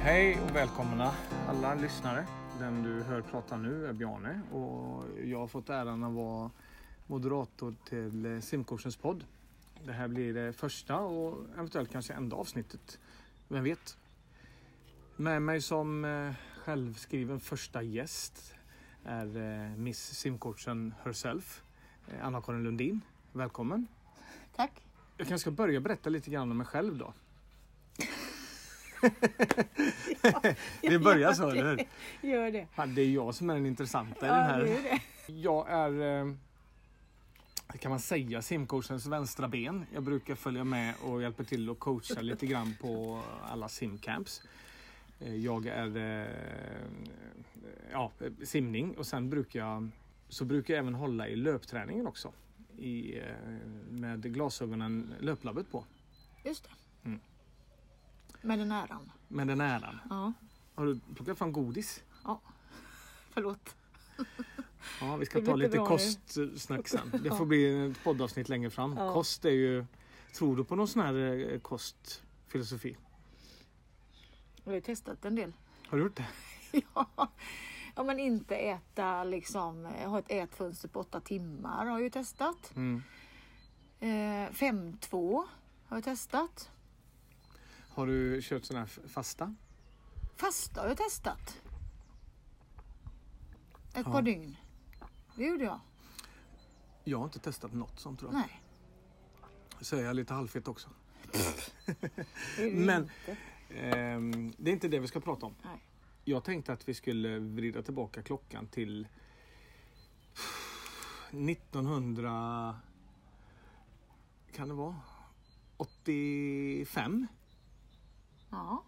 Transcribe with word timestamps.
Hej 0.00 0.40
och 0.40 0.56
välkomna 0.56 1.14
alla 1.48 1.74
lyssnare. 1.74 2.26
Den 2.58 2.82
du 2.82 3.02
hör 3.02 3.20
prata 3.20 3.56
nu 3.56 3.86
är 3.86 3.92
Bjarne 3.92 4.40
och 4.52 5.04
jag 5.24 5.38
har 5.38 5.46
fått 5.46 5.70
äran 5.70 6.04
att 6.04 6.12
vara 6.12 6.50
moderator 7.06 7.74
till 7.88 8.26
eh, 8.26 8.40
Simcoachens 8.40 8.96
podd. 8.96 9.24
Det 9.84 9.92
här 9.92 10.08
blir 10.08 10.34
det 10.34 10.52
första 10.52 10.98
och 10.98 11.44
eventuellt 11.54 11.92
kanske 11.92 12.12
enda 12.12 12.36
avsnittet. 12.36 12.98
Vem 13.48 13.64
vet? 13.64 13.98
Med 15.16 15.42
mig 15.42 15.60
som 15.60 16.04
eh, 16.04 16.32
självskriven 16.64 17.40
första 17.40 17.82
gäst 17.82 18.54
är 19.04 19.36
eh, 19.36 19.76
Miss 19.76 20.14
Simcoachen 20.14 20.94
herself, 21.04 21.62
Anna-Karin 22.22 22.64
Lundin. 22.64 23.00
Välkommen! 23.32 23.86
Tack. 24.56 24.72
Jag 25.16 25.28
kanske 25.28 25.42
ska 25.42 25.50
börja 25.50 25.80
berätta 25.80 26.10
lite 26.10 26.30
grann 26.30 26.50
om 26.50 26.56
mig 26.56 26.66
själv 26.66 26.98
då. 26.98 27.12
Det 30.82 30.98
börjar 30.98 31.32
så, 31.32 31.50
eller 31.50 31.76
hur? 31.76 31.86
Gör 32.30 32.50
det. 32.50 32.66
Ja, 32.76 32.86
det 32.86 33.02
är 33.02 33.10
jag 33.10 33.34
som 33.34 33.50
är 33.50 33.54
den 33.54 33.66
intressanta 33.66 34.26
i 34.26 34.28
Ja, 34.28 34.34
den 34.34 34.44
här. 34.44 34.60
det 34.64 34.70
är 34.78 34.82
det. 34.82 35.00
Jag 35.32 35.70
är, 35.70 36.20
eh, 36.26 36.32
kan 37.80 37.90
man 37.90 38.00
säga, 38.00 38.42
simcoachens 38.42 39.06
vänstra 39.06 39.48
ben. 39.48 39.86
Jag 39.94 40.02
brukar 40.02 40.34
följa 40.34 40.64
med 40.64 40.94
och 41.02 41.22
hjälpa 41.22 41.44
till 41.44 41.70
och 41.70 41.78
coacha 41.78 42.20
lite 42.20 42.46
grann 42.46 42.74
på 42.80 43.22
alla 43.50 43.68
simcamps. 43.68 44.42
Eh, 45.20 45.34
Jag 45.34 45.66
är 45.66 45.96
eh, 45.96 46.26
ja, 47.92 48.12
simning 48.44 48.96
och 48.98 49.06
sen 49.06 49.30
brukar 49.30 49.60
jag, 49.60 49.88
så 50.28 50.44
brukar 50.44 50.74
jag 50.74 50.78
även 50.78 50.94
hålla 50.94 51.28
i 51.28 51.36
löpträningen 51.36 52.06
också. 52.06 52.32
I, 52.78 53.20
med 53.90 54.34
glasögonen 54.34 55.14
Löplabbet 55.20 55.70
på. 55.70 55.84
Just 56.44 56.64
det. 56.64 56.70
Mm. 57.08 57.20
Med 58.40 58.58
den 58.58 58.72
äran. 58.72 59.12
Med 59.28 59.46
den 59.46 59.60
äran. 59.60 60.00
Ja. 60.10 60.32
Har 60.74 60.86
du 60.86 61.00
plockat 61.14 61.38
fram 61.38 61.52
godis? 61.52 62.02
ja. 62.24 62.40
Förlåt. 63.30 63.76
Ja, 65.00 65.16
vi 65.16 65.26
ska 65.26 65.40
ta 65.40 65.54
lite 65.56 65.78
kostsnack 65.78 66.88
sen. 66.88 67.10
Det 67.22 67.30
får 67.30 67.46
bli 67.46 67.90
ett 67.90 68.04
poddavsnitt 68.04 68.48
längre 68.48 68.70
fram. 68.70 68.96
Ja. 68.96 69.12
Kost 69.12 69.44
är 69.44 69.50
ju... 69.50 69.86
Tror 70.34 70.56
du 70.56 70.64
på 70.64 70.76
någon 70.76 70.88
sån 70.88 71.02
här 71.02 71.50
eh, 71.52 71.60
kostfilosofi? 71.60 72.96
Jag 74.64 74.70
har 74.70 74.74
ju 74.74 74.80
testat 74.80 75.24
en 75.24 75.34
del. 75.34 75.52
Har 75.88 75.98
du 75.98 76.04
gjort 76.04 76.16
det? 76.16 76.26
Ja. 76.94 77.28
ja, 77.94 78.02
men 78.02 78.18
inte 78.18 78.56
äta 78.56 79.24
liksom, 79.24 79.84
ha 79.84 80.18
ett 80.18 80.30
ätfönster 80.30 80.88
på 80.88 81.00
åtta 81.00 81.20
timmar 81.20 81.86
har 81.86 81.92
jag 81.92 82.02
ju 82.02 82.10
testat. 82.10 82.72
Mm. 82.76 83.02
Eh, 84.00 84.52
5-2 84.52 85.44
har 85.86 85.96
jag 85.96 86.04
testat. 86.04 86.70
Har 87.98 88.06
du 88.06 88.42
kört 88.42 88.64
sån 88.64 88.76
här 88.76 88.86
fasta? 88.86 89.54
Fasta 90.36 90.80
har 90.80 90.88
jag 90.88 90.96
testat. 90.96 91.62
Ett 93.94 93.94
Ja. 93.94 94.02
par 94.12 94.22
dygn. 94.22 94.56
Det 95.36 95.44
gjorde 95.44 95.64
jag. 95.64 95.80
Jag 97.04 97.18
har 97.18 97.24
inte 97.24 97.38
testat 97.38 97.72
något 97.72 98.00
sånt 98.00 98.20
tror 98.20 98.32
jag. 98.32 98.38
Nej. 98.40 98.60
Så 99.80 99.96
är 99.96 100.04
jag 100.04 100.16
lite 100.16 100.34
halvfet 100.34 100.68
också. 100.68 100.88
Men-. 102.72 103.10
Ehm, 103.70 104.52
det 104.58 104.70
är 104.70 104.72
inte 104.74 104.88
det 104.88 104.98
vi 104.98 105.08
ska 105.08 105.20
prata 105.20 105.46
om. 105.46 105.54
Nej. 105.64 105.84
Jag 106.24 106.44
tänkte 106.44 106.72
att 106.72 106.88
vi 106.88 106.94
skulle 106.94 107.38
vrida 107.38 107.82
tillbaka 107.82 108.22
klockan 108.22 108.66
till 108.68 109.08
1900... 111.30 112.76
Kan 114.52 114.68
det 114.68 114.74
vara? 114.74 114.96
85? 115.76 117.26
Ja, 118.50 118.84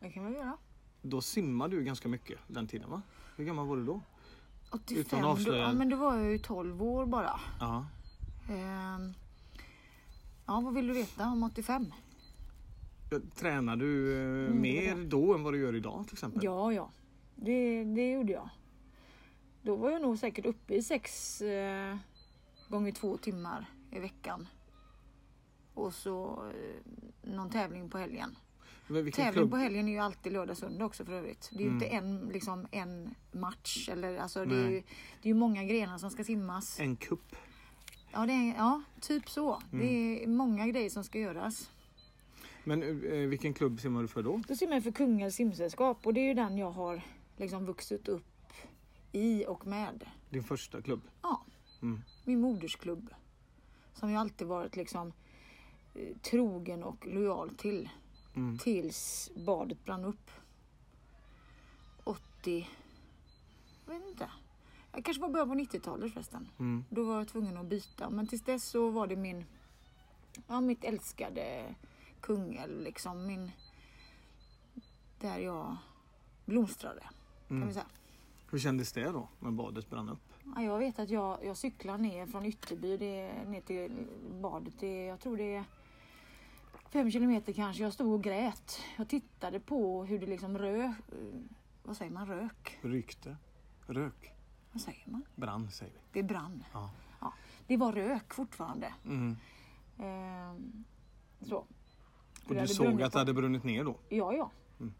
det 0.00 0.10
kan 0.10 0.26
vi 0.26 0.32
göra. 0.38 0.56
Då 1.02 1.20
simmade 1.20 1.76
du 1.76 1.84
ganska 1.84 2.08
mycket 2.08 2.38
den 2.46 2.66
tiden 2.66 2.90
va? 2.90 3.02
Hur 3.36 3.44
gammal 3.44 3.66
var 3.66 3.76
du 3.76 3.84
då? 3.84 4.00
85, 4.72 5.00
Utan 5.00 5.18
att 5.18 5.24
då, 5.24 5.28
avslöja. 5.30 5.62
ja, 5.62 5.72
men 5.72 5.88
då 5.88 5.96
var 5.96 6.16
jag 6.16 6.32
ju 6.32 6.38
12 6.38 6.82
år 6.82 7.06
bara. 7.06 7.40
Ja. 7.60 7.86
Ehm, 8.50 9.14
ja, 10.46 10.60
vad 10.60 10.74
vill 10.74 10.86
du 10.86 10.92
veta 10.94 11.26
om 11.28 11.42
85? 11.42 11.92
Tränar 13.34 13.76
du 13.76 14.12
eh, 14.16 14.46
Mm, 14.50 14.60
mer 14.62 15.04
då 15.04 15.34
än 15.34 15.42
vad 15.42 15.52
du 15.52 15.58
gör 15.60 15.74
idag 15.74 16.04
till 16.06 16.14
exempel? 16.14 16.44
Ja, 16.44 16.72
ja. 16.72 16.90
Det, 17.36 17.84
det 17.84 18.10
gjorde 18.12 18.32
jag. 18.32 18.48
Då 19.62 19.76
var 19.76 19.90
jag 19.90 20.02
nog 20.02 20.18
säkert 20.18 20.46
uppe 20.46 20.74
i 20.74 20.82
sex 20.82 21.40
eh, 21.40 21.96
gånger 22.68 22.92
två 22.92 23.16
timmar 23.16 23.66
i 23.90 23.98
veckan. 23.98 24.48
Och 25.74 25.94
så 25.94 26.44
eh, 26.50 26.92
någon 27.30 27.50
tävling 27.50 27.90
på 27.90 27.98
helgen. 27.98 28.36
Tävling 28.88 29.32
klubb? 29.32 29.50
på 29.50 29.56
helgen 29.56 29.88
är 29.88 29.92
ju 29.92 29.98
alltid 29.98 30.32
lördag 30.32 30.56
söndag 30.56 30.84
också 30.84 31.04
för 31.04 31.12
övrigt. 31.12 31.50
Det 31.52 31.58
är 31.58 31.60
ju 31.60 31.66
Mm. 31.68 31.82
inte 31.82 31.86
en, 31.86 32.28
liksom, 32.32 32.66
en 32.70 33.14
match. 33.32 33.88
Eller, 33.92 34.18
alltså, 34.18 34.44
det, 34.44 34.56
är 34.56 34.68
ju, 34.70 34.80
det 35.22 35.28
är 35.28 35.28
ju 35.28 35.34
många 35.34 35.64
grenar 35.64 35.98
som 35.98 36.10
ska 36.10 36.24
simmas. 36.24 36.80
En 36.80 36.96
kupp. 36.96 37.36
Ja, 38.12 38.26
det 38.26 38.32
är, 38.32 38.54
ja 38.56 38.82
typ 39.00 39.28
så. 39.30 39.62
Det 39.70 39.76
Mm. 39.76 40.22
är 40.22 40.26
många 40.26 40.66
grejer 40.66 40.90
som 40.90 41.04
ska 41.04 41.18
göras. 41.18 41.70
Men 42.64 42.82
eh, 42.82 43.28
vilken 43.28 43.54
klubb 43.54 43.80
simmar 43.80 44.02
du 44.02 44.08
för 44.08 44.22
då? 44.22 44.42
Då 44.48 44.56
simmar 44.56 44.74
jag 44.74 44.82
för 44.84 44.90
Kungälvs 44.90 45.34
simsällskap 45.34 46.06
och 46.06 46.14
det 46.14 46.20
är 46.20 46.24
ju 46.28 46.34
den 46.34 46.58
jag 46.58 46.70
har 46.70 47.02
liksom 47.36 47.66
vuxit 47.66 48.08
upp 48.08 48.52
i 49.12 49.44
och 49.48 49.66
med. 49.66 50.04
Din 50.30 50.42
första 50.44 50.82
klubb? 50.82 51.00
Ja, 51.22 51.44
Mm. 51.82 52.00
min 52.24 52.40
modersklubb. 52.40 53.10
Som 53.94 54.10
jag 54.10 54.20
alltid 54.20 54.46
varit 54.46 54.76
liksom 54.76 55.12
eh, 55.94 56.16
trogen 56.22 56.82
och 56.84 57.06
lojal 57.06 57.50
till. 57.56 57.88
Mm. 58.34 58.58
Tills 58.58 59.30
badet 59.36 59.84
brann 59.84 60.04
upp. 60.04 60.30
80... 62.04 62.68
Jag 63.86 63.94
vet 63.94 64.08
inte. 64.08 64.30
Jag 64.92 65.04
kanske 65.04 65.20
var 65.20 65.28
början 65.28 65.48
på 65.48 65.54
90-talet 65.54 66.12
förresten. 66.12 66.48
Mm. 66.58 66.84
Då 66.90 67.04
var 67.04 67.18
jag 67.18 67.28
tvungen 67.28 67.56
att 67.56 67.66
byta. 67.66 68.10
Men 68.10 68.26
tills 68.26 68.42
dess 68.42 68.64
så 68.64 68.90
var 68.90 69.06
det 69.06 69.16
min... 69.16 69.44
Ja, 70.46 70.60
mitt 70.60 70.84
älskade 70.84 71.74
Kungälv 72.20 72.80
liksom. 72.80 73.26
Min... 73.26 73.50
Där 75.20 75.38
jag 75.38 75.76
blomstrade. 76.44 77.00
Kan 77.48 77.56
Mm. 77.56 77.68
vi 77.68 77.74
säga. 77.74 77.86
Hur 78.50 78.58
kändes 78.58 78.92
det 78.92 79.04
då 79.10 79.28
när 79.40 79.50
badet 79.50 79.90
brann 79.90 80.08
upp? 80.08 80.32
Ja, 80.56 80.62
jag 80.62 80.78
vet 80.78 80.98
att 80.98 81.10
jag, 81.10 81.44
jag 81.44 81.56
cyklar 81.56 81.98
ner 81.98 82.26
från 82.26 82.44
Ytterby 82.46 82.96
det 82.96 83.32
ner 83.46 83.60
till 83.60 84.06
badet. 84.40 84.74
Det 84.80 85.04
jag 85.04 85.20
tror 85.20 85.36
det 85.36 85.54
är 85.54 85.64
fem 86.94 87.10
kilometer 87.10 87.52
kanske. 87.52 87.82
Jag 87.82 87.92
stod 87.92 88.12
och 88.12 88.22
grät. 88.22 88.80
Jag 88.96 89.08
tittade 89.08 89.60
på 89.60 90.04
hur 90.04 90.18
det 90.18 90.26
liksom 90.26 90.58
rök. 90.58 90.94
Vad 91.82 91.96
säger 91.96 92.10
man? 92.12 92.26
Rök? 92.26 92.78
Rykte? 92.82 93.36
Rök? 93.86 94.34
Vad 94.72 94.82
säger 94.82 95.02
man? 95.10 95.22
Brann 95.34 95.70
säger 95.70 95.92
vi. 95.92 95.98
Det 96.12 96.22
brann. 96.22 96.64
Ja. 96.72 96.90
Det 97.66 97.76
var 97.76 97.92
rök 97.92 98.34
fortfarande. 98.34 98.94
Mm. 99.04 99.36
Ehm, 99.98 100.84
så. 101.40 101.56
Och 102.48 102.54
du 102.54 102.68
såg 102.68 103.02
att 103.02 103.12
det 103.12 103.18
hade 103.18 103.34
brunnit 103.34 103.64
ner 103.64 103.84
då? 103.84 103.96
Ja, 104.08 104.32
ja. 104.32 104.50
Mm. 104.80 104.94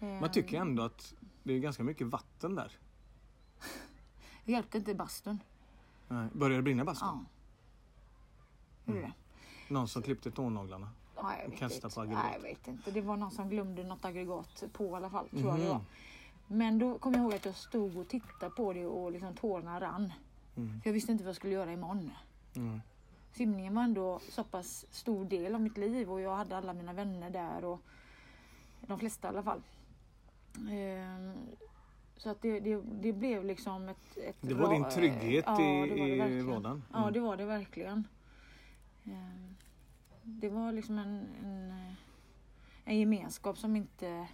Ehm, 0.00 0.20
Man 0.20 0.30
tycker 0.32 0.60
ändå 0.60 0.82
att 0.82 1.14
det 1.42 1.52
är 1.52 1.58
ganska 1.58 1.82
mycket 1.84 2.06
vatten 2.06 2.54
där. 2.54 2.72
Det 4.44 4.52
hjälpte 4.52 4.78
inte 4.78 4.94
bastun. 4.94 5.38
Nej. 6.08 6.28
Började 6.32 6.56
det 6.58 6.62
brinna 6.62 6.84
bastun? 6.84 7.08
Ja. 7.08 7.24
Gjorde 8.84 8.98
Mm. 8.98 9.10
det? 9.10 9.16
Någon 9.68 9.88
som 9.88 10.02
klippte 10.02 10.30
tånaglarna? 10.30 10.88
Ja, 11.16 11.34
jag 11.42 11.50
vet, 11.50 11.58
Kasta 11.58 11.86
inte. 11.86 11.94
på 11.94 12.00
aggregat. 12.00 12.24
Nej, 12.24 12.32
jag 12.34 12.42
vet 12.42 12.68
inte. 12.68 12.90
Det 12.90 13.00
var 13.00 13.16
någon 13.16 13.30
som 13.30 13.48
glömde 13.48 13.84
något 13.84 14.04
aggregat 14.04 14.64
på 14.72 14.84
i 14.84 14.92
alla 14.94 15.10
fall. 15.10 15.28
Tror 15.28 15.42
jag 15.46 15.54
det 15.58 15.62
Mhm. 15.64 15.68
var. 15.68 15.80
Men 16.46 16.78
då 16.78 16.98
kom 16.98 17.12
jag 17.14 17.22
ihåg 17.22 17.34
att 17.34 17.44
jag 17.44 17.54
stod 17.54 17.96
och 17.96 18.08
tittade 18.08 18.50
på 18.56 18.72
det 18.72 18.86
och 18.86 19.12
liksom 19.12 19.34
tårarna 19.34 19.80
rann. 19.80 20.12
Mm. 20.56 20.80
För 20.80 20.88
jag 20.90 20.94
visste 20.94 21.12
inte 21.12 21.24
vad 21.24 21.28
jag 21.28 21.36
skulle 21.36 21.54
göra 21.54 21.72
imorgon. 21.72 22.10
Mm. 22.56 22.80
Simningen 23.32 23.74
var 23.74 23.82
ändå 23.82 24.20
så 24.30 24.44
pass 24.44 24.86
stor 24.90 25.24
del 25.24 25.54
av 25.54 25.60
mitt 25.60 25.76
liv 25.76 26.12
och 26.12 26.20
jag 26.20 26.36
hade 26.36 26.56
alla 26.56 26.72
mina 26.72 26.92
vänner 26.92 27.30
där. 27.30 27.64
och 27.64 27.80
De 28.80 28.98
flesta 28.98 29.28
i 29.28 29.30
alla 29.30 29.42
fall. 29.42 29.62
Ehm, 30.70 31.32
Så 32.16 32.30
att 32.30 32.42
det, 32.42 32.60
det, 32.60 32.80
det 33.00 33.12
blev 33.12 33.44
liksom 33.44 33.88
ett... 33.88 34.16
ett 34.16 34.36
Det 34.40 34.54
var 34.54 34.72
din 34.72 34.84
ra- 34.84 34.90
trygghet 34.90 35.44
ja, 35.46 35.60
i, 35.62 35.88
det 35.88 36.18
var 36.18 36.28
det 36.28 36.34
i 36.34 36.40
vardagen? 36.42 36.82
Ja, 36.92 36.98
Mm. 36.98 37.12
det 37.12 37.20
var 37.20 37.36
det 37.36 37.44
verkligen. 37.44 38.08
Ehm, 39.04 39.56
Det 40.28 40.48
var 40.48 40.72
liksom 40.72 40.98
en, 40.98 41.26
en, 41.44 41.74
en 42.84 42.98
gemenskap 42.98 43.58
som 43.58 43.76
inte 43.76 44.26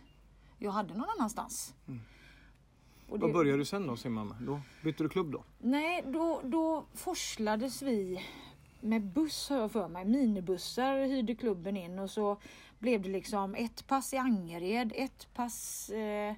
jag 0.59 0.71
hade 0.71 0.94
någon 0.94 1.09
annanstans. 1.19 1.75
Mm. 1.89 2.00
Och 3.09 3.21
Vad 3.21 3.31
det- 3.31 3.33
började 3.35 3.59
du 3.59 3.65
sen 3.65 3.87
då 3.87 3.97
simma 3.97 4.25
med? 4.25 4.37
Då 4.41 4.61
bytte 4.85 5.03
du 5.03 5.09
klubb 5.09 5.33
då? 5.33 5.44
Nej, 5.59 6.05
då, 6.06 6.41
då 6.44 6.85
forslades 6.94 7.83
vi 7.83 8.23
med 8.81 9.03
buss 9.03 9.49
har 9.50 9.56
jag 9.59 9.73
för 9.73 9.89
mig. 9.89 10.05
Minibussar 10.05 11.06
hyrde 11.06 11.35
klubben 11.35 11.77
in 11.77 11.99
och 11.99 12.11
så 12.11 12.37
blev 12.79 13.03
det 13.03 13.09
liksom 13.09 13.55
ett 13.55 13.87
pass 13.87 14.15
i 14.15 14.17
Angered, 14.17 14.93
ett 14.97 15.29
pass, 15.35 15.89
eh, 15.91 16.35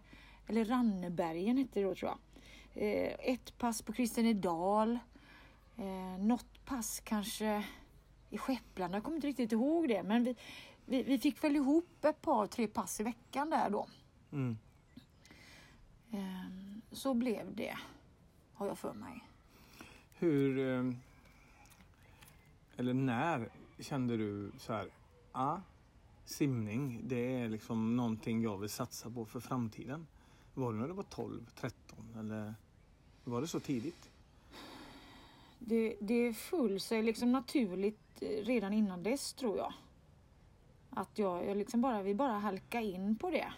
eller 0.46 0.64
Rannebergen 0.64 1.56
hette 1.58 1.80
det 1.80 1.86
då 1.86 1.94
tror 1.94 2.10
jag. 2.10 2.18
Eh, 2.82 3.14
ett 3.32 3.58
pass 3.58 3.82
på 3.82 3.92
Kristianedal. 3.92 4.98
Eh, 5.76 6.18
något 6.24 6.64
pass 6.64 7.00
kanske 7.04 7.64
i 8.30 8.38
Skepplanda, 8.38 8.96
jag 8.96 9.04
kommer 9.04 9.16
inte 9.16 9.26
riktigt 9.26 9.52
ihåg 9.52 9.88
det. 9.88 10.02
Men 10.02 10.24
vi, 10.24 10.36
vi, 10.86 11.02
vi 11.02 11.18
fick 11.18 11.44
väl 11.44 11.56
ihop 11.56 12.04
ett 12.04 12.22
par, 12.22 12.46
tre 12.46 12.66
pass 12.66 13.00
i 13.00 13.02
veckan 13.02 13.50
där 13.50 13.70
då. 13.70 13.86
Mm. 14.32 14.58
Ehm, 16.10 16.82
Så 16.92 17.14
blev 17.14 17.54
det, 17.56 17.78
har 18.54 18.66
jag 18.66 18.78
för 18.78 18.92
mig. 18.92 19.24
Hur, 20.18 20.58
eh, 20.58 20.92
eller 22.76 22.94
när 22.94 23.48
kände 23.78 24.16
du 24.16 24.52
så 24.58 24.72
här, 24.72 24.88
ah, 25.32 25.58
simning, 26.24 27.00
det 27.04 27.36
är 27.40 27.48
liksom 27.48 27.96
någonting 27.96 28.42
jag 28.42 28.58
vill 28.58 28.70
satsa 28.70 29.10
på 29.10 29.24
för 29.24 29.40
framtiden? 29.40 30.06
Var 30.54 30.72
det 30.72 30.78
när 30.78 30.88
du 30.88 30.94
var 30.94 31.02
12, 31.02 31.46
13 31.56 32.14
eller 32.18 32.54
var 33.24 33.40
det 33.40 33.46
så 33.46 33.60
tidigt? 33.60 34.10
Det, 35.66 35.96
det 36.00 36.32
föll 36.32 36.80
sig 36.80 37.02
liksom 37.02 37.32
naturligt 37.32 38.22
eh, 38.22 38.28
redan 38.28 38.72
innan 38.72 39.02
dess 39.02 39.32
tror 39.32 39.58
jag. 39.58 39.72
Att 40.90 41.18
jag, 41.18 41.46
jag 41.46 41.56
liksom 41.56 41.80
bara, 41.80 42.02
vi 42.02 42.14
bara 42.14 42.32
halka 42.32 42.80
in 42.80 43.16
på 43.16 43.30
det. 43.30 43.52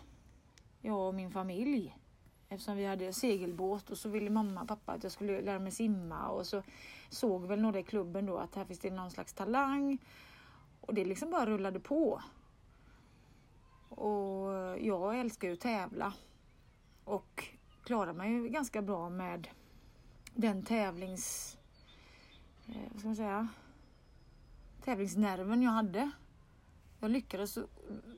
Jag 0.81 1.09
och 1.09 1.15
min 1.15 1.31
familj. 1.31 1.97
Eftersom 2.49 2.77
vi 2.77 2.85
hade 2.85 3.13
segelbåt 3.13 3.91
och 3.91 3.99
så 3.99 4.09
ville 4.09 4.31
mamma 4.31 4.63
och 4.63 4.69
pappa 4.69 4.93
att 4.93 5.03
jag 5.03 5.13
skulle 5.13 5.41
lära 5.41 5.59
mig 5.59 5.73
simma 5.73 6.29
och 6.29 6.47
så 6.47 6.63
såg 7.11 7.47
väl 7.47 7.61
några 7.61 7.79
i 7.79 7.83
klubben 7.83 8.27
då 8.27 8.37
att 8.37 8.55
här 8.55 8.65
finns 8.65 8.79
det 8.79 8.91
någon 8.91 9.11
slags 9.11 9.33
talang. 9.33 9.99
Och 10.81 10.95
det 10.95 11.05
liksom 11.05 11.31
bara 11.31 11.47
rullade 11.47 11.81
på. 11.81 12.23
Och 13.89 14.51
jag 14.81 15.21
älskar 15.21 15.49
ju 15.49 15.55
att 15.55 15.61
tävla. 15.61 16.13
Och 17.05 17.45
klarar 17.85 18.13
mig 18.13 18.33
ju 18.33 18.49
ganska 18.49 18.83
bra 18.83 19.11
med 19.11 19.49
den 20.35 20.63
tävlings... 20.63 21.56
Eh, 22.69 22.75
vad 22.91 22.99
ska 22.99 23.09
man 23.09 23.17
säga? 23.17 23.49
Tävlingsnerven 24.85 25.63
jag 25.63 25.71
hade. 25.71 26.11
Jag 27.01 27.11
lyckades 27.11 27.59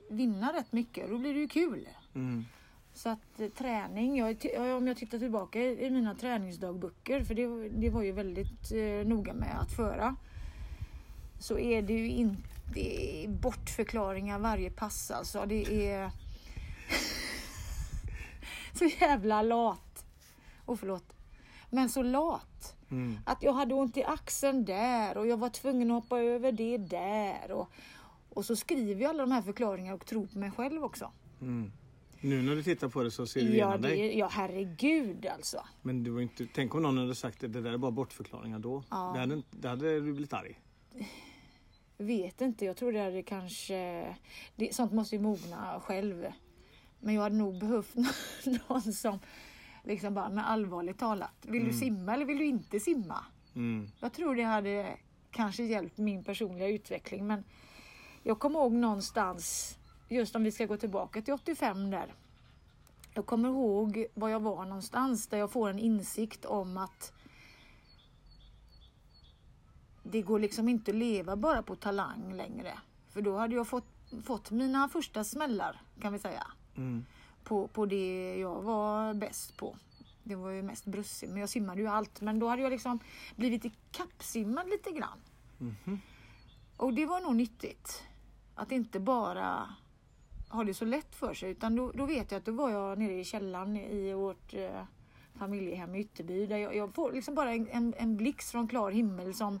vinna 0.09 0.53
rätt 0.53 0.71
mycket 0.71 1.03
och 1.03 1.09
då 1.09 1.17
blir 1.17 1.33
det 1.33 1.39
ju 1.39 1.47
kul. 1.47 1.89
Mm. 2.15 2.45
Så 2.93 3.09
att 3.09 3.39
eh, 3.39 3.49
träning, 3.49 4.17
jag, 4.17 4.37
om 4.77 4.87
jag 4.87 4.97
tittar 4.97 5.19
tillbaka 5.19 5.61
i 5.61 5.89
mina 5.89 6.15
träningsdagböcker, 6.15 7.23
för 7.23 7.35
det, 7.35 7.69
det 7.69 7.89
var 7.89 8.01
ju 8.01 8.11
väldigt 8.11 8.71
eh, 8.71 9.07
noga 9.07 9.33
med 9.33 9.59
att 9.61 9.71
föra, 9.71 10.15
så 11.39 11.59
är 11.59 11.81
det 11.81 11.93
ju 11.93 12.09
inte 12.09 12.39
bortförklaringar 13.27 14.39
varje 14.39 14.71
pass 14.71 15.11
alltså. 15.11 15.45
Det 15.45 15.87
är 15.89 16.11
så 18.73 18.85
jävla 18.85 19.41
lat. 19.41 20.05
Och 20.65 20.79
förlåt. 20.79 21.13
Men 21.69 21.89
så 21.89 22.03
lat. 22.03 22.48
Mm. 22.91 23.17
Att 23.25 23.43
jag 23.43 23.53
hade 23.53 23.73
ont 23.73 23.97
i 23.97 24.03
axeln 24.03 24.65
där 24.65 25.17
och 25.17 25.27
jag 25.27 25.37
var 25.37 25.49
tvungen 25.49 25.91
att 25.91 26.03
hoppa 26.03 26.19
över 26.19 26.51
det 26.51 26.77
där. 26.77 27.51
Och, 27.51 27.69
och 28.29 28.45
så 28.45 28.55
skriver 28.55 29.01
jag 29.01 29.09
alla 29.09 29.23
de 29.23 29.31
här 29.31 29.41
förklaringarna 29.41 29.95
och 29.95 30.05
tror 30.05 30.27
på 30.27 30.39
mig 30.39 30.51
själv 30.51 30.83
också. 30.83 31.11
Mm. 31.41 31.71
Nu 32.21 32.41
när 32.41 32.55
du 32.55 32.63
tittar 32.63 32.87
på 32.89 33.03
det 33.03 33.11
så 33.11 33.27
ser 33.27 33.39
du 33.41 33.47
Ja, 33.47 33.51
igenom 33.53 33.81
dig. 33.81 34.17
ja 34.17 34.27
herregud 34.31 35.25
alltså. 35.25 35.63
Men 35.81 36.03
du 36.03 36.11
var 36.11 36.21
inte, 36.21 36.47
tänk 36.53 36.75
om 36.75 36.81
någon 36.83 36.97
hade 36.97 37.15
sagt 37.15 37.43
att 37.43 37.53
det 37.53 37.61
där 37.61 37.73
är 37.73 37.77
bara 37.77 37.91
bortförklaringar 37.91 38.59
då. 38.59 38.83
Ja. 38.89 39.11
Det, 39.13 39.19
hade, 39.19 39.41
det 39.51 39.67
hade 39.69 39.95
du 39.95 40.01
blivit 40.13 40.33
arg. 40.33 40.59
Vet 41.97 42.41
inte, 42.41 42.65
jag 42.65 42.77
tror 42.77 42.91
det 42.91 42.99
hade 42.99 43.23
kanske... 43.23 44.15
Det, 44.55 44.75
sånt 44.75 44.91
måste 44.91 45.15
ju 45.15 45.21
mogna 45.21 45.79
själv. 45.83 46.25
Men 46.99 47.13
jag 47.15 47.21
hade 47.21 47.35
nog 47.35 47.59
behövt 47.59 47.95
någon 48.69 48.93
som 48.93 49.19
liksom 49.89 50.13
bara, 50.13 50.29
med 50.29 50.49
allvarligt 50.49 50.99
talat. 50.99 51.35
Vill 51.41 51.65
du 51.65 51.73
simma 51.73 52.13
eller 52.13 52.25
vill 52.25 52.37
du 52.37 52.45
inte 52.45 52.79
simma? 52.79 53.25
Mm. 53.55 53.91
Jag 53.99 54.13
tror 54.13 54.35
det 54.35 54.43
hade 54.43 54.97
kanske 55.31 55.63
hjälpt 55.63 55.97
min 55.97 56.23
personliga 56.23 56.67
utveckling. 56.67 57.27
Men 57.27 57.43
jag 58.23 58.39
kommer 58.39 58.59
ihåg 58.59 58.73
någonstans, 58.73 59.77
just 60.09 60.35
om 60.35 60.43
vi 60.43 60.51
ska 60.51 60.65
gå 60.65 60.77
tillbaka 60.77 61.21
till 61.21 61.33
85 61.33 61.91
där. 61.91 62.13
Jag 63.13 63.25
kommer 63.25 63.49
ihåg 63.49 64.05
var 64.13 64.29
jag 64.29 64.39
var 64.39 64.65
någonstans 64.65 65.27
där 65.27 65.37
jag 65.37 65.51
får 65.51 65.69
en 65.69 65.79
insikt 65.79 66.45
om 66.45 66.77
att 66.77 67.13
det 70.03 70.21
går 70.21 70.39
liksom 70.39 70.69
inte 70.69 70.91
att 70.91 70.97
leva 70.97 71.35
bara 71.35 71.63
på 71.63 71.75
talang 71.75 72.33
längre. 72.33 72.79
För 73.09 73.21
då 73.21 73.37
hade 73.37 73.55
jag 73.55 73.67
fått, 73.67 73.87
fått 74.23 74.51
mina 74.51 74.89
första 74.89 75.23
smällar 75.23 75.81
kan 76.01 76.13
vi 76.13 76.19
säga. 76.19 76.47
Mm. 76.77 77.05
På, 77.43 77.67
på 77.67 77.85
det 77.85 78.35
jag 78.37 78.61
var 78.61 78.98
bäst 79.13 79.57
på. 79.57 79.77
Det 80.23 80.35
var 80.35 80.49
ju 80.49 80.61
mest 80.61 80.85
brussim, 80.85 81.29
men 81.29 81.39
jag 81.39 81.49
simmade 81.49 81.81
ju 81.81 81.87
allt. 81.87 82.21
Men 82.21 82.39
då 82.39 82.47
hade 82.47 82.61
jag 82.61 82.71
liksom 82.71 82.99
blivit 83.35 83.65
ikappsimmad 83.65 84.69
lite 84.69 84.91
grann. 84.91 85.19
Mhm. 85.57 85.99
Och 86.77 86.93
det 86.93 87.05
var 87.05 87.21
nog 87.21 87.35
nyttigt. 87.35 88.03
Att 88.55 88.71
inte 88.71 88.99
bara 88.99 89.75
ha 90.49 90.63
det 90.63 90.73
så 90.73 90.85
lätt 90.85 91.15
för 91.15 91.33
sig. 91.33 91.51
Utan 91.51 91.75
då, 91.75 91.91
då 91.91 92.05
vet 92.05 92.31
jag 92.31 92.39
att 92.39 92.45
då 92.45 92.51
var 92.51 92.69
jag 92.69 92.97
nere 92.97 93.19
i 93.19 93.23
källaren 93.23 93.77
i 93.77 94.13
vårt 94.13 94.53
eh, 94.53 94.83
familjehem 95.35 95.95
i 95.95 95.99
Ytterby. 95.99 96.45
Där 96.45 96.57
jag, 96.57 96.75
jag 96.75 96.95
får 96.95 97.11
liksom 97.11 97.35
bara 97.35 97.53
en, 97.53 97.67
en, 97.67 97.93
en 97.97 98.17
blixt 98.17 98.51
från 98.51 98.67
klar 98.67 98.91
himmel 98.91 99.33
som 99.33 99.59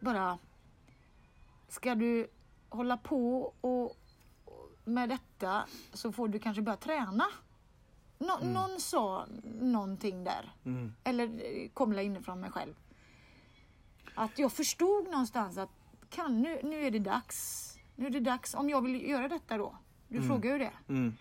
bara... 0.00 0.38
Ska 1.68 1.94
du 1.94 2.26
hålla 2.68 2.96
på 2.96 3.52
och, 3.60 3.84
och 3.84 3.96
med 4.84 5.08
detta 5.08 5.64
så 5.92 6.12
får 6.12 6.28
du 6.28 6.38
kanske 6.38 6.62
börja 6.62 6.76
träna. 6.76 7.24
Nå, 8.18 8.38
Någon 8.42 8.80
sa 8.80 9.26
någonting 9.60 10.24
där. 10.24 10.52
Mm. 10.64 10.92
Eller 11.04 11.24
eh, 11.24 11.68
kom 11.68 11.92
la 11.92 12.02
inifrån 12.02 12.40
mig 12.40 12.50
själv. 12.50 12.74
Att 14.14 14.38
jag 14.38 14.52
förstod 14.52 15.04
någonstans 15.04 15.58
att 15.58 15.70
kan, 16.10 16.42
nu, 16.42 16.60
nu 16.62 16.86
är 16.86 16.90
det 16.90 16.98
dags. 16.98 17.72
Nu 17.96 18.06
är 18.06 18.10
det 18.10 18.20
dags. 18.20 18.54
Om 18.54 18.68
jag 18.68 18.82
vill 18.82 19.08
göra 19.08 19.28
detta 19.28 19.58
då. 19.58 19.76
Du 20.08 20.22
frågar 20.22 20.52
ju 20.52 20.58
det. 20.58 20.72
Mm. 20.88 21.14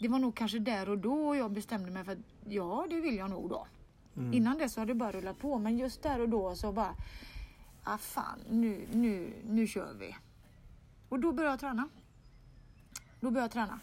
Det 0.00 0.08
var 0.08 0.18
nog 0.18 0.34
kanske 0.34 0.58
där 0.58 0.88
och 0.88 0.98
då 0.98 1.36
jag 1.36 1.50
bestämde 1.50 1.90
mig 1.90 2.04
för 2.04 2.12
att 2.12 2.18
ja, 2.44 2.86
det 2.90 3.00
vill 3.00 3.16
jag 3.16 3.30
nog 3.30 3.48
då. 3.48 3.66
Mm. 4.16 4.34
Innan 4.34 4.58
dess 4.58 4.72
så 4.72 4.80
hade 4.80 4.92
det 4.92 4.98
bara 4.98 5.12
rullat 5.12 5.38
på. 5.38 5.58
Men 5.58 5.78
just 5.78 6.02
där 6.02 6.20
och 6.20 6.28
då 6.28 6.54
så 6.54 6.72
bara, 6.72 6.94
ah 7.84 7.98
fan, 7.98 8.38
nu, 8.50 8.86
nu, 8.92 9.32
nu 9.46 9.66
kör 9.66 9.94
vi. 9.94 10.16
Och 11.08 11.20
då 11.20 11.32
började 11.32 11.52
jag 11.52 11.60
träna. 11.60 11.88
Då 13.20 13.30
började 13.30 13.44
jag 13.44 13.50
träna. 13.50 13.80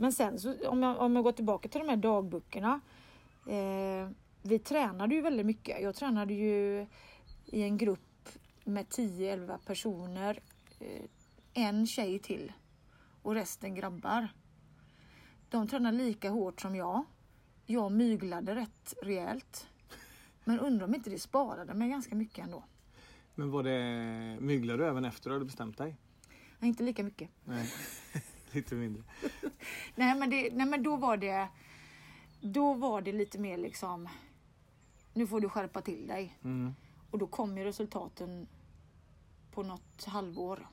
Men 0.00 0.12
sen 0.12 0.38
så, 0.38 0.68
om 0.68 0.82
jag, 0.82 1.00
om 1.00 1.14
jag 1.14 1.24
går 1.24 1.32
tillbaka 1.32 1.68
till 1.68 1.80
de 1.80 1.88
här 1.88 1.96
dagböckerna. 1.96 2.80
Eh, 3.46 4.10
vi 4.42 4.58
tränade 4.58 5.14
ju 5.14 5.20
väldigt 5.20 5.46
mycket. 5.46 5.82
Jag 5.82 5.94
tränade 5.94 6.34
ju 6.34 6.86
i 7.46 7.62
en 7.62 7.78
grupp 7.78 8.28
med 8.64 8.86
10-11 8.86 9.58
personer. 9.66 10.40
Eh, 10.80 11.04
en 11.54 11.86
tjej 11.86 12.18
till 12.18 12.52
och 13.22 13.34
resten 13.34 13.74
grabbar. 13.74 14.28
De 15.48 15.68
tränade 15.68 15.96
lika 15.98 16.30
hårt 16.30 16.60
som 16.60 16.76
jag. 16.76 17.04
Jag 17.66 17.92
myglade 17.92 18.54
rätt 18.54 18.94
rejält. 19.02 19.66
Men 20.44 20.60
undrar 20.60 20.86
om 20.86 20.94
inte 20.94 21.10
det 21.10 21.18
sparade 21.18 21.74
mig 21.74 21.88
ganska 21.88 22.14
mycket 22.14 22.44
ändå. 22.44 22.64
Men 23.34 23.50
var 23.50 23.62
det, 23.62 24.40
myglade 24.40 24.82
du 24.82 24.88
även 24.88 25.04
efter 25.04 25.30
du 25.30 25.36
hade 25.36 25.44
bestämt 25.44 25.78
dig? 25.78 25.96
Nej, 26.58 26.68
inte 26.68 26.82
lika 26.82 27.04
mycket. 27.04 27.30
Nej, 27.44 27.72
lite 28.54 28.74
mindre. 28.74 29.02
Nej 29.94 30.18
men, 30.18 30.30
det, 30.30 30.50
nej 30.52 30.66
men 30.66 30.82
då 30.82 30.96
var 30.96 31.16
det 31.16 31.48
Då 32.40 32.74
var 32.74 33.00
det 33.00 33.12
lite 33.12 33.38
mer 33.38 33.58
liksom 33.58 34.08
Nu 35.14 35.26
får 35.26 35.40
du 35.40 35.48
skärpa 35.48 35.80
till 35.80 36.06
dig. 36.06 36.38
Mm. 36.44 36.74
Och 37.10 37.18
då 37.18 37.26
kom 37.26 37.58
ju 37.58 37.64
resultaten 37.64 38.46
på 39.50 39.62
något 39.62 40.04
halvår. 40.04 40.68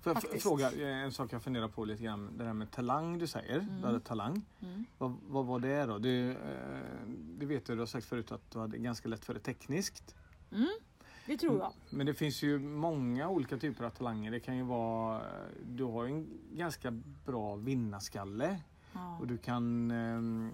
Får 0.00 0.12
jag 0.12 0.22
Faktiskt. 0.22 0.42
fråga 0.42 0.72
eh, 0.72 1.04
en 1.04 1.12
sak 1.12 1.32
jag 1.32 1.42
funderar 1.42 1.68
på 1.68 1.84
lite 1.84 2.02
grann. 2.02 2.38
Det 2.38 2.44
där 2.44 2.52
med 2.52 2.70
talang 2.70 3.18
du 3.18 3.26
säger. 3.26 3.66
Du 3.80 3.86
hade 3.86 4.00
talang. 4.00 4.42
Mm. 4.62 4.84
Vad, 4.98 5.16
vad 5.28 5.46
var 5.46 5.60
det 5.60 5.86
då? 5.86 5.98
Du, 5.98 6.30
eh, 6.30 6.36
det 7.08 7.46
vet 7.46 7.66
du, 7.66 7.74
du 7.74 7.78
har 7.78 7.86
sagt 7.86 8.06
förut 8.06 8.32
att 8.32 8.50
du 8.50 8.58
hade 8.58 8.78
ganska 8.78 9.08
lätt 9.08 9.24
för 9.24 9.34
det 9.34 9.40
tekniskt. 9.40 10.14
Det 11.26 11.36
tror 11.38 11.58
jag. 11.58 11.72
Men 11.90 12.06
det 12.06 12.14
finns 12.14 12.42
ju 12.42 12.58
många 12.58 13.28
olika 13.28 13.56
typer 13.58 13.84
av 13.84 13.90
talanger. 13.90 14.30
Det 14.30 14.40
kan 14.40 14.56
ju 14.56 14.62
vara, 14.62 15.22
du 15.64 15.84
har 15.84 16.04
ju 16.04 16.10
en 16.10 16.26
ganska 16.52 16.90
bra 17.26 17.56
vinnarskalle. 17.56 18.60
Ja. 18.92 19.18
Och 19.20 19.26
du 19.26 19.38
kan 19.38 19.90
eh, 19.90 20.50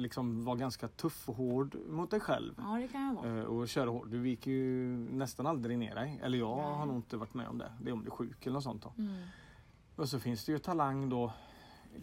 liksom 0.00 0.44
vara 0.44 0.56
ganska 0.56 0.88
tuff 0.88 1.28
och 1.28 1.34
hård 1.36 1.76
mot 1.88 2.10
dig 2.10 2.20
själv. 2.20 2.54
ja, 2.58 2.78
det 2.80 2.88
kan 2.88 3.02
jag 3.02 3.14
vara. 3.14 3.38
Eh, 3.38 3.44
och 3.44 3.68
köra 3.68 3.90
hårt. 3.90 4.10
Du 4.10 4.18
viker 4.18 4.50
ju 4.50 4.96
nästan 5.12 5.46
aldrig 5.46 5.78
ner 5.78 5.94
dig. 5.94 6.20
Eller 6.22 6.38
jag 6.38 6.56
Nej. 6.56 6.66
har 6.66 6.86
nog 6.86 6.96
inte 6.96 7.16
varit 7.16 7.34
med 7.34 7.48
om 7.48 7.58
det. 7.58 7.72
Det 7.80 7.90
är 7.90 7.92
om 7.92 8.00
du 8.00 8.06
är 8.06 8.10
sjuk 8.10 8.46
eller 8.46 8.54
något 8.54 8.64
sånt. 8.64 8.86
Mm. 8.98 9.14
Och 9.96 10.08
så 10.08 10.20
finns 10.20 10.44
det 10.44 10.52
ju 10.52 10.58
talang 10.58 11.08
då 11.08 11.32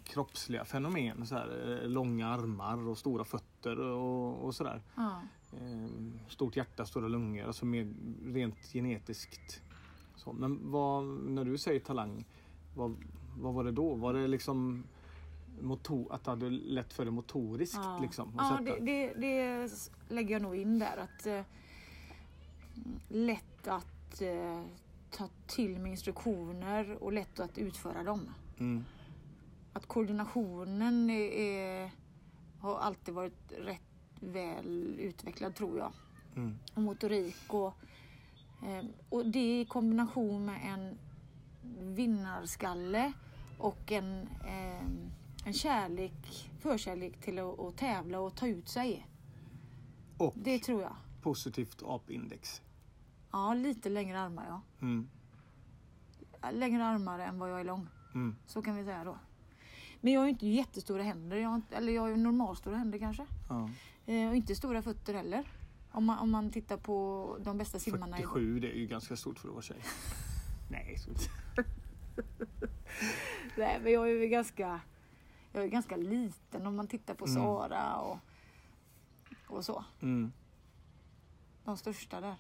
kroppsliga 0.04 0.66
fenomen. 0.66 1.26
Så 1.28 1.36
här, 1.36 1.80
eh, 1.84 1.90
långa 1.90 2.28
armar 2.28 2.88
och 2.88 2.98
stora 2.98 3.24
fötter 3.24 3.80
och, 3.80 4.46
och 4.46 4.56
sådär. 4.56 4.82
Ja. 4.96 5.22
Eh, 5.62 5.90
stort 6.28 6.56
hjärta, 6.56 6.86
stora 6.86 7.08
lungor. 7.08 7.46
Alltså 7.46 7.66
mer 7.66 7.94
rent 8.26 8.66
genetiskt. 8.74 9.62
Så. 10.16 10.34
Men 10.34 10.72
vad, 10.72 11.04
när 11.06 11.46
du 11.46 11.58
säger 11.58 11.80
talang, 11.80 12.26
vad, 12.76 12.96
vad 13.38 13.54
var 13.54 13.64
det 13.64 13.72
då? 13.72 13.96
Var 13.96 14.14
det 14.14 14.28
liksom 14.28 14.84
motor, 15.62 16.14
att 16.14 16.24
du 16.24 16.30
hade 16.30 16.50
lätt 16.50 16.94
för 16.94 17.06
det 17.06 17.12
motoriskt? 17.12 17.80
Ja, 17.84 18.00
Liksom, 18.02 18.34
ja 18.38 18.58
sätta? 18.60 18.80
det, 18.80 18.86
det, 18.86 19.14
det 19.14 19.72
lägger 20.10 20.36
jag 20.36 20.42
nog 20.42 20.56
in 20.56 20.80
där. 20.80 20.98
Att, 20.98 21.26
eh, 21.26 21.42
lätt 23.08 23.68
att 23.68 24.22
eh, 24.22 24.64
ta 25.12 25.30
till 25.48 25.80
mig 25.80 25.92
instruktioner 25.92 27.04
och 27.04 27.14
lätt 27.14 27.40
att 27.40 27.58
utföra 27.58 28.04
dem. 28.04 28.30
Mm. 28.60 28.86
Att 29.74 29.86
koordinationen 29.86 31.10
är, 31.10 31.32
är, 31.32 31.92
har 32.60 32.80
alltid 32.80 33.14
varit 33.14 33.52
rätt 33.58 33.82
väl 34.20 34.96
utvecklad 35.00 35.56
tror 35.56 35.78
jag. 35.78 35.92
Mm. 36.36 36.56
Och 36.74 36.82
motorik 36.82 37.36
och, 37.54 37.74
eh, 38.64 38.86
och 39.10 39.26
det 39.26 39.60
i 39.62 39.66
kombination 39.66 40.46
med 40.46 40.60
en 40.66 40.98
vinnarskalle 41.96 43.14
och 43.58 43.92
en, 43.92 44.22
eh, 44.46 44.86
en 45.46 45.54
kärlek, 45.54 46.50
förkärlek 46.60 47.22
till 47.22 47.40
att, 47.40 47.60
att 47.60 47.78
tävla 47.78 48.20
och 48.20 48.36
ta 48.36 48.48
ut 48.48 48.70
sig. 48.70 49.08
Och 50.18 50.34
Det 50.36 50.60
tror 50.60 50.82
jag. 50.82 50.96
positivt 51.22 51.84
apindex. 51.86 52.62
Ja, 53.32 53.54
lite 53.54 53.90
längre 53.90 54.20
armar 54.20 54.46
ja. 54.50 54.62
Mm. 54.82 55.08
Längre 56.52 56.86
armar 56.86 57.20
än 57.20 57.40
vad 57.40 57.52
jag 57.52 57.60
är 57.60 57.64
lång. 57.64 57.88
Mm. 58.14 58.36
Så 58.46 58.62
kan 58.62 58.76
vi 58.76 58.84
säga 58.84 59.04
då. 59.04 59.18
Men 60.02 60.14
jag 60.14 60.22
har 60.22 60.26
ju 60.26 60.32
inte 60.32 60.48
jättestora 60.48 61.04
händer. 61.04 61.38
Jag 61.38 61.50
har 61.50 61.56
inte, 61.56 61.76
eller 61.76 61.94
jag 61.94 62.02
har 62.02 62.10
ju 62.10 62.18
normalstora 62.18 62.78
händer 62.78 63.00
kanske. 63.00 63.26
Ja. 63.50 63.70
Eh, 64.06 64.30
och 64.30 64.36
inte 64.36 64.56
stora 64.56 64.82
fötter 64.82 65.14
heller. 65.14 65.48
Om 65.92 66.06
man, 66.06 66.20
om 66.20 66.32
man 66.32 66.50
tittar 66.52 66.78
på 66.78 67.38
de 67.44 67.58
bästa 67.58 67.80
simmarna. 67.80 68.20
i- 68.20 68.22
47, 68.22 68.60
det 68.60 68.72
är 68.72 68.76
ju 68.80 68.88
ganska 68.88 69.16
stort 69.16 69.40
för 69.40 69.48
att 69.48 69.54
vara 69.54 69.62
tjej. 69.64 69.78
Nej, 70.72 70.98
så. 70.98 71.12
Nej, 73.58 73.80
men 73.84 73.92
jag 73.94 74.10
är 74.10 74.14
ju 74.14 74.28
ganska, 74.28 74.80
jag 75.52 75.64
är 75.64 75.68
ganska 75.68 75.96
liten 75.98 76.68
om 76.68 76.76
man 76.76 76.88
tittar 76.88 77.14
på 77.14 77.26
Mm. 77.26 77.36
Sara 77.44 77.96
och, 78.00 78.18
och 79.48 79.66
så. 79.66 79.86
Mm. 80.02 80.32
De 81.64 81.78
största 81.78 82.22
där. 82.22 82.36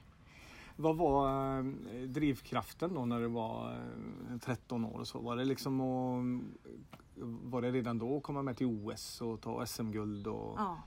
Vad 0.75 0.97
var 0.97 1.57
eh, 1.59 1.63
drivkraften 2.07 2.93
då 2.93 3.05
när 3.05 3.19
du 3.19 3.27
var 3.27 3.71
eh, 4.31 4.37
13 4.39 4.85
år 4.85 4.99
och 4.99 5.07
så? 5.07 5.19
Var 5.19 5.35
det 5.35 5.45
liksom 5.45 5.81
att, 5.81 6.33
Var 7.51 7.61
det 7.61 7.71
redan 7.71 7.97
då 7.99 8.17
att 8.17 8.23
komma 8.23 8.41
med 8.41 8.57
till 8.57 8.67
OS 8.67 9.21
och 9.21 9.41
ta 9.41 9.65
SM-guld? 9.65 10.27
Och... 10.27 10.55
Ja, 10.59 10.81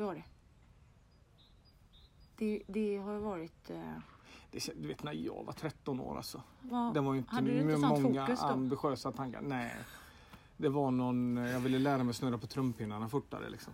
det 0.00 0.06
var 0.06 0.14
det. 0.14 0.24
Det, 2.36 2.62
det 2.66 2.96
har 2.96 3.18
varit... 3.18 3.70
Eh, 3.70 3.92
Det, 4.50 4.68
du 4.76 4.88
vet 4.88 5.02
när 5.02 5.12
jag 5.12 5.44
var 5.44 5.52
13 5.52 6.00
år 6.00 6.16
alltså. 6.16 6.42
vad- 6.60 6.94
Det 6.94 7.00
var 7.00 7.12
ju 7.12 7.18
inte 7.18 7.34
hade 7.34 7.50
du 7.50 7.60
inte 7.72 7.76
många 7.86 8.26
fokus 8.26 8.40
då? 8.40 8.46
ambitiösa 8.46 9.12
tankar. 9.12 9.40
Nej. 9.40 9.74
Det 10.56 10.68
var 10.68 10.90
någon, 10.90 11.36
jag 11.36 11.60
ville 11.60 11.78
lära 11.78 12.04
mig 12.04 12.14
snurra 12.14 12.38
på 12.38 12.46
trumpinnarna 12.46 13.08
fortare 13.08 13.50
liksom. 13.50 13.72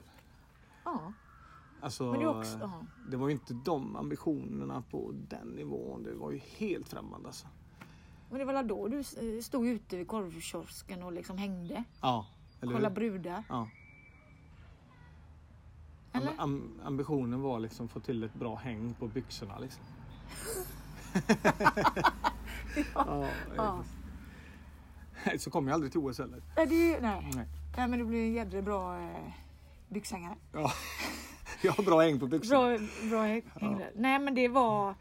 Ja, 0.85 1.13
Alltså, 1.81 2.05
men 2.11 2.21
det 2.21 2.27
också... 2.29 2.59
Ja. 2.61 2.73
det 3.11 3.17
var 3.17 3.29
ju 3.29 3.33
inte 3.33 3.55
de 3.55 3.97
ambitionerna 3.97 4.83
på 4.91 5.13
den 5.29 5.49
nivån. 5.49 6.03
Det 6.03 6.15
var 6.15 6.31
ju 6.33 6.39
helt 6.39 6.89
främmande 6.89 7.29
alltså. 7.29 7.47
Men 8.31 8.39
det 8.39 8.45
var 8.45 8.63
då 8.63 8.89
du 8.89 8.99
eh, 8.99 9.41
stod 9.43 9.67
ute 9.69 9.97
vid 9.97 10.09
korvkiosken 10.09 11.03
och 11.03 11.13
liksom 11.13 11.39
hängde? 11.39 11.85
Ja, 12.03 12.27
eller 12.61 12.73
Kolla 12.73 12.91
brudar? 12.91 13.45
Ja. 13.49 13.69
Am, 16.17 16.29
am, 16.37 16.81
ambitionen 16.85 17.41
var 17.41 17.59
liksom 17.59 17.89
få 17.89 18.01
till 18.01 18.23
ett 18.25 18.35
bra 18.35 18.57
häng 18.57 18.95
på 18.99 19.07
byxorna 19.07 19.59
liksom. 19.59 19.83
ja. 22.95 23.29
Ja. 23.57 23.85
ja. 25.25 25.39
Så 25.39 25.51
kom 25.51 25.67
jag 25.67 25.75
aldrig 25.75 25.93
till 25.93 26.01
OS 26.01 26.19
heller. 26.19 26.43
Nej, 26.57 26.67
det, 26.67 27.01
nej. 27.01 27.31
Nej. 27.35 27.47
nej, 27.77 27.89
men 27.89 27.99
det 27.99 28.05
blir 28.05 28.21
en 28.21 28.33
jädra 28.33 28.63
bra 28.63 29.01
eh, 29.01 29.33
byxhängare. 29.89 30.37
Ja. 30.53 30.73
Jag 31.63 31.73
har 31.73 31.85
bra 31.85 32.01
häng 32.01 32.21
på 32.21 32.27
byxorna. 32.27 32.61
Bra, 32.61 32.79
bra 33.11 33.23
häng 33.23 33.43
där. 33.79 33.93
Nej, 33.95 34.19
men 34.19 34.35
det 34.35 34.49
var, 34.49 34.95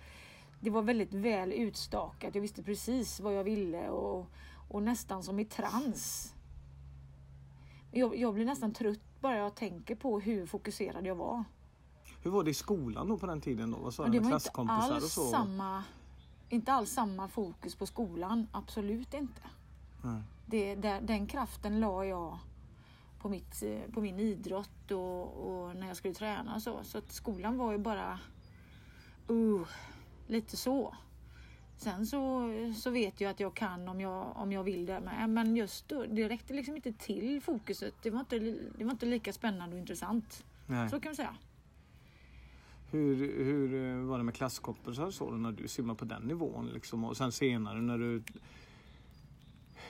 det 0.60 0.70
var 0.70 0.82
väldigt 0.82 1.14
väl 1.14 1.54
utstakat. 1.54 2.36
Jag 2.36 2.42
visste 2.42 2.64
precis 2.64 3.20
vad 3.20 3.34
jag 3.34 3.44
ville 3.44 3.90
och, 3.90 4.28
och 4.70 4.84
nästan 4.84 5.24
som 5.24 5.40
i 5.40 5.46
trans. 5.46 6.34
Jag, 7.92 8.18
jag 8.18 8.34
blir 8.34 8.46
nästan 8.46 8.74
trött 8.74 9.15
bara 9.26 9.38
jag 9.38 9.56
tänker 9.56 9.96
på 9.96 10.20
hur 10.20 10.46
fokuserad 10.46 11.08
jag 11.08 11.16
var. 11.16 11.44
Hur 12.22 12.32
var 12.32 12.44
det 12.44 12.52
i 12.52 12.54
skolan 12.54 13.08
då 13.08 13.18
på 13.18 13.26
den 13.26 13.42
tiden? 13.42 13.72
Då? 13.72 13.78
Vad 13.78 13.94
sa 13.94 14.06
det 14.06 14.20
var 14.20 14.32
inte 14.32 14.72
alls 14.72 15.14
samma 15.32 15.84
inte 16.50 16.74
alls 16.74 16.92
samma 16.92 17.28
fokus 17.28 17.76
på 17.76 17.86
skolan. 17.86 18.48
Absolut 18.52 19.14
inte. 19.14 19.42
Nej. 20.04 20.22
Det, 20.46 20.76
där, 20.76 21.02
den 21.02 21.28
kraften 21.28 21.80
la 21.80 22.06
jag 22.06 22.40
på, 23.20 23.30
mitt, 23.30 23.64
på 23.94 24.02
min 24.02 24.20
idrott 24.20 24.92
och, 24.92 25.24
och 25.24 25.76
när 25.76 25.88
jag 25.88 25.98
skulle 25.98 26.14
träna 26.14 26.56
och 26.56 26.62
så. 26.62 26.84
Så 26.84 26.98
att 26.98 27.12
skolan 27.12 27.58
var 27.58 27.72
ju 27.72 27.78
bara 27.78 28.20
uh, 29.30 29.68
lite 30.28 30.58
så. 30.58 30.96
Sen 31.78 32.06
så, 32.06 32.50
så 32.76 32.90
vet 32.90 33.22
jag 33.22 33.32
att 33.32 33.40
jag 33.40 33.54
kan 33.54 33.88
om 33.88 34.02
jag, 34.02 34.38
om 34.38 34.52
jag 34.52 34.64
vill 34.64 34.86
det 34.86 35.00
med. 35.00 35.30
Men 35.30 35.56
just 35.56 35.88
då, 35.88 36.06
det 36.06 36.30
räckte 36.30 36.54
liksom 36.54 36.76
inte 36.76 36.94
till 36.94 37.42
fokuset. 37.42 37.94
Det 38.02 38.10
var 38.10 38.20
inte, 38.20 38.40
det 38.78 38.84
var 38.84 38.92
inte 38.92 39.06
lika 39.06 39.34
spännande 39.34 39.76
och 39.76 39.80
intressant. 39.80 40.46
Nej. 40.68 40.90
Så 40.90 41.00
kan 41.00 41.12
vi 41.12 41.16
säga. 41.16 41.36
Hur, 42.92 43.44
hur 43.44 43.74
eh, 43.74 43.98
var 43.98 44.18
det 44.18 44.24
med 44.24 44.34
klasskompisar 44.34 45.12
så 45.12 45.32
när 45.32 45.52
du 45.52 45.68
simmade 45.68 46.00
på 46.00 46.06
den 46.06 46.22
nivån? 46.22 46.68
Liksom? 46.74 47.04
Och 47.04 47.18
sen 47.18 47.32
senare 47.32 47.82
när 47.82 47.98
du 47.98 48.24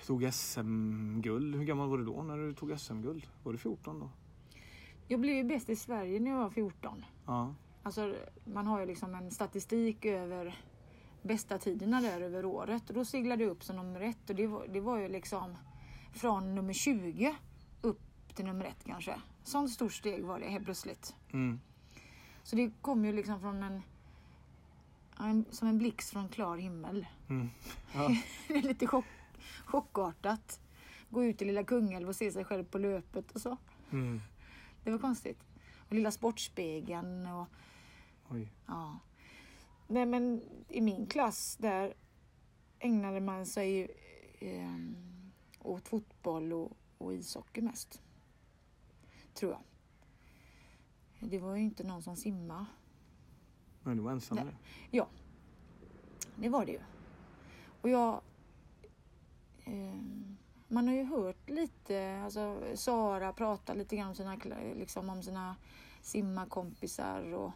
tog 0.05 0.33
SM-guld. 0.33 1.55
Hur 1.55 1.63
gammal 1.63 1.89
var 1.89 1.97
du 1.97 2.05
då 2.05 2.23
när 2.23 2.37
du 2.37 2.53
tog 2.53 2.79
SM-guld? 2.79 3.27
Var 3.43 3.51
du 3.51 3.57
14 3.57 3.99
då? 3.99 4.09
Jag 5.07 5.19
blev 5.19 5.35
ju 5.35 5.43
bäst 5.43 5.69
i 5.69 5.75
Sverige 5.75 6.19
när 6.19 6.31
jag 6.31 6.37
var 6.37 6.49
14. 6.49 7.05
Ja. 7.25 7.53
Alltså, 7.83 8.15
man 8.43 8.67
har 8.67 8.79
ju 8.79 8.85
liksom 8.85 9.15
en 9.15 9.31
statistik 9.31 10.05
över 10.05 10.55
bästa 11.25 11.57
tiderna 11.57 12.01
där 12.01 12.21
över 12.21 12.45
året. 12.45 12.89
Och 12.89 12.95
då 12.95 13.05
seglade 13.05 13.43
jag 13.43 13.51
upp 13.51 13.63
som 13.63 13.75
nummer 13.75 14.01
ett 14.01 14.29
och 14.29 14.35
det 14.35 14.47
var, 14.47 14.67
det 14.67 14.79
var 14.79 14.97
ju 14.97 15.07
liksom 15.07 15.57
från 16.13 16.55
nummer 16.55 16.73
20 16.73 17.35
upp 17.81 18.01
till 18.35 18.45
nummer 18.45 18.65
ett 18.65 18.83
kanske. 18.85 19.15
Sånt 19.43 19.71
stort 19.71 19.93
steg 19.93 20.25
var 20.25 20.39
det 20.39 20.49
helt 20.49 20.65
plötsligt. 20.65 21.15
Mm. 21.33 21.59
Så 22.43 22.55
det 22.55 22.71
kom 22.81 23.05
ju 23.05 23.13
liksom 23.13 23.39
från 23.39 23.63
en, 23.63 23.81
en 25.19 25.45
som 25.51 25.67
en 25.67 25.77
blixt 25.77 26.09
från 26.09 26.29
klar 26.29 26.57
himmel. 26.57 27.07
Mm. 27.29 27.49
Ja. 27.93 28.09
Det 28.47 28.53
är 28.53 28.61
lite 28.61 28.87
chock, 28.87 29.05
chockartat. 29.65 30.59
Gå 31.09 31.23
ut 31.23 31.41
i 31.41 31.45
lilla 31.45 31.63
Kungälv 31.63 32.09
och 32.09 32.15
se 32.15 32.31
sig 32.31 32.45
själv 32.45 32.63
på 32.63 32.77
löpet 32.77 33.31
och 33.31 33.41
så. 33.41 33.57
Mm. 33.91 34.21
Det 34.83 34.91
var 34.91 34.99
konstigt. 34.99 35.39
Och 35.77 35.93
lilla 35.93 36.11
Sportspegeln 36.11 37.27
och 37.27 37.47
Oj. 38.29 38.51
Ja. 38.65 38.99
Nej 39.87 40.05
men 40.05 40.41
i 40.69 40.81
min 40.81 41.07
klass 41.07 41.57
där 41.59 41.93
ägnade 42.79 43.19
man 43.19 43.45
sig 43.45 43.83
eh, 44.39 44.75
åt 45.59 45.87
fotboll 45.87 46.53
och, 46.53 46.71
och 46.97 47.13
ishockey 47.13 47.61
mest. 47.61 48.01
Tror 49.33 49.51
jag. 49.51 49.61
Det 51.29 51.39
var 51.39 51.55
ju 51.55 51.63
inte 51.63 51.83
någon 51.83 52.03
som 52.03 52.15
simmade. 52.15 52.65
Men 53.83 53.97
du 53.97 54.03
var 54.03 54.11
ensam 54.11 54.37
Nej. 54.37 54.55
Ja, 54.91 55.07
det 56.35 56.49
var 56.49 56.65
det 56.65 56.71
ju. 56.71 56.81
Och 57.81 57.89
jag... 57.89 58.21
Eh, 59.65 60.01
man 60.67 60.87
har 60.87 60.95
ju 60.95 61.03
hört 61.03 61.49
lite, 61.49 62.21
alltså 62.23 62.61
Sara 62.75 63.33
prata 63.33 63.73
lite 63.73 63.95
grann 63.95 64.09
om 64.09 64.15
sina, 64.15 64.37
liksom 64.75 65.09
om 65.09 65.23
sina 65.23 65.55
simmarkompisar 66.01 67.33
och, 67.33 67.51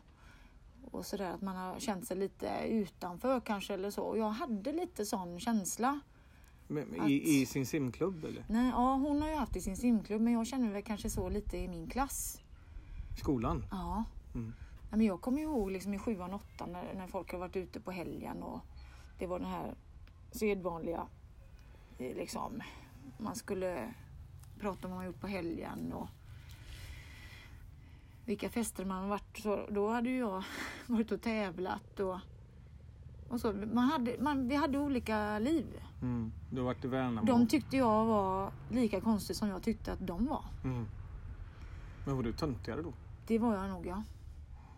och 0.92 1.06
sådär. 1.06 1.32
Att 1.32 1.42
man 1.42 1.56
har 1.56 1.80
känt 1.80 2.08
sig 2.08 2.18
lite 2.18 2.68
utanför 2.68 3.40
kanske 3.40 3.74
eller 3.74 3.92
så. 3.92 4.04
Och 4.04 4.18
jag 4.18 4.30
hade 4.30 4.72
lite 4.72 5.06
sån 5.06 5.40
känsla. 5.40 6.00
Men, 6.68 7.02
Att- 7.02 7.10
i, 7.10 7.42
I 7.42 7.46
sin 7.46 7.66
simklubb 7.66 8.26
eller? 8.26 8.46
Nej, 8.50 8.70
ja, 8.70 8.96
hon 8.96 9.22
har 9.22 9.30
ju 9.30 9.36
haft 9.36 9.56
i 9.56 9.62
sin 9.62 9.78
simklubb 9.78 10.22
men 10.22 10.34
jag 10.34 10.48
känner 10.48 10.72
väl 10.74 10.84
kanske 10.84 11.10
så 11.10 11.30
lite 11.30 11.58
i 11.58 11.68
min 11.68 11.90
klass. 11.90 12.42
Skolan? 13.20 13.66
Ja. 13.72 14.04
Mm. 14.36 14.54
Nej, 14.82 14.98
men 14.98 15.02
jag 15.02 15.22
kommer 15.22 15.42
ihåg 15.42 15.72
liksom 15.72 15.94
i 15.94 16.00
sjuan, 16.00 16.34
åttan 16.34 16.72
när, 16.72 16.94
när 16.94 17.08
folk 17.08 17.32
har 17.32 17.40
varit 17.40 17.56
ute 17.56 17.80
på 17.80 17.92
helgen 17.92 18.44
och 18.44 18.60
det 19.20 19.28
var 19.28 19.40
den 19.40 19.48
här 19.48 19.76
sedvanliga 20.32 21.08
eh, 21.98 22.16
liksom 22.16 22.62
man 23.18 23.36
skulle 23.36 23.94
prata 24.60 24.88
om 24.88 24.92
vad 24.92 24.98
man 24.98 25.06
gjort 25.06 25.22
på 25.22 25.28
helgen 25.28 25.94
och 25.94 26.08
vilka 28.30 28.50
fester 28.50 28.86
man 28.86 29.02
har 29.02 29.10
varit 29.10 29.38
så 29.38 29.68
då 29.72 29.90
hade 29.90 30.10
jag 30.10 30.44
varit 30.88 31.12
och 31.12 31.22
tävlat 31.22 32.00
och, 32.00 32.20
och 33.30 33.42
så. 33.42 33.54
Man 33.54 33.90
hade, 33.90 34.16
man, 34.20 34.48
vi 34.48 34.56
hade 34.56 34.78
olika 34.78 35.40
liv. 35.40 35.66
Mm. 36.02 36.32
Du 36.52 36.58
har 36.58 36.66
varit 36.66 36.86
i 36.86 36.88
Värnamo? 36.88 37.28
De 37.28 37.48
tyckte 37.48 37.78
jag 37.78 38.06
var 38.06 38.52
lika 38.70 39.02
konstig 39.02 39.36
som 39.36 39.50
jag 39.50 39.64
tyckte 39.64 39.94
att 39.94 40.08
de 40.08 40.26
var. 40.26 40.46
Mm. 40.64 40.86
Men 42.06 42.16
var 42.16 42.24
du 42.24 42.34
töntigare 42.34 42.82
då? 42.82 42.94
Det 43.28 43.40
var 43.40 43.56
jag 43.56 43.70
nog 43.70 43.86
ja. 43.86 44.04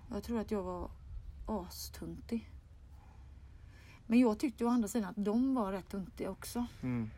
Jag 0.10 0.24
tror 0.24 0.40
att 0.40 0.52
jag 0.52 0.64
var 0.64 0.90
astuntig. 1.46 2.50
Men 4.08 4.20
jag 4.20 4.40
tyckte 4.40 4.66
å 4.66 4.68
andra 4.68 4.88
sidan 4.88 5.10
att 5.10 5.26
de 5.26 5.56
var 5.56 5.72
rätt 5.72 5.90
tuntiga 5.90 6.32
också. 6.32 6.66
Mm. 6.82 7.10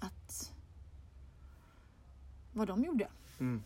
Att 0.00 0.52
vad 2.52 2.68
de 2.68 2.84
gjorde. 2.84 3.08
Mm. 3.38 3.62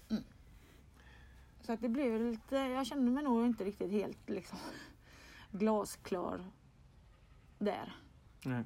Så 1.68 1.72
att 1.72 1.80
det 1.80 1.88
blev 1.88 2.20
lite, 2.20 2.56
jag 2.56 2.86
kände 2.86 3.10
mig 3.10 3.24
nog 3.24 3.46
inte 3.46 3.64
riktigt 3.64 3.90
helt 3.90 4.28
liksom 4.28 4.58
glasklar 5.50 6.44
där. 7.58 7.96
Nej. 8.44 8.64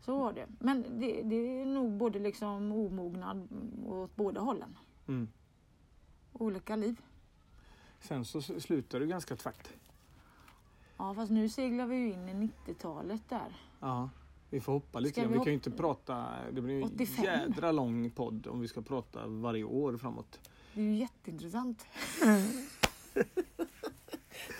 Så 0.00 0.18
var 0.18 0.32
det. 0.32 0.46
Men 0.58 1.00
det, 1.00 1.22
det 1.22 1.36
är 1.36 1.66
nog 1.66 1.92
både 1.92 2.18
liksom 2.18 2.72
omognad 2.72 3.48
åt 3.86 4.16
båda 4.16 4.40
hållen. 4.40 4.78
Mm. 5.08 5.28
Olika 6.32 6.76
liv. 6.76 7.00
Sen 8.00 8.24
så 8.24 8.42
slutar 8.42 9.00
du 9.00 9.06
ganska 9.06 9.36
tvärt. 9.36 9.68
Ja 10.96 11.14
fast 11.14 11.32
nu 11.32 11.48
seglar 11.48 11.86
vi 11.86 11.96
ju 11.96 12.12
in 12.12 12.28
i 12.28 12.50
90-talet 12.66 13.28
där. 13.28 13.56
Ja. 13.80 14.10
Vi 14.52 14.60
får 14.60 14.72
hoppa 14.72 15.00
lite 15.00 15.20
grann. 15.20 15.32
vi 15.32 15.38
Vi 15.38 15.44
kan 15.44 15.52
ju 15.52 15.54
inte 15.54 15.70
prata. 15.70 16.28
Det 16.52 16.60
blir 16.60 16.76
en 16.76 16.82
85? 16.82 17.24
jädra 17.24 17.72
lång 17.72 18.10
podd 18.10 18.46
om 18.46 18.60
vi 18.60 18.68
ska 18.68 18.82
prata 18.82 19.26
varje 19.26 19.64
år 19.64 19.96
framåt. 19.96 20.50
Det 20.74 20.80
är 20.80 20.84
ju 20.84 20.94
jätteintressant. 20.94 21.86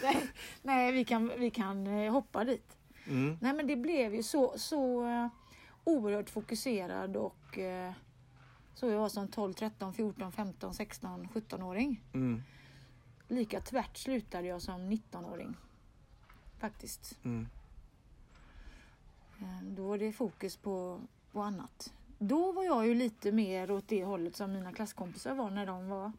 nej, 0.02 0.16
nej 0.62 0.92
vi, 0.92 1.04
kan, 1.04 1.32
vi 1.38 1.50
kan 1.50 1.86
eh, 1.86 2.12
hoppa 2.12 2.44
dit. 2.44 2.76
Mm. 3.06 3.38
Nej 3.40 3.52
men 3.52 3.66
det 3.66 3.76
blev 3.76 4.14
ju 4.14 4.22
så, 4.22 4.54
så 4.56 5.06
eh, 5.06 5.28
oerhört 5.84 6.30
fokuserad 6.30 7.16
och 7.16 7.58
eh, 7.58 7.92
så 8.74 8.86
jag 8.86 8.98
var 8.98 9.08
som 9.08 9.28
12, 9.28 9.52
13, 9.52 9.94
14, 9.94 10.32
15, 10.32 10.74
16, 10.74 11.28
17-åring. 11.34 12.04
Mm. 12.12 12.42
Lika 13.28 13.60
tvärt 13.60 13.96
slutade 13.96 14.46
jag 14.46 14.62
som 14.62 14.80
19-åring. 14.92 15.56
Faktiskt. 16.58 17.18
Mm. 17.24 17.48
Eh, 19.42 19.62
Då 19.62 19.88
var 19.88 19.98
det 19.98 20.12
fokus 20.12 20.56
på, 20.56 21.00
på 21.32 21.42
annat. 21.42 21.92
Då 22.18 22.52
var 22.52 22.64
jag 22.64 22.86
ju 22.86 22.94
lite 22.94 23.32
mer 23.32 23.70
åt 23.70 23.88
det 23.88 24.04
hållet 24.04 24.36
som 24.36 24.52
mina 24.52 24.72
klasskompisar 24.72 25.34
var 25.34 25.50
när 25.50 25.66
de 25.66 25.88
var 25.88 26.12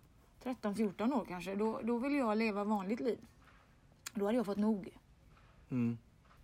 13-14 0.43 1.13
år 1.13 1.25
kanske. 1.29 1.55
Då, 1.55 1.81
då 1.83 1.97
ville 1.97 2.15
jag 2.15 2.37
leva 2.37 2.63
vanligt 2.63 2.99
liv. 2.99 3.19
Då 4.13 4.25
hade 4.25 4.37
jag 4.37 4.45
fått 4.45 4.57
nog. 4.57 4.89
Mm. 5.69 5.97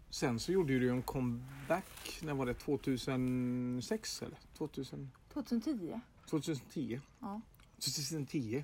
Sen 0.10 0.40
så 0.40 0.52
gjorde 0.52 0.80
du 0.80 0.90
en 0.90 1.02
comeback. 1.02 2.20
När 2.24 2.34
var 2.34 2.46
det? 2.46 2.54
2006 2.54 4.22
eller? 4.22 4.38
2000, 4.58 5.12
2010. 5.34 6.00
2010? 6.30 7.00
Ja. 7.20 7.42
2010? 7.80 8.64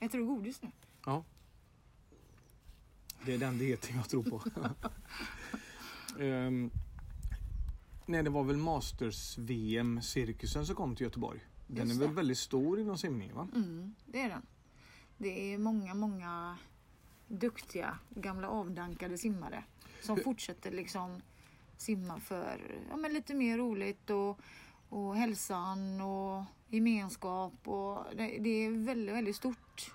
Äter 0.00 0.18
du 0.18 0.24
godis 0.24 0.62
nu? 0.62 0.70
Ja. 1.06 1.24
Det 3.24 3.34
är 3.34 3.38
den 3.38 3.58
dieten 3.58 3.96
jag 3.96 4.08
tror 4.08 4.22
på. 4.22 4.42
um, 6.18 6.70
nej, 8.06 8.22
det 8.22 8.30
var 8.30 8.44
väl 8.44 8.56
Masters-VM-cirkusen 8.56 10.66
som 10.66 10.76
kom 10.76 10.96
till 10.96 11.04
Göteborg. 11.04 11.40
Den 11.66 11.88
Just 11.88 11.96
är 11.96 12.00
väl 12.00 12.08
det. 12.08 12.14
väldigt 12.14 12.38
stor 12.38 12.80
inom 12.80 12.98
simning 12.98 13.34
va? 13.34 13.48
Mm, 13.54 13.94
det 14.06 14.20
är 14.20 14.28
den. 14.28 14.46
Det 15.18 15.54
är 15.54 15.58
många, 15.58 15.94
många 15.94 16.58
duktiga 17.28 17.98
gamla 18.10 18.48
avdankade 18.48 19.18
simmare 19.18 19.64
som 20.02 20.16
Hur- 20.16 20.24
fortsätter 20.24 20.70
liksom 20.70 21.20
simma 21.76 22.20
för 22.20 22.80
ja, 22.90 22.96
men 22.96 23.12
lite 23.12 23.34
mer 23.34 23.58
roligt 23.58 24.10
och, 24.10 24.38
och 24.88 25.16
hälsan 25.16 26.00
och 26.00 26.44
gemenskap. 26.68 27.68
Och 27.68 28.04
det, 28.16 28.38
det 28.40 28.50
är 28.50 28.84
väldigt, 28.86 29.14
väldigt 29.14 29.36
stort 29.36 29.92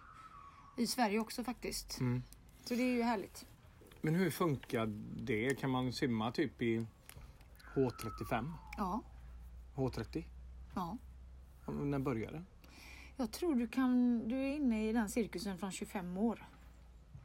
i 0.77 0.87
Sverige 0.87 1.19
också 1.19 1.43
faktiskt. 1.43 1.99
Mm. 1.99 2.23
Så 2.65 2.75
det 2.75 2.83
är 2.83 2.95
ju 2.95 3.01
härligt. 3.03 3.45
Men 4.05 4.15
hur 4.15 4.29
funkar 4.29 4.85
det? 5.15 5.59
Kan 5.59 5.69
man 5.69 5.93
simma 5.93 6.31
typ 6.31 6.61
i 6.61 6.85
H35? 7.75 8.51
Ja, 8.77 9.01
H30? 9.75 10.23
ja. 10.75 10.97
När 11.67 11.99
börjar 11.99 12.31
det? 12.31 12.43
Jag 13.17 13.31
tror 13.31 13.55
du 13.55 13.67
kan, 13.67 14.21
du 14.27 14.35
är 14.35 14.55
inne 14.55 14.89
i 14.89 14.93
den 14.93 15.09
cirkusen 15.09 15.57
från 15.57 15.71
25 15.71 16.17
år. 16.17 16.45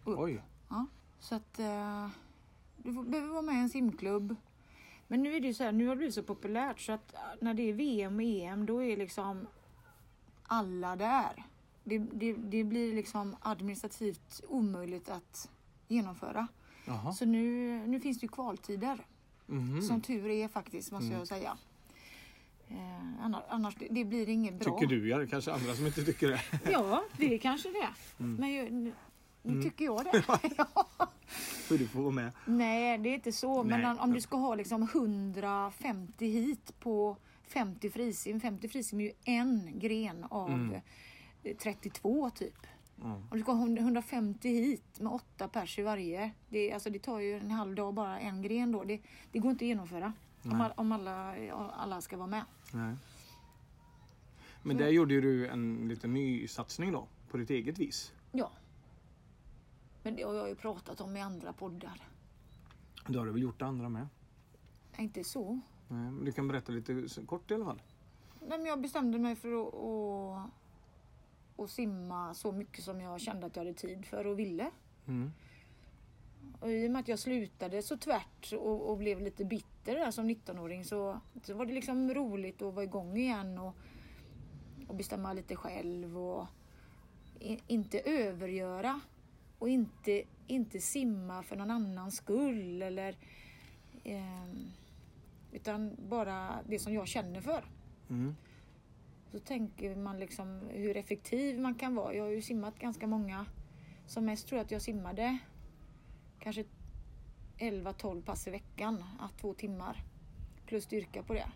Upp. 0.05 0.19
Oj. 0.19 0.43
Så 1.21 1.35
att 1.35 1.59
eh, 1.59 2.09
du 2.77 2.95
får, 2.95 3.03
behöver 3.03 3.29
vara 3.29 3.43
med 3.43 3.55
i 3.55 3.59
en 3.59 3.71
simklubb. 3.71 4.37
Men 5.07 5.23
nu 5.23 5.35
är 5.35 5.41
det 5.41 5.47
ju 5.47 5.55
så 5.55 5.65
här, 5.65 5.73
nu 5.73 5.87
har 5.87 5.95
det 5.95 5.99
blivit 5.99 6.15
så 6.15 6.23
populärt 6.23 6.81
så 6.81 6.93
att 6.93 7.15
eh, 7.15 7.21
när 7.41 7.55
det 7.55 7.63
är 7.63 7.73
VM 7.73 8.17
och 8.17 8.23
EM 8.23 8.67
då 8.67 8.83
är 8.83 8.97
liksom 8.97 9.47
alla 10.43 10.97
där. 10.97 11.45
Det, 11.85 11.99
det, 11.99 12.33
det 12.33 12.65
blir 12.65 12.95
liksom 12.95 13.37
administrativt 13.41 14.41
omöjligt 14.49 15.09
att 15.09 15.51
genomföra. 15.89 16.49
Jaha. 16.89 17.13
Så 17.13 17.25
nu, 17.25 17.71
nu 17.87 18.01
finns 18.01 18.19
det 18.21 18.25
ju 18.25 18.29
kvaltider. 18.29 18.99
Mhm. 19.47 19.83
Som 19.83 20.01
tur 20.01 20.31
är 20.31 20.49
faktiskt 20.49 20.93
måste 20.93 21.07
Mm. 21.07 21.19
jag 21.19 21.29
säga. 21.29 21.57
Eh, 22.69 23.25
annars, 23.25 23.43
annars 23.49 23.75
det, 23.75 23.87
det 23.91 24.05
blir 24.05 24.29
inget 24.29 24.55
bra. 24.55 24.79
Tycker 24.79 24.87
du 24.95 25.09
ja, 25.09 25.19
det 25.19 25.27
kanske 25.27 25.53
andra 25.53 25.75
som 25.75 25.87
inte 25.87 26.05
tycker 26.05 26.29
det. 26.29 26.41
Ja, 26.71 27.05
det 27.17 27.35
är 27.35 27.39
kanske 27.39 27.69
det. 27.69 27.89
Mm. 28.25 28.35
Men 28.35 28.51
ju, 28.51 28.63
nu, 28.71 28.93
nu 29.43 29.53
Mm. 29.53 29.63
tycker 29.63 29.85
jag 29.85 30.05
det. 30.05 30.23
För 31.69 31.79
du 31.79 31.89
får 31.89 32.01
vara 32.01 32.11
med. 32.13 32.31
Nej, 32.47 32.99
det 32.99 33.09
är 33.09 33.15
inte 33.15 33.33
så. 33.33 33.63
Men 33.65 33.81
Nej. 33.81 33.91
om, 33.91 33.99
om 33.99 34.13
du 34.13 34.21
ska 34.21 34.37
ha 34.37 34.55
liksom 34.55 34.83
150 34.83 36.27
hit 36.27 36.81
på 36.81 37.17
50 37.49 37.91
frisim. 37.91 38.41
50 38.41 38.69
frisim 38.69 39.01
är 39.01 39.05
ju 39.05 39.13
en 39.25 39.71
gren 39.79 40.25
av 40.31 40.51
Mm. 40.51 40.75
eh, 41.43 41.57
32 41.57 42.31
typ. 42.31 42.67
Ja. 43.03 43.15
Om 43.15 43.29
du 43.31 43.41
ska 43.43 43.53
ha 43.53 43.67
150 43.69 44.49
hit 44.49 45.01
med 45.01 45.13
åtta 45.13 45.49
pers 45.49 45.79
i 45.79 45.83
varje. 45.83 46.31
Det, 46.49 46.73
alltså 46.73 46.91
det 46.91 46.99
tar 46.99 47.19
ju 47.21 47.33
en 47.39 47.51
halv 47.51 47.75
dag 47.75 47.95
bara 47.95 48.19
en 48.21 48.43
gren 48.43 48.73
då. 48.73 48.85
Det, 48.85 49.01
det 49.33 49.39
går 49.39 49.51
inte 49.51 49.65
att 49.65 49.69
genomföra. 49.69 50.13
Om, 50.43 50.51
Nej. 50.51 50.61
all, 50.61 50.73
om 50.77 50.93
alla, 50.93 51.35
alla 51.71 52.01
ska 52.01 52.17
vara 52.17 52.27
med. 52.27 52.45
Nej. 52.73 52.95
Men 54.63 54.77
Så- 54.77 54.83
där 54.83 54.89
gjorde 54.91 55.21
du 55.21 55.49
en 55.49 55.89
liten 55.89 56.15
ny 56.15 56.49
satsning 56.49 56.93
då, 56.93 57.07
på 57.31 57.37
ditt 57.37 57.51
eget 57.51 57.79
vis. 57.79 58.13
Ja. 58.33 58.51
Men 60.03 60.17
det 60.17 60.23
har 60.23 60.35
jag 60.35 60.49
ju 60.49 60.55
pratat 60.55 61.01
om 61.01 61.17
i 61.17 61.21
andra 61.21 61.53
poddar. 61.53 62.09
Det 63.07 63.19
har 63.19 63.27
du 63.27 63.33
väl 63.33 63.43
gjort 63.43 63.59
det 63.59 63.67
andra 63.67 63.89
med? 63.89 64.07
Inte 64.99 65.25
så. 65.25 65.61
Nej, 65.89 66.11
men 66.11 66.25
du 66.25 66.33
kan 66.33 66.49
berätta 66.49 66.73
lite 66.73 67.09
kort 67.27 67.51
i 67.51 67.55
alla 67.55 67.65
fall. 67.65 67.83
Nej, 68.41 68.59
men 68.59 68.67
jag 68.67 68.81
bestämde 68.81 69.19
mig 69.19 69.37
för 69.37 69.49
att, 69.69 70.51
att 71.59 71.71
simma 71.71 72.35
så 72.35 72.53
mycket 72.53 72.85
som 72.85 73.01
jag 73.01 73.21
kände 73.21 73.47
att 73.47 73.57
jag 73.57 73.65
hade 73.65 73.75
tid 73.75 74.07
för 74.07 74.27
och 74.27 74.39
ville. 74.39 74.71
Mm. 75.07 75.33
Och 76.61 76.71
I 76.71 76.87
och 76.87 76.91
med 76.91 77.01
att 77.01 77.09
jag 77.09 77.19
slutade 77.19 77.83
så 77.83 77.97
tvärt 77.97 78.53
och, 78.53 78.91
och 78.91 78.99
blev 78.99 79.21
lite 79.21 79.45
bitter 79.45 79.95
där 79.95 80.11
som 80.11 80.31
19-åring 80.31 80.85
så, 80.85 81.21
så 81.43 81.55
var 81.55 81.67
det 81.67 81.73
liksom 81.73 82.15
roligt 82.15 82.63
att 82.63 82.75
vara 82.75 82.85
igång 82.85 83.17
igen 83.17 83.59
och, 83.59 83.75
och 84.87 84.95
bestämma 84.95 85.33
lite 85.33 85.57
själv 85.57 86.19
och 86.19 86.47
i, 87.41 87.59
inte 87.67 88.01
övergöra 88.01 89.01
och 89.59 89.69
inte, 89.69 90.23
inte 90.47 90.81
simma 90.81 91.43
för 91.43 91.57
någon 91.57 91.71
annans 91.71 92.17
skull 92.17 92.83
eller 92.83 93.17
ehm, 94.05 94.71
utan 95.53 95.97
bara 96.09 96.59
det 96.69 96.79
som 96.79 96.95
jag 96.95 97.09
känner 97.09 97.41
för. 97.41 97.65
Mm. 98.11 98.37
Så 99.33 99.39
tänker 99.39 99.97
man 99.97 100.19
liksom 100.19 100.69
hur 100.71 100.97
effektiv 100.97 101.61
man 101.61 101.75
kan 101.75 101.95
vara. 101.95 102.15
Jag 102.15 102.25
har 102.25 102.31
ju 102.31 102.43
simmat 102.43 102.79
ganska 102.79 103.07
många. 103.07 103.47
Som 104.07 104.25
mest 104.25 104.49
tror 104.49 104.59
jag 104.59 104.65
att 104.65 104.71
jag 104.71 104.83
simmade 104.83 105.39
kanske 106.39 106.65
11-12 107.59 108.23
pass 108.23 108.47
i 108.47 108.51
veckan, 108.51 109.05
två 109.41 109.55
timmar. 109.55 110.03
Plus 110.67 110.85
styrka 110.85 111.23
på 111.23 111.35
det. 111.35 111.51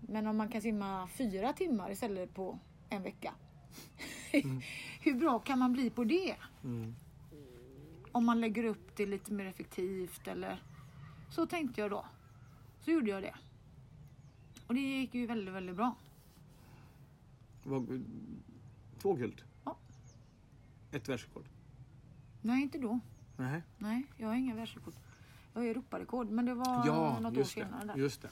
Men 0.00 0.26
om 0.26 0.36
man 0.36 0.48
kan 0.48 0.62
simma 0.62 1.08
fyra 1.08 1.52
timmar 1.52 1.90
istället 1.90 2.34
på 2.34 2.58
en 2.88 3.02
vecka. 3.02 3.34
hur 5.00 5.14
bra 5.14 5.38
kan 5.38 5.58
man 5.58 5.72
bli 5.72 5.90
på 5.90 6.04
det? 6.04 6.36
Mm. 6.64 6.94
Om 8.12 8.24
man 8.24 8.40
lägger 8.40 8.64
upp 8.64 8.96
det 8.96 9.06
lite 9.06 9.32
mer 9.32 9.46
effektivt 9.46 10.28
eller 10.28 10.62
så 11.30 11.46
tänkte 11.46 11.80
jag 11.80 11.90
då. 11.90 12.04
Så 12.80 12.90
gjorde 12.90 13.10
jag 13.10 13.22
det. 13.22 13.34
Och 14.66 14.74
det 14.74 14.80
gick 14.80 15.14
ju 15.14 15.26
väldigt, 15.26 15.54
väldigt 15.54 15.76
bra. 15.76 15.94
Två 18.98 19.14
guld? 19.14 19.42
Ja. 19.64 19.76
Ett 20.92 21.08
världsrekord? 21.08 21.48
Nej, 22.42 22.62
inte 22.62 22.78
då. 22.78 23.00
Nej. 23.36 23.62
Nej, 23.78 24.06
jag 24.16 24.28
har 24.28 24.34
inga 24.34 24.54
världsrekord. 24.54 24.94
Jag 25.52 25.60
har 25.60 25.68
Europarekord, 25.68 26.30
men 26.30 26.44
det 26.46 26.54
var 26.54 26.86
Ja, 26.86 27.20
något 27.20 27.36
år 27.36 27.42
senare. 27.42 27.86
Där. 27.86 27.96
Just 27.96 28.22
det. 28.22 28.30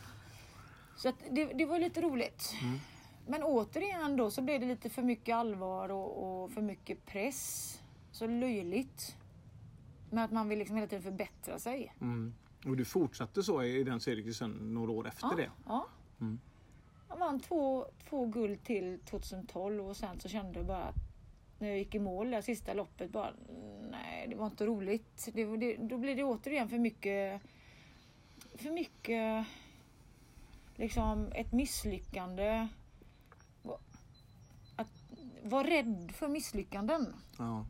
Så 0.96 1.08
att 1.08 1.14
det, 1.30 1.44
det 1.44 1.66
var 1.66 1.78
lite 1.78 2.02
roligt. 2.02 2.54
Mm. 2.62 2.78
Men 3.26 3.42
återigen 3.42 4.16
då 4.16 4.30
så 4.30 4.42
blev 4.42 4.60
det 4.60 4.66
lite 4.66 4.90
för 4.90 5.02
mycket 5.02 5.34
allvar 5.34 5.88
och, 5.88 6.42
och 6.42 6.50
för 6.50 6.62
mycket 6.62 7.06
press. 7.06 7.80
Så 8.10 8.26
löjligt. 8.26 9.16
Med 10.10 10.24
att 10.24 10.32
man 10.32 10.48
vill 10.48 10.58
liksom 10.58 10.76
hela 10.76 10.88
tiden 10.88 11.02
förbättra 11.02 11.58
sig. 11.58 11.94
Mm. 12.00 12.34
Och 12.64 12.76
du 12.76 12.84
fortsatte 12.84 13.42
så 13.42 13.62
i 13.62 13.84
den 13.84 14.00
cirkusen 14.00 14.50
några 14.50 14.92
år 14.92 15.08
efter 15.08 15.26
ja, 15.30 15.36
det? 15.36 15.50
Ja. 15.66 15.86
Mm. 16.20 16.38
Jag 17.08 17.16
vann 17.16 17.40
två, 17.40 17.86
två 18.08 18.26
guld 18.26 18.64
till 18.64 18.98
2012 18.98 19.88
och 19.88 19.96
sen 19.96 20.20
så 20.20 20.28
kände 20.28 20.58
jag 20.58 20.66
bara 20.66 20.82
att 20.82 20.96
när 21.58 21.68
jag 21.68 21.78
gick 21.78 21.94
i 21.94 21.98
mål 21.98 22.30
det 22.30 22.42
sista 22.42 22.74
loppet 22.74 23.10
bara 23.10 23.32
nej 23.90 24.26
det 24.28 24.36
var 24.36 24.46
inte 24.46 24.66
roligt. 24.66 25.28
Det, 25.32 25.56
det, 25.56 25.76
då 25.76 25.98
blir 25.98 26.16
det 26.16 26.24
återigen 26.24 26.68
för 26.68 26.78
mycket 26.78 27.42
för 28.54 28.70
mycket 28.70 29.46
liksom 30.76 31.32
ett 31.34 31.52
misslyckande. 31.52 32.68
Att 34.76 34.88
vara 35.42 35.66
rädd 35.66 36.12
för 36.14 36.28
misslyckanden. 36.28 37.14
Ja. 37.38 37.66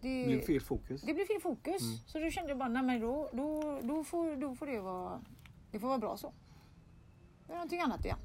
Det 0.00 0.24
blir 0.26 0.40
fel 0.40 0.60
fokus. 0.60 1.02
Det 1.02 1.14
blir 1.14 1.24
fel 1.24 1.40
fokus. 1.40 1.82
Mm. 1.82 1.98
Så 2.06 2.18
då 2.18 2.30
kände 2.30 2.50
jag 2.50 2.58
bara, 2.58 2.68
nej 2.68 2.82
men 2.82 3.00
då, 3.00 3.30
då, 3.32 3.80
då, 3.82 4.04
får, 4.04 4.36
då 4.36 4.54
får 4.54 4.66
det 4.66 4.80
vara, 4.80 5.24
det 5.70 5.78
får 5.78 5.88
vara 5.88 5.98
bra 5.98 6.16
så. 6.16 6.32
Det 7.50 7.54
är 7.54 7.56
någonting 7.56 7.80
annat 7.80 8.04
igen. 8.04 8.18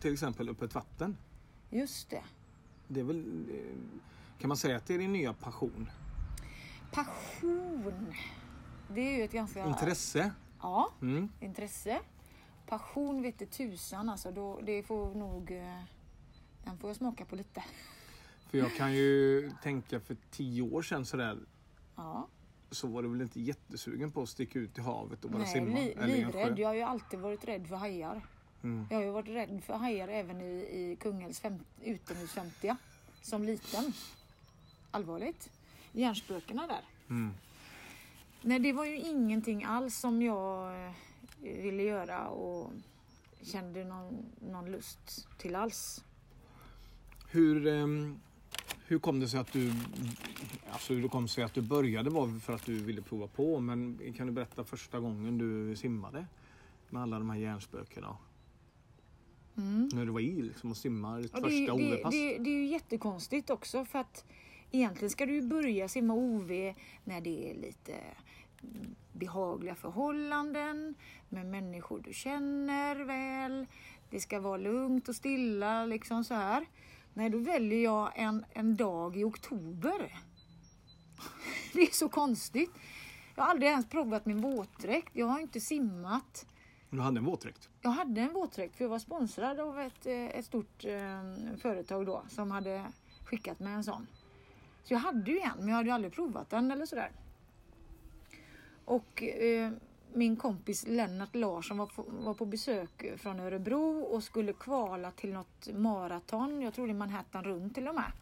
Till 0.00 0.12
exempel 0.12 0.48
öppet 0.48 0.74
vatten. 0.74 1.16
Just 1.70 2.10
det. 2.10 2.22
Det 2.88 3.00
är 3.00 3.04
väl, 3.04 3.44
kan 4.38 4.48
man 4.48 4.56
säga 4.56 4.76
att 4.76 4.86
det 4.86 4.94
är 4.94 4.98
din 4.98 5.12
nya 5.12 5.32
passion? 5.32 5.90
Passion. 6.92 8.14
Det 8.88 9.00
är 9.00 9.16
ju 9.16 9.24
ett 9.24 9.32
ganska... 9.32 9.66
Intresse. 9.66 10.32
Ja, 10.60 10.92
mm. 11.02 11.28
intresse. 11.40 12.00
Passion 12.66 13.22
vete 13.22 13.46
tusan 13.46 14.08
alltså. 14.08 14.30
Då, 14.32 14.60
det 14.60 14.82
får 14.82 15.14
nog... 15.14 15.50
Eh, 15.50 15.82
den 16.64 16.78
får 16.78 16.90
jag 16.90 16.96
smaka 16.96 17.24
på 17.24 17.36
lite. 17.36 17.64
För 18.50 18.58
jag 18.58 18.76
kan 18.76 18.92
ju 18.92 19.50
tänka 19.62 20.00
för 20.00 20.16
tio 20.30 20.62
år 20.62 20.82
sedan 20.82 21.06
sådär. 21.06 21.38
Ja. 21.96 22.28
Så 22.70 22.86
var 22.86 23.02
du 23.02 23.08
väl 23.08 23.20
inte 23.20 23.40
jättesugen 23.40 24.10
på 24.10 24.22
att 24.22 24.28
sticka 24.28 24.58
ut 24.58 24.78
i 24.78 24.80
havet 24.80 25.24
och 25.24 25.30
bara 25.30 25.42
Nej, 25.42 25.52
simma? 25.52 25.74
Nej, 25.74 25.96
li 26.06 26.12
livrädd. 26.12 26.58
Jag 26.58 26.68
har 26.68 26.74
ju 26.74 26.82
alltid 26.82 27.20
varit 27.20 27.44
rädd 27.44 27.66
för 27.68 27.76
hajar. 27.76 28.26
Mm. 28.62 28.86
Jag 28.90 28.96
har 28.96 29.04
ju 29.04 29.10
varit 29.10 29.28
rädd 29.28 29.62
för 29.64 29.74
hajar 29.74 30.08
även 30.08 30.40
i, 30.40 30.52
i 30.52 30.96
Kungälvs 31.00 31.42
utomhus 31.82 32.32
50 32.32 32.76
som 33.22 33.44
liten. 33.44 33.92
Allvarligt. 34.90 35.50
Järnspökena 35.92 36.66
där. 36.66 36.82
Mm. 37.08 37.34
Nej, 38.42 38.58
det 38.58 38.72
var 38.72 38.84
ju 38.84 38.98
ingenting 38.98 39.64
alls 39.64 39.96
som 39.98 40.22
jag 40.22 40.74
eh, 40.86 40.92
ville 41.40 41.82
göra 41.82 42.28
och 42.28 42.70
kände 43.42 43.84
någon, 43.84 44.26
någon 44.40 44.72
lust 44.72 45.28
till 45.38 45.56
alls. 45.56 46.04
Hur, 47.30 47.66
um, 47.66 48.20
hur 48.90 48.98
kom 48.98 49.20
det 49.20 49.28
sig 49.28 49.40
att 49.40 49.52
du 49.52 49.72
alltså 50.70 50.94
hur 50.94 51.02
det 51.02 51.08
kom 51.08 51.28
sig 51.28 51.44
att 51.44 51.54
du 51.54 51.62
började 51.62 52.10
var 52.10 52.40
för 52.40 52.52
att 52.52 52.66
du 52.66 52.78
ville 52.78 53.02
prova 53.02 53.26
på 53.26 53.60
men 53.60 53.98
kan 54.16 54.26
du 54.26 54.32
berätta 54.32 54.64
första 54.64 55.00
gången 55.00 55.38
du 55.38 55.76
simmade 55.76 56.26
med 56.88 57.02
alla 57.02 57.18
de 57.18 57.30
här 57.30 57.38
hjärnspökena? 57.38 58.16
Mm. 59.56 59.88
När 59.92 60.06
du 60.06 60.12
var 60.12 60.20
i 60.20 60.42
liksom 60.42 60.70
och 60.70 60.76
simmade 60.76 61.22
ditt 61.22 61.32
ja, 61.34 61.40
första 61.40 61.72
OV-pass? 61.72 62.12
Det, 62.12 62.32
det, 62.32 62.44
det, 62.44 62.50
är 62.50 62.54
ju 62.54 62.66
jättekonstigt 62.66 63.50
också 63.50 63.84
för 63.84 63.98
att 63.98 64.24
egentligen 64.70 65.10
ska 65.10 65.26
du 65.26 65.42
börja 65.42 65.88
simma 65.88 66.14
OV 66.14 66.48
när 67.04 67.20
det 67.20 67.50
är 67.50 67.54
lite 67.54 67.94
behagliga 69.12 69.74
förhållanden 69.74 70.94
med 71.28 71.46
människor 71.46 72.02
du 72.04 72.12
känner 72.12 72.96
väl. 73.04 73.66
Det 74.10 74.20
ska 74.20 74.40
vara 74.40 74.56
lugnt 74.56 75.08
och 75.08 75.16
stilla 75.16 75.84
liksom 75.84 76.24
så 76.24 76.34
här. 76.34 76.66
Nej, 77.20 77.30
då 77.30 77.38
väljer 77.38 77.84
jag 77.84 78.12
en, 78.14 78.44
en 78.52 78.76
dag 78.76 79.16
i 79.16 79.24
oktober. 79.24 80.18
Det 81.72 81.80
är 81.80 81.94
så 81.94 82.08
konstigt. 82.08 82.70
Jag 83.34 83.42
har 83.42 83.50
aldrig 83.50 83.70
ens 83.70 83.88
provat 83.88 84.26
min 84.26 84.40
våtdräkt. 84.40 85.10
Jag 85.12 85.26
har 85.26 85.40
inte 85.40 85.60
simmat. 85.60 86.46
Du 86.90 87.00
hade 87.00 87.18
en 87.18 87.24
våtdräkt? 87.24 87.68
Jag 87.80 87.90
hade 87.90 88.20
en 88.20 88.32
våtdräkt 88.32 88.76
för 88.76 88.84
jag 88.84 88.88
var 88.88 88.98
sponsrad 88.98 89.60
av 89.60 89.80
ett, 89.80 90.06
eh, 90.06 90.26
ett 90.26 90.44
stort 90.44 90.84
eh, 90.84 91.56
företag 91.58 92.06
då 92.06 92.22
som 92.28 92.50
hade 92.50 92.84
skickat 93.24 93.60
mig 93.60 93.72
en 93.72 93.84
sån. 93.84 94.06
Så 94.84 94.94
jag 94.94 94.98
hade 94.98 95.30
ju 95.30 95.38
en 95.38 95.58
men 95.58 95.68
jag 95.68 95.76
hade 95.76 95.94
aldrig 95.94 96.12
provat 96.12 96.50
den 96.50 96.70
eller 96.70 96.86
sådär. 96.86 97.10
Och 98.84 99.22
eh, 99.22 99.72
min 100.14 100.36
kompis 100.36 100.86
Lennart 100.86 101.34
Larsson 101.34 101.78
var 101.78 101.86
på, 101.86 102.04
var 102.08 102.34
på 102.34 102.44
besök 102.46 103.18
från 103.18 103.40
Örebro 103.40 104.00
och 104.00 104.22
skulle 104.22 104.52
kvala 104.52 105.10
till 105.10 105.32
något 105.32 105.68
maraton. 105.74 106.62
Jag 106.62 106.74
tror 106.74 106.86
det 106.86 106.92
är 106.92 106.94
Manhattan 106.94 107.44
runt 107.44 107.74
till 107.74 107.88
och 107.88 107.94
med. 107.94 108.12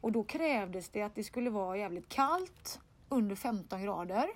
Och 0.00 0.12
då 0.12 0.24
krävdes 0.24 0.88
det 0.88 1.02
att 1.02 1.14
det 1.14 1.24
skulle 1.24 1.50
vara 1.50 1.76
jävligt 1.76 2.08
kallt, 2.08 2.80
under 3.08 3.36
15 3.36 3.82
grader. 3.82 4.28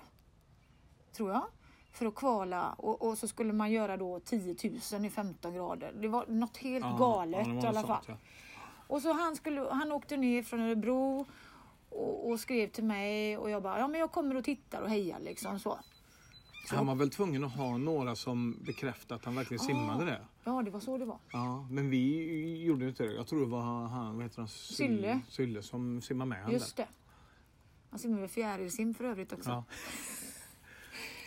Tror 1.11 1.31
jag. 1.31 1.43
För 1.91 2.05
att 2.05 2.15
kvala 2.15 2.73
och, 2.73 3.01
och 3.01 3.17
så 3.17 3.27
skulle 3.27 3.53
man 3.53 3.71
göra 3.71 3.97
då 3.97 4.19
10 4.19 4.55
000 4.93 5.05
i 5.05 5.09
15 5.09 5.53
grader. 5.53 5.93
Det 6.01 6.07
var 6.07 6.25
något 6.27 6.57
helt 6.57 6.85
ja, 6.85 6.95
galet 6.97 7.47
ja, 7.47 7.63
i 7.63 7.67
alla 7.67 7.81
fall. 7.81 8.03
ja. 8.07 8.17
Och 8.87 9.01
så 9.01 9.13
han, 9.13 9.35
skulle, 9.35 9.61
han 9.71 9.91
åkte 9.91 10.17
ner 10.17 10.43
från 10.43 10.59
Örebro 10.59 11.25
och, 11.89 12.29
och, 12.29 12.39
skrev 12.39 12.67
till 12.67 12.83
mig 12.83 13.37
och 13.37 13.49
jag 13.49 13.63
bara, 13.63 13.79
ja 13.79 13.87
men 13.87 13.99
jag 13.99 14.11
kommer 14.11 14.35
och 14.35 14.43
tittar 14.43 14.81
och 14.81 14.89
hejar 14.89 15.19
liksom 15.19 15.59
så. 15.59 15.79
Så. 16.63 16.75
Han 16.75 16.87
var 16.87 16.95
väl 16.95 17.09
tvungen 17.09 17.43
att 17.43 17.51
ha 17.51 17.77
några 17.77 18.15
som 18.15 18.57
bekräftade 18.61 19.15
att 19.15 19.25
han 19.25 19.35
verkligen 19.35 19.61
ah, 19.61 19.65
simmade 19.65 20.05
det? 20.05 20.21
Ja, 20.43 20.61
det 20.61 20.71
var 20.71 20.79
så 20.79 20.97
det 20.97 21.05
var. 21.05 21.17
Ja, 21.31 21.67
men 21.71 21.89
vi 21.89 22.63
gjorde 22.63 22.87
inte 22.87 23.03
det. 23.03 23.13
Jag 23.13 23.27
tror 23.27 23.39
det 23.39 23.45
var 23.45 23.61
han, 23.61 24.15
vad 24.15 24.23
heter 24.23 24.37
han? 24.37 24.47
Sylle. 24.47 25.19
Sylle 25.29 25.61
som 25.63 26.01
simmade 26.01 26.29
med 26.29 26.51
Just 26.51 26.77
det. 26.77 26.87
Han 27.89 27.99
simmade 27.99 28.21
med 28.21 28.31
fjärilsim 28.31 28.93
för 28.93 29.03
övrigt 29.03 29.33
också. 29.33 29.49
Ja. 29.49 29.63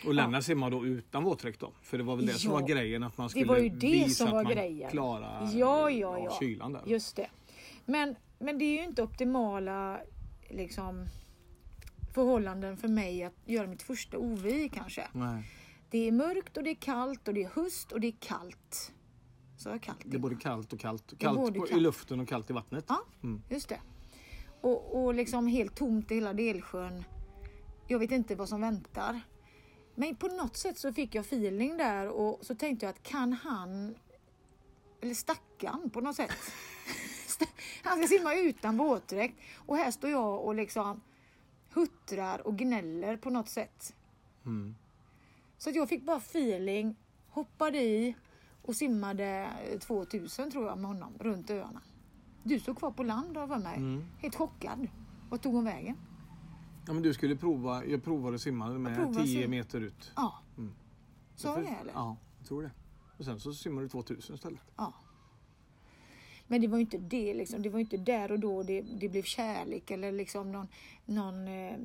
Och 0.05 0.13
Lennart 0.13 0.33
ja. 0.33 0.41
simmade 0.41 0.75
då 0.75 0.85
utan 0.85 1.23
våtdräkt 1.23 1.59
då? 1.59 1.71
För 1.81 1.97
det 1.97 2.03
var 2.03 2.15
väl 2.15 2.25
det 2.25 2.31
ja. 2.31 2.37
som 2.37 2.51
var 2.51 2.61
grejen 2.61 3.03
att 3.03 3.17
man 3.17 3.29
skulle 3.29 3.43
det 3.43 3.49
var 3.49 3.57
ju 3.57 3.69
det 3.69 3.87
visa 3.87 4.25
som 4.25 4.31
var 4.31 4.39
att 4.39 4.43
man 4.43 4.53
grejen. 4.53 4.91
klarar 4.91 5.49
ja, 5.53 5.89
ja, 5.89 6.19
ja. 6.19 6.37
kylan 6.39 6.73
där. 6.73 6.81
Just 6.85 7.15
det. 7.15 7.29
Men, 7.85 8.15
men 8.39 8.57
det 8.57 8.65
är 8.65 8.77
ju 8.77 8.83
inte 8.83 9.03
optimala 9.03 9.99
liksom, 10.49 11.05
förhållanden 12.17 12.77
för 12.77 12.87
mig 12.87 13.23
att 13.23 13.33
göra 13.45 13.67
mitt 13.67 13.83
första 13.83 14.17
OVI 14.17 14.69
kanske. 14.73 15.07
Nej. 15.13 15.51
Det 15.89 16.07
är 16.07 16.11
mörkt 16.11 16.57
och 16.57 16.63
det 16.63 16.69
är 16.69 16.75
kallt 16.75 17.27
och 17.27 17.33
det 17.33 17.43
är 17.43 17.49
höst 17.49 17.91
och 17.91 18.01
det 18.01 18.07
är 18.07 18.15
kallt. 18.19 18.93
Så 19.57 19.69
är 19.69 19.77
kallt. 19.77 20.01
Det 20.05 20.17
är 20.17 20.19
både 20.19 20.35
kallt 20.35 20.73
och 20.73 20.79
kallt. 20.79 21.13
Kallt, 21.17 21.55
kallt. 21.55 21.71
i 21.71 21.79
luften 21.79 22.19
och 22.19 22.27
kallt 22.27 22.49
i 22.49 22.53
vattnet. 22.53 22.85
Ja, 22.87 23.01
mm. 23.23 23.41
just 23.49 23.69
det. 23.69 23.79
Och, 24.61 25.03
och 25.03 25.13
liksom 25.13 25.47
helt 25.47 25.75
tomt 25.75 26.11
i 26.11 26.15
hela 26.15 26.33
Delsjön. 26.33 27.03
Jag 27.87 27.99
vet 27.99 28.11
inte 28.11 28.35
vad 28.35 28.49
som 28.49 28.61
väntar. 28.61 29.21
Men 29.95 30.15
på 30.15 30.27
något 30.27 30.57
sätt 30.57 30.77
så 30.77 30.93
fick 30.93 31.15
jag 31.15 31.25
feeling 31.25 31.77
där 31.77 32.07
och 32.09 32.45
så 32.45 32.55
tänkte 32.55 32.85
jag 32.85 32.93
att 32.93 33.03
kan 33.03 33.33
han, 33.33 33.95
eller 35.01 35.13
stackarn 35.13 35.89
på 35.89 36.01
något 36.01 36.15
sätt. 36.15 36.31
han 37.83 37.97
ska 37.97 38.07
simma 38.07 38.35
utan 38.35 38.77
våtdräkt 38.77 39.39
och 39.55 39.77
här 39.77 39.91
står 39.91 40.09
jag 40.09 40.45
och 40.45 40.55
liksom 40.55 41.01
huttrar 41.73 42.47
och 42.47 42.57
gnäller 42.57 43.17
på 43.17 43.29
något 43.29 43.49
sätt. 43.49 43.95
Mm. 44.45 44.75
Så 45.57 45.69
att 45.69 45.75
jag 45.75 45.89
fick 45.89 46.05
bara 46.05 46.17
feeling, 46.17 46.95
hoppade 47.29 47.77
i 47.77 48.15
och 48.61 48.75
simmade 48.75 49.49
2000 49.79 50.51
tror 50.51 50.65
jag 50.67 50.77
med 50.77 50.87
honom 50.87 51.13
runt 51.19 51.49
öarna. 51.49 51.81
Du 52.43 52.59
stod 52.59 52.77
kvar 52.77 52.91
på 52.91 53.03
land 53.03 53.37
av 53.37 53.49
mig, 53.49 53.77
mm. 53.77 54.05
helt 54.17 54.35
chockad. 54.35 54.87
Vart 55.29 55.41
tog 55.41 55.53
hon 55.53 55.65
vägen? 55.65 55.97
Ja 56.87 56.93
men 56.93 57.03
du 57.03 57.13
skulle 57.13 57.35
prova, 57.35 57.85
jag 57.85 58.03
provade 58.03 58.35
att 58.35 58.41
simma 58.41 58.69
med 58.69 59.15
10 59.15 59.47
meter 59.47 59.81
ut. 59.81 60.11
Ja. 60.15 60.33
Mm. 60.57 60.73
Så 61.35 61.47
var 61.47 61.61
det 61.61 61.67
eller? 61.67 61.93
Ja, 61.93 62.17
jag 62.37 62.47
tror 62.47 62.61
det. 62.61 62.71
Och 63.17 63.25
sen 63.25 63.39
så 63.39 63.53
simmade 63.53 63.85
du 63.85 63.89
2000 63.89 64.35
istället. 64.35 64.61
Ja. 64.75 64.93
Men 66.47 66.61
det 66.61 66.67
var 66.67 66.77
ju 66.77 66.81
inte 66.81 66.97
det 66.97 67.33
liksom. 67.33 67.61
Det 67.61 67.69
var 67.69 67.79
inte 67.79 67.97
där 67.97 68.31
och 68.31 68.39
då 68.39 68.63
det, 68.63 68.81
det 68.81 69.09
blev 69.09 69.23
kärlek 69.23 69.91
eller 69.91 70.11
liksom 70.11 70.51
någon, 70.51 70.67
någon 71.05 71.47
eh, 71.47 71.77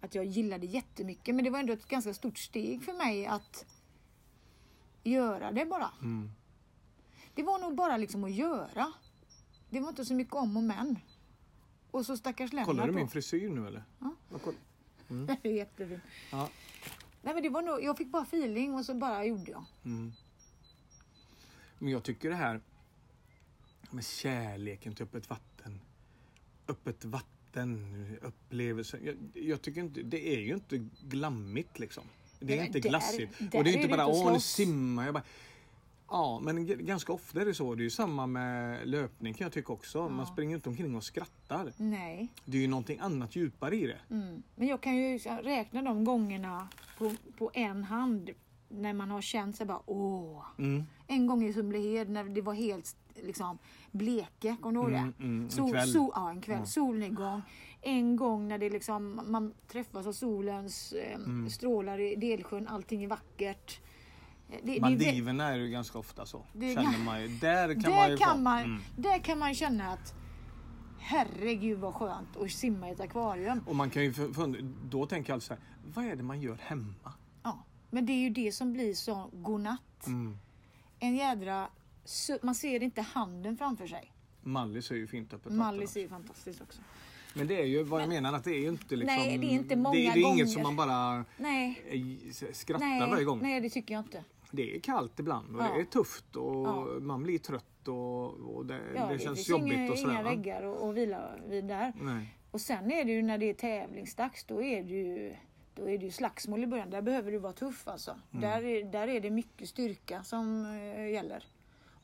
att 0.00 0.14
jag 0.14 0.24
gillade 0.24 0.66
jättemycket. 0.66 1.34
Men 1.34 1.44
det 1.44 1.50
var 1.50 1.58
ändå 1.58 1.72
ett 1.72 1.88
ganska 1.88 2.14
stort 2.14 2.38
steg 2.38 2.82
för 2.82 2.92
mig 2.92 3.26
att 3.26 3.66
göra 5.02 5.52
det 5.52 5.66
bara. 5.66 5.90
Mm. 6.00 6.30
Det 7.34 7.42
var 7.42 7.58
nog 7.58 7.74
bara 7.74 7.96
liksom 7.96 8.24
att 8.24 8.34
göra. 8.34 8.92
Det 9.70 9.80
var 9.80 9.88
inte 9.88 10.04
så 10.04 10.14
mycket 10.14 10.34
om 10.34 10.56
och 10.56 10.62
men. 10.62 10.98
Och 11.90 12.06
så 12.06 12.16
stackars 12.16 12.52
Lennart. 12.52 12.66
Kollar 12.66 12.86
du 12.86 12.92
min 12.92 13.08
frisyr 13.08 13.48
nu 13.48 13.66
eller? 13.66 13.84
Ja. 13.98 14.14
Mm. 15.10 15.26
det 15.42 15.48
är 15.48 15.52
jättefint. 15.52 16.02
Ja. 16.32 16.48
Nej, 17.22 17.34
men 17.34 17.42
det 17.42 17.48
var 17.48 17.62
nog, 17.62 17.82
jag 17.82 17.98
fick 17.98 18.08
bara 18.08 18.22
feeling 18.22 18.74
och 18.74 18.84
så 18.84 18.94
bara 18.94 19.24
gjorde 19.24 19.50
jag. 19.50 19.64
Mm. 19.84 20.12
Men 21.78 21.92
jag 21.92 22.02
tycker 22.02 22.30
det 22.30 22.36
här 22.36 22.60
med 23.92 24.04
kärleken 24.04 24.94
till 24.94 25.04
öppet 25.04 25.30
vatten. 25.30 25.80
Öppet 26.68 27.04
vatten, 27.04 28.18
upplevelsen. 28.22 29.00
Jag, 29.04 29.44
jag, 29.44 29.62
tycker 29.62 29.80
inte, 29.80 30.02
det 30.02 30.34
är 30.34 30.40
ju 30.40 30.54
inte 30.54 30.86
glammigt 31.02 31.78
liksom. 31.78 32.04
Det 32.40 32.52
är 32.52 32.56
Nej, 32.56 32.66
inte 32.66 32.80
glassigt. 32.80 33.34
Där, 33.38 33.58
och 33.58 33.64
det 33.64 33.70
är 33.70 33.76
inte 33.76 33.88
bara, 33.88 34.06
åh 34.06 34.32
nu 34.32 34.40
simmar 34.40 35.04
jag. 35.04 35.14
Bara, 35.14 35.24
Ja, 36.10 36.40
men 36.42 36.86
ganska 36.86 37.12
ofta 37.12 37.40
är 37.40 37.44
det 37.44 37.54
så. 37.54 37.74
Det 37.74 37.82
är 37.82 37.84
ju 37.84 37.90
samma 37.90 38.26
med 38.26 38.88
löpning 38.88 39.34
kan 39.34 39.44
jag 39.44 39.52
tycka 39.52 39.72
också. 39.72 39.98
Ja. 39.98 40.08
Man 40.08 40.26
springer 40.26 40.56
inte 40.56 40.68
omkring 40.68 40.96
och 40.96 41.04
skrattar. 41.04 41.72
Nej. 41.76 42.28
Det 42.44 42.56
är 42.56 42.62
ju 42.62 42.68
någonting 42.68 42.98
annat 42.98 43.36
djupare 43.36 43.76
i 43.76 43.86
det. 43.86 44.14
Mm. 44.14 44.42
Men 44.54 44.68
jag 44.68 44.80
kan 44.80 44.96
ju 44.96 45.18
räkna 45.18 45.82
de 45.82 46.04
gångerna 46.04 46.68
på, 46.98 47.14
på 47.38 47.50
en 47.54 47.84
hand 47.84 48.30
när 48.68 48.92
man 48.92 49.10
har 49.10 49.22
känt 49.22 49.56
sig 49.56 49.66
bara 49.66 49.82
åh. 49.86 50.44
Mm. 50.58 50.84
En 51.06 51.26
gång 51.26 51.44
i 51.44 51.52
Sumlehed 51.52 52.10
när 52.10 52.24
det 52.24 52.40
var 52.40 52.54
helt 52.54 52.86
liksom 53.22 53.58
bleke, 53.90 54.56
kommer 54.60 54.74
du 54.74 54.80
ihåg 54.80 54.90
det? 54.90 54.98
Mm, 54.98 55.14
mm, 55.18 55.44
en 55.44 55.50
Sol, 55.50 55.70
kväll. 55.70 55.92
Sol, 55.92 56.10
ja, 56.14 56.30
en 56.30 56.40
kväll. 56.40 56.58
Ja. 56.58 56.66
Solnedgång. 56.66 57.42
En 57.80 58.16
gång 58.16 58.48
när 58.48 58.58
det 58.58 58.70
liksom, 58.70 59.20
man 59.24 59.54
träffas 59.68 60.06
av 60.06 60.12
solens 60.12 60.92
eh, 60.92 61.14
mm. 61.14 61.50
strålar 61.50 62.00
i 62.00 62.16
Delsjön, 62.16 62.68
allting 62.68 63.04
är 63.04 63.08
vackert. 63.08 63.80
Det, 64.62 64.80
Maldiverna 64.80 65.48
det, 65.48 65.54
är 65.54 65.58
ju 65.58 65.68
ganska 65.68 65.98
ofta 65.98 66.26
så. 66.26 66.44
Det, 66.52 66.74
känner 66.74 67.04
man, 67.04 67.38
där 67.40 67.74
kan 67.74 67.82
där 67.82 67.90
man 67.90 68.10
ju 68.10 68.16
kan 68.16 68.42
man, 68.42 68.58
mm. 68.58 68.80
Där 68.96 69.18
kan 69.18 69.38
man 69.38 69.54
känna 69.54 69.92
att 69.92 70.14
Herregud 71.02 71.78
vad 71.78 71.94
skönt 71.94 72.36
att 72.36 72.50
simma 72.50 72.88
i 72.88 72.92
ett 72.92 73.00
akvarium. 73.00 73.60
Och 73.66 73.76
man 73.76 73.90
kan 73.90 74.02
ju 74.02 74.12
för- 74.12 74.88
då 74.88 75.06
tänker 75.06 75.30
jag 75.30 75.34
alltså 75.34 75.48
så 75.48 75.54
här, 75.54 75.62
vad 75.94 76.04
är 76.04 76.16
det 76.16 76.22
man 76.22 76.40
gör 76.40 76.58
hemma? 76.62 77.12
Ja. 77.42 77.64
Men 77.90 78.06
det 78.06 78.12
är 78.12 78.20
ju 78.20 78.30
det 78.30 78.52
som 78.52 78.72
blir 78.72 78.94
så 78.94 79.30
godnatt. 79.32 80.06
Mm. 80.06 80.38
En 80.98 81.16
jädra... 81.16 81.68
Man 82.42 82.54
ser 82.54 82.82
inte 82.82 83.02
handen 83.02 83.56
framför 83.56 83.86
sig. 83.86 84.12
Mallis 84.42 84.90
är 84.90 84.94
ju 84.94 85.06
fint 85.06 85.32
öppet 85.34 85.52
Mallis 85.52 85.96
är 85.96 86.00
ju 86.00 86.08
fantastiskt 86.08 86.60
också. 86.60 86.82
Men 87.34 87.46
det 87.46 87.60
är 87.60 87.64
ju 87.64 87.82
vad 87.82 88.02
jag 88.02 88.08
menar 88.08 88.32
att 88.32 88.44
det 88.44 88.50
är 88.50 88.58
ju 88.60 88.68
inte 88.68 88.96
liksom... 88.96 89.16
Nej, 89.16 89.38
det 89.38 89.46
är 89.46 89.50
inte 89.50 89.76
många 89.76 89.94
det, 89.94 90.00
det 90.00 90.06
är 90.18 90.22
gånger. 90.22 90.34
inget 90.34 90.50
som 90.50 90.62
man 90.62 90.76
bara 90.76 91.24
Nej, 91.36 91.82
eh, 91.88 92.52
skrattar 92.52 92.86
nej, 92.86 93.10
varje 93.10 93.24
gång. 93.24 93.38
nej 93.42 93.60
det 93.60 93.70
tycker 93.70 93.94
jag 93.94 94.00
inte. 94.00 94.24
Det 94.50 94.76
är 94.76 94.80
kallt 94.80 95.20
ibland 95.20 95.56
och 95.56 95.62
Ja. 95.62 95.74
det 95.74 95.80
är 95.80 95.84
tufft 95.84 96.36
och 96.36 96.66
Ja. 96.68 96.84
man 97.00 97.22
blir 97.22 97.38
trött 97.38 97.88
och, 97.88 98.24
och 98.56 98.66
det, 98.66 98.80
Ja, 98.96 99.06
det 99.06 99.18
känns 99.18 99.48
jobbigt 99.48 99.72
inga, 99.72 99.92
och 99.92 99.98
sådär. 99.98 100.12
inga 100.12 100.22
väggar 100.22 100.62
att 100.72 100.82
att 100.82 100.94
vila 100.94 101.30
vid 101.48 101.64
där. 101.64 101.92
Nej. 102.00 102.36
Och 102.50 102.60
sen 102.60 102.90
är 102.90 103.04
det 103.04 103.12
ju 103.12 103.22
när 103.22 103.38
det 103.38 103.50
är 103.50 103.54
tävlingsdags, 103.54 104.44
då 104.44 104.62
är 104.62 104.82
det 104.82 104.94
ju, 104.94 105.34
då 105.74 105.88
är 105.88 105.98
det 105.98 106.04
ju 106.04 106.10
slagsmål 106.10 106.62
i 106.62 106.66
början. 106.66 106.90
Där 106.90 107.02
behöver 107.02 107.32
du 107.32 107.38
vara 107.38 107.52
tuff 107.52 107.88
alltså. 107.88 108.10
Mm. 108.32 108.40
Där, 108.50 108.64
är, 108.64 108.84
där 108.92 109.08
är 109.08 109.20
det 109.20 109.30
mycket 109.30 109.68
styrka 109.68 110.22
som 110.22 110.66
eh, 110.96 111.10
gäller. 111.12 111.44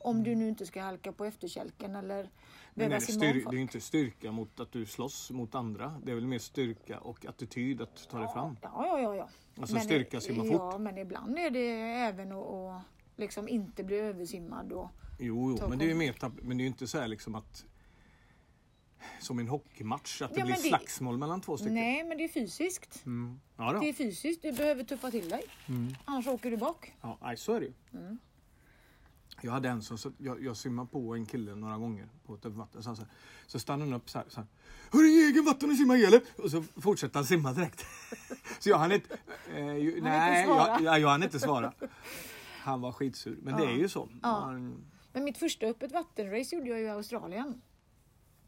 Om 0.07 0.23
du 0.23 0.35
nu 0.35 0.47
inte 0.49 0.65
ska 0.65 0.81
halka 0.81 1.11
på 1.11 1.25
efterkälken 1.25 1.95
eller 1.95 2.29
Mm. 2.79 2.89
Men 2.89 2.99
behöva 2.99 3.13
om 3.13 3.19
det 3.19 3.49
är 3.49 3.53
ju 3.53 3.61
inte 3.61 3.81
styrka 3.81 4.31
mot 4.31 4.59
att 4.59 4.71
du 4.71 4.85
slåss 4.85 5.31
mot 5.31 5.55
andra. 5.55 6.01
Det 6.05 6.11
är 6.11 6.15
väl 6.15 6.27
mer 6.27 6.39
styrka 6.39 6.99
och 6.99 7.25
attityd 7.25 7.81
att 7.81 8.09
ta 8.09 8.19
dig 8.19 8.27
fram. 8.33 8.57
Ja, 8.61 8.71
ja, 8.87 9.01
ja. 9.01 9.15
ja. 9.15 9.29
Alltså 9.61 9.79
styrka, 9.79 10.21
simma 10.21 10.43
fort. 10.43 10.53
Ja, 10.53 10.77
men 10.77 10.97
ibland 10.97 11.37
är 11.39 11.49
det 11.49 11.69
även 11.81 12.31
att, 12.31 12.47
att 12.47 12.81
liksom 13.15 13.47
inte 13.47 13.83
bli 13.83 13.95
översimmad. 13.95 14.71
Och, 14.71 14.89
Jo, 15.19 15.57
jo 15.59 15.69
men 15.69 15.79
det 15.79 15.85
är 15.85 15.89
ju 15.89 15.95
mer 15.95 16.15
men 16.41 16.57
det 16.57 16.61
är 16.61 16.65
ju 16.65 16.67
inte 16.67 16.87
så 16.87 16.99
här 16.99 17.07
liksom 17.07 17.35
att 17.35 17.65
som 19.19 19.39
en 19.39 19.47
hockeymatch 19.47 20.21
att 20.21 20.33
det 20.33 20.39
Ja, 20.39 20.45
blir 20.45 20.53
men 20.55 20.63
det- 20.63 20.67
slagsmål 20.69 21.17
mellan 21.17 21.41
två 21.41 21.57
stycken. 21.57 21.73
nej, 21.73 22.03
men 22.03 22.17
det 22.17 22.23
är 22.23 22.27
fysiskt. 22.27 23.05
Mm. 23.05 23.39
Ja. 23.57 23.79
Det 23.81 23.89
är 23.89 23.93
fysiskt, 23.93 24.41
du 24.41 24.51
behöver 24.51 24.83
tuffa 24.83 25.11
till 25.11 25.29
dig. 25.29 25.43
Mm. 25.69 25.95
Annars 26.05 26.27
åker 26.27 26.51
du 26.51 26.57
bak. 26.57 26.93
Ja, 27.01 27.17
nej, 27.21 27.37
så 27.37 27.53
är 27.53 27.59
det 27.59 27.65
ju. 27.65 27.73
Mm. 27.93 28.17
Jag 29.41 29.51
hade 29.51 29.69
en 29.69 29.81
som, 29.81 29.97
så 29.97 30.11
jag, 30.17 30.43
jag 30.43 30.57
simmade 30.57 30.87
på 30.89 31.15
en 31.15 31.25
kille 31.25 31.55
några 31.55 31.77
gånger 31.77 32.07
på 32.25 32.33
ett 32.35 32.45
vatten. 32.45 32.83
Så, 32.83 32.95
så, 32.95 33.03
så 33.47 33.59
stannade 33.59 33.91
han 33.91 34.01
upp 34.01 34.09
så 34.09 34.17
här. 34.17 34.25
Så 34.29 34.39
här 34.39 34.47
Hörru, 34.91 35.07
ge 35.07 35.25
egen 35.27 35.45
vatten 35.45 35.69
och 35.69 35.75
simma 35.77 35.97
ihjäl 35.97 36.19
Och 36.37 36.51
så 36.51 36.63
fortsatte 36.63 37.17
han 37.17 37.25
simma 37.25 37.53
direkt. 37.53 37.85
så 38.59 38.69
jag 38.69 38.77
hann 38.77 38.91
inte... 38.91 39.17
Eh, 39.55 39.75
ju, 39.77 40.01
nej, 40.01 40.45
svara. 40.45 40.81
jag, 40.81 40.99
jag, 40.99 41.09
hann 41.09 41.23
inte 41.23 41.39
svara. 41.39 41.73
Han 42.59 42.81
var 42.81 42.91
skitsur. 42.91 43.37
Men 43.41 43.57
det 43.57 43.63
Ja. 43.63 43.69
är 43.69 43.75
ju 43.75 43.89
så. 43.89 44.09
Ja. 44.21 44.39
Man, 44.45 44.85
Men 45.13 45.23
mitt 45.23 45.37
första 45.37 45.65
öppet 45.65 45.91
vattenrace 45.91 46.55
gjorde 46.55 46.69
jag 46.69 46.79
ju 46.79 46.85
i 46.85 46.89
Australien. 46.89 47.61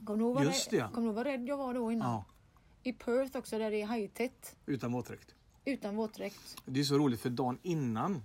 Kommer 0.06 0.20
du 0.20 0.26
ihåg 0.26 0.44
Just 0.44 0.70
det, 0.70 0.78
ja. 0.78 0.90
Ihåg 0.98 1.14
vad 1.14 1.26
rädd 1.26 1.48
jag 1.48 1.58
var 1.58 1.74
då 1.74 1.92
innan? 1.92 2.08
ja, 2.12 2.26
I 2.84 2.94
Perth 2.94 3.38
också 3.38 3.58
där 3.58 3.72
det 3.72 3.82
är 3.82 3.86
hajtätt. 3.86 4.56
utan 4.66 4.92
våtdräkt. 4.92 5.36
Utan 5.66 5.96
våtdräkt. 5.96 6.56
Det 6.66 6.80
är 6.80 6.84
så 6.84 6.98
roligt 6.98 7.22
för 7.22 7.30
dagen 7.30 7.60
innan 7.62 8.22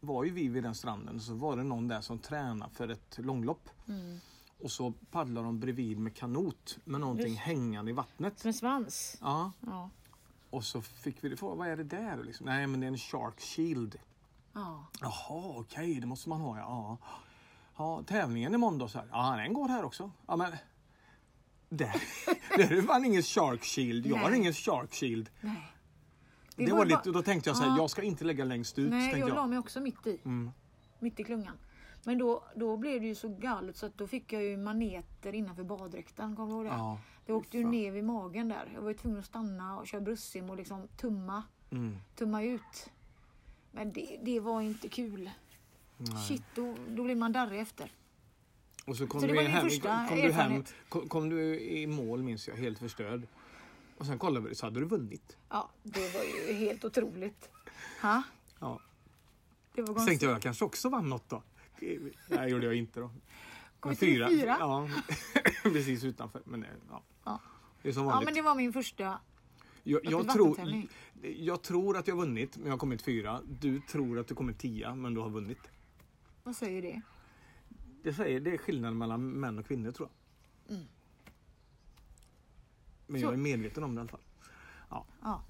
var 0.00 0.24
ju 0.24 0.30
vi 0.30 0.48
vid 0.48 0.62
den 0.62 0.74
stranden 0.74 1.20
så 1.20 1.34
var 1.34 1.56
det 1.56 1.62
någon 1.64 1.88
där 1.88 2.00
som 2.00 2.18
tränade 2.18 2.70
för 2.74 2.88
ett 2.88 3.18
långlopp. 3.18 3.68
Mm. 3.88 4.18
Och 4.62 4.70
så 4.70 4.92
paddlar 5.10 5.42
de 5.42 5.60
bredvid 5.60 5.98
med 5.98 6.14
kanot 6.16 6.78
med 6.84 7.00
någonting 7.00 7.26
Just. 7.28 7.40
hängande 7.40 7.90
i 7.90 7.94
vattnet. 7.94 8.38
Som 8.38 8.48
en 8.48 8.54
svans. 8.54 9.16
Ja, 9.20 9.52
Ja. 9.60 9.90
och 10.50 10.64
så 10.64 10.80
fick 10.82 11.24
vi 11.24 11.28
det. 11.28 11.42
Vad 11.42 11.68
är 11.68 11.76
det 11.76 11.84
där? 11.84 12.24
Liksom? 12.24 12.46
Nej, 12.46 12.66
men 12.66 12.80
det 12.80 12.86
är 12.86 12.88
en 12.88 12.98
shark 12.98 13.40
shield. 13.40 13.96
ja. 14.52 14.86
Jaha, 15.00 15.54
okej, 15.56 15.94
det 16.00 16.06
måste 16.06 16.28
man 16.28 16.40
ha. 16.40 16.58
Ja. 16.58 16.98
Ja, 17.76 18.02
tävlingen 18.06 18.54
i 18.54 18.58
måndags 18.58 18.94
här. 18.94 19.06
Ja, 19.10 19.36
den 19.36 19.52
går 19.54 19.68
här 19.68 19.84
också. 19.84 20.10
Ja, 20.26 20.36
men 20.36 20.52
där, 21.68 22.02
där 22.56 22.72
är 22.72 22.82
fan 22.82 23.04
ingen 23.04 23.22
shark 23.22 23.64
shield. 23.64 24.06
Jag 24.06 24.16
har 24.16 24.30
Nej. 24.30 24.38
ingen 24.38 24.52
shark 24.52 24.94
shield. 24.94 25.30
Nej. 25.40 25.72
Det, 26.66 26.84
lite, 26.84 26.94
bara- 26.96 27.00
och 27.06 27.12
då 27.12 27.22
tänkte 27.22 27.50
jag 27.50 27.56
så 27.56 27.62
här, 27.62 27.70
Ja. 27.70 27.76
jag 27.76 27.90
ska 27.90 28.02
inte 28.02 28.24
lägga 28.24 28.44
längst 28.44 28.78
ut. 28.78 28.90
Nej, 28.90 29.10
jag 29.18 29.28
jag. 29.28 29.34
la 29.34 29.46
mig 29.46 29.58
också 29.58 29.80
mitt 29.80 30.06
i. 30.06 30.18
Mm. 30.24 30.50
Mitt 30.98 31.20
i 31.20 31.24
klungan. 31.24 31.56
Men 32.04 32.18
då, 32.18 32.44
då 32.56 32.76
blev 32.76 33.00
det 33.00 33.06
ju 33.06 33.14
så 33.14 33.28
galet 33.28 33.76
så 33.76 33.86
att 33.86 33.98
då 33.98 34.06
fick 34.06 34.32
jag 34.32 34.42
ju 34.42 34.56
maneter 34.56 35.34
innanför 35.34 35.64
baddräkten. 35.64 36.36
Kommer 36.36 36.48
du 36.48 36.54
ihåg 36.54 36.64
det? 36.64 36.70
Ja. 36.70 36.98
Det 37.26 37.32
åkte 37.32 37.58
ju 37.58 37.64
ner 37.64 37.90
vid 37.92 38.04
magen 38.04 38.48
där. 38.48 38.70
Jag 38.74 38.80
var 38.82 38.88
ju 38.88 38.94
tvungen 38.96 39.18
att 39.18 39.24
stanna 39.24 39.78
och 39.78 39.86
köra 39.86 40.00
bröstsim 40.00 40.50
och 40.50 40.56
liksom 40.56 40.88
tumma, 40.96 41.42
Mm. 41.70 41.96
tumma 42.16 42.42
ut. 42.42 42.90
Men 43.72 43.92
det, 43.92 44.18
det 44.22 44.40
var 44.40 44.60
inte 44.60 44.88
kul. 44.88 45.30
Nej. 45.96 46.16
Shit, 46.28 46.42
då, 46.54 46.74
då 46.88 47.04
blir 47.04 47.14
man 47.16 47.32
darrig 47.32 47.60
efter. 47.60 47.92
Och 48.86 48.96
så 48.96 49.06
kom 49.06 49.20
Så 49.20 49.26
det 49.26 49.32
du 49.32 49.40
hem, 49.40 49.68
kom, 50.08 50.16
du 50.16 50.32
hem 50.32 50.64
kom, 50.88 51.08
kom 51.08 51.28
du 51.28 51.60
i 51.60 51.86
mål 51.86 52.22
minns 52.22 52.48
jag, 52.48 52.54
helt 52.56 52.78
förstörd. 52.78 53.22
Och 54.00 54.06
sen 54.06 54.18
kollade 54.18 54.48
vi 54.48 54.54
så 54.54 54.66
hade 54.66 54.80
du 54.80 54.86
vunnit. 54.86 55.36
Ja, 55.48 55.70
det 55.82 56.14
var 56.14 56.22
ju 56.48 56.52
helt 56.54 56.84
otroligt. 56.84 57.50
Ha? 58.02 58.22
Ja. 58.58 58.80
Det 59.74 59.82
var 59.82 59.98
Så 59.98 60.06
tänkte 60.06 60.26
jag, 60.26 60.34
jag 60.34 60.42
kanske 60.42 60.64
också 60.64 60.88
vann 60.88 61.08
något 61.08 61.28
då. 61.28 61.42
Nej, 62.28 62.50
gjorde 62.50 62.66
jag 62.66 62.74
inte 62.74 63.00
då. 63.00 63.10
Kom 63.80 63.96
till 63.96 64.08
fyra? 64.08 64.56
Ja, 64.60 64.88
precis 65.62 66.04
utanför. 66.04 66.42
Men 66.44 66.60
det, 66.60 66.66
ja. 66.90 67.02
Ja. 67.24 67.40
det 67.82 67.88
är 67.88 67.92
som 67.92 68.02
Ja, 68.04 68.10
vanligt. 68.10 68.24
men 68.26 68.34
det 68.34 68.42
var 68.42 68.54
min 68.54 68.72
första. 68.72 69.20
jag, 69.82 70.00
jag, 70.04 70.28
tror, 70.28 70.58
jag 71.22 71.62
tror 71.62 71.96
att 71.96 72.06
jag 72.08 72.14
har 72.14 72.20
vunnit, 72.26 72.56
men 72.56 72.66
jag 72.66 72.72
har 72.72 72.78
kommit 72.78 73.02
fyra. 73.02 73.40
Du 73.60 73.80
tror 73.80 74.18
att 74.18 74.26
du 74.28 74.34
kommit 74.34 74.58
tia, 74.58 74.94
men 74.94 75.14
du 75.14 75.20
har 75.20 75.30
vunnit. 75.30 75.70
Vad 76.42 76.56
säger 76.56 76.82
det? 76.82 77.00
Det, 78.02 78.12
säger, 78.14 78.40
det 78.40 78.50
är 78.54 78.58
skillnaden 78.58 78.98
mellan 78.98 79.30
män 79.30 79.58
och 79.58 79.66
kvinnor 79.66 79.90
tror 79.92 80.08
jag. 80.66 80.76
Mm. 80.76 80.88
Men 83.10 83.20
Så- 83.20 83.26
jag 83.26 83.32
är 83.32 83.38
medveten 83.38 83.84
om 83.84 83.94
det 83.94 83.98
i 83.98 84.00
alla 84.00 84.08
fall. 84.08 84.20
Ja. 85.22 85.42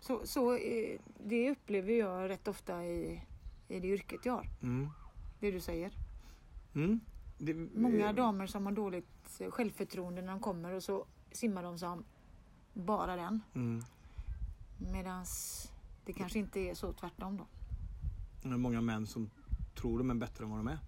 Så, 0.00 0.26
så 0.26 0.54
eh, 0.56 1.00
det 1.24 1.50
upplever 1.50 1.92
jag 1.92 2.28
rätt 2.28 2.48
ofta 2.48 2.84
i, 2.84 3.22
i 3.68 3.80
det 3.80 3.88
yrket 3.88 4.20
jag 4.26 4.32
har. 4.32 4.46
Mm. 4.62 4.88
Det 5.40 5.50
du 5.50 5.60
säger. 5.60 5.92
Mm. 6.74 7.00
Det, 7.38 7.54
Många 7.54 8.08
eh, 8.08 8.14
damer 8.14 8.46
som 8.46 8.66
har 8.66 8.72
dåligt 8.72 9.40
självförtroende 9.50 10.22
när 10.22 10.32
de 10.32 10.40
kommer 10.40 10.72
och 10.72 10.82
så 10.82 11.06
simmar 11.32 11.62
de 11.62 11.78
som 11.78 12.04
bara 12.72 13.16
den. 13.16 13.40
Mm. 13.54 13.82
Medans 14.92 15.62
det 16.04 16.12
kanske 16.12 16.38
inte 16.38 16.60
är 16.60 16.74
så 16.74 16.92
tvärtom 16.92 17.36
då. 17.36 17.46
Det 18.42 18.48
är 18.48 18.56
många 18.56 18.80
män 18.80 19.06
som 19.06 19.30
tror 19.74 19.98
de 19.98 20.10
är 20.10 20.14
bättre 20.14 20.44
än 20.44 20.50
vad 20.50 20.58
de 20.58 20.68
är. 20.68 20.78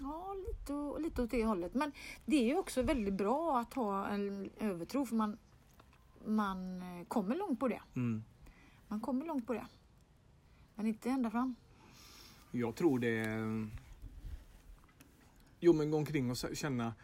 Ja, 0.00 0.34
lite, 0.48 0.98
lite 0.98 1.22
åt 1.22 1.30
det 1.30 1.44
hållet. 1.44 1.74
Men 1.74 1.92
det 2.24 2.36
är 2.36 2.44
ju 2.44 2.56
också 2.56 2.82
väldigt 2.82 3.14
bra 3.14 3.58
att 3.60 3.74
ha 3.74 4.06
en 4.06 4.50
övertro 4.60 5.06
för 5.06 5.16
man, 5.16 5.38
man 6.24 6.82
eh, 6.82 7.06
kommer 7.06 7.36
långt 7.36 7.60
på 7.60 7.68
det. 7.68 7.82
Mm. 7.96 8.24
Man 8.88 9.00
kommer 9.00 9.26
långt 9.26 9.46
på 9.46 9.52
det. 9.52 9.66
Men 10.74 10.86
inte 10.86 11.10
ända 11.10 11.30
fram. 11.30 11.54
Jag 12.50 12.74
tror 12.74 12.98
det. 12.98 13.26
Jo 15.60 15.72
men 15.72 15.90
gå 15.90 15.96
omkring 15.96 16.30
och 16.30 16.36
känna... 16.54 16.94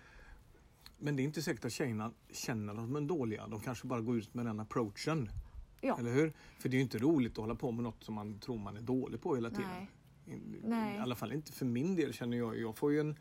Men 0.99 1.17
det 1.17 1.23
är 1.23 1.25
inte 1.25 1.43
säkert 1.43 1.65
att 1.65 1.73
tjejerna 1.73 2.13
känner 2.31 2.73
att 2.73 2.79
de 2.79 2.97
är 2.97 3.01
dåliga. 3.01 3.47
De 3.47 3.61
kanske 3.61 3.87
bara 3.87 4.01
går 4.01 4.17
ut 4.17 4.35
med 4.35 4.47
den 4.47 4.61
approachen. 4.61 5.31
Ja. 5.81 5.99
Eller 5.99 6.13
hur? 6.13 6.33
För 6.59 6.69
det 6.69 6.75
är 6.75 6.79
ju 6.79 6.83
inte 6.83 6.99
roligt 6.99 7.33
att 7.33 7.39
hålla 7.39 7.55
på 7.55 7.73
med 7.73 7.83
något 7.83 8.05
som 8.05 8.15
man 8.15 8.39
tror 8.39 8.59
man 8.59 8.77
är 8.77 8.81
dålig 8.81 9.21
på 9.21 9.35
hela 9.35 9.51
tiden. 9.51 9.71
Nej. 9.71 9.89
Nej. 10.63 10.97
I 10.97 10.99
alla 10.99 11.15
fall 11.15 11.33
inte 11.33 11.53
för 11.53 11.65
min 11.67 11.97
del 11.97 12.13
känner 12.13 12.37
jag. 12.37 12.59
Jag 12.59 12.77
får 12.77 12.93
ju 12.93 13.01
en... 13.01 13.17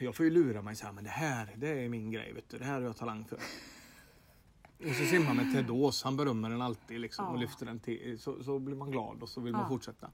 Jag 0.00 0.14
får 0.14 0.24
ju 0.24 0.30
lura 0.30 0.62
mig 0.62 0.76
så 0.76 0.86
här, 0.86 0.92
men 0.92 1.04
det 1.04 1.10
här, 1.10 1.54
det 1.56 1.68
är 1.84 1.88
min 1.88 2.10
grej 2.10 2.32
vet 2.32 2.48
du. 2.48 2.58
Det 2.58 2.64
här 2.64 2.74
har 2.74 2.80
jag 2.80 2.96
talang 2.96 3.24
för. 3.24 3.36
Och 4.78 4.94
så 4.94 5.04
simmar 5.04 5.34
med 5.34 5.52
Ted 5.52 5.70
Ås, 5.70 6.02
han 6.02 6.16
berömmer 6.16 6.50
den 6.50 6.62
alltid 6.62 7.00
liksom, 7.00 7.26
och 7.26 7.36
Ja. 7.36 7.40
lyfter 7.40 7.66
den 7.66 7.80
till. 7.80 8.18
Så, 8.18 8.42
så 8.44 8.58
blir 8.58 8.76
man 8.76 8.90
glad 8.90 9.22
och 9.22 9.28
så 9.28 9.40
vill 9.40 9.52
man 9.52 9.62
Ja. 9.62 9.68
fortsätta. 9.68 10.10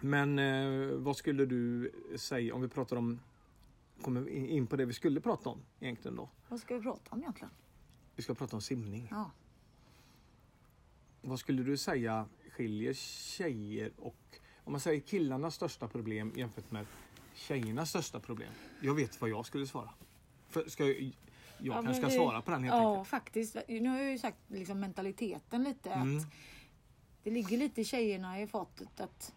Men 0.00 0.38
eh, 0.38 0.90
vad 0.96 1.16
skulle 1.16 1.46
du 1.46 1.92
säga 2.16 2.54
om 2.54 2.60
vi 2.62 2.68
pratar 2.68 2.96
om 2.96 3.20
Kommer 4.02 4.28
in 4.28 4.66
på 4.66 4.76
det 4.76 4.84
vi 4.84 4.92
skulle 4.92 5.20
prata 5.20 5.48
om 5.48 5.58
egentligen 5.80 6.16
då? 6.16 6.28
Vad 6.48 6.60
ska 6.60 6.74
vi 6.76 6.82
prata 6.82 7.10
om 7.10 7.20
egentligen? 7.20 7.50
Vi 8.16 8.22
ska 8.22 8.34
prata 8.34 8.56
om 8.56 8.62
simning. 8.62 9.08
Ja. 9.10 9.30
Vad 11.22 11.38
skulle 11.38 11.62
du 11.62 11.76
säga 11.76 12.26
skiljer 12.50 12.92
tjejer 12.92 13.92
och 13.96 14.16
om 14.64 14.72
man 14.72 14.80
säger 14.80 15.00
killarnas 15.00 15.54
största 15.54 15.88
problem 15.88 16.32
jämfört 16.36 16.70
med 16.70 16.86
tjejernas 17.34 17.88
största 17.90 18.20
problem? 18.20 18.52
Jag 18.80 18.94
vet 18.94 19.20
vad 19.20 19.30
jag 19.30 19.46
skulle 19.46 19.66
svara. 19.66 19.90
För 20.48 20.68
ska 20.68 20.84
jag 20.86 21.12
jag 21.62 21.76
Ja, 21.76 21.82
kanske 21.82 22.02
ska 22.02 22.10
svara 22.10 22.42
på 22.42 22.50
den 22.50 22.64
helt 22.64 22.74
Ja, 22.74 22.90
enkelt. 22.90 23.08
faktiskt. 23.08 23.56
Nu 23.68 23.88
har 23.88 23.98
jag 23.98 24.10
ju 24.10 24.18
sagt 24.18 24.38
liksom 24.46 24.80
mentaliteten 24.80 25.64
lite. 25.64 25.90
Mm. 25.90 26.18
Att 26.18 26.24
det 27.22 27.30
ligger 27.30 27.58
lite 27.58 27.80
i 27.80 27.84
tjejerna 27.84 28.40
i 28.40 28.46
fatet 28.46 29.00
att 29.00 29.32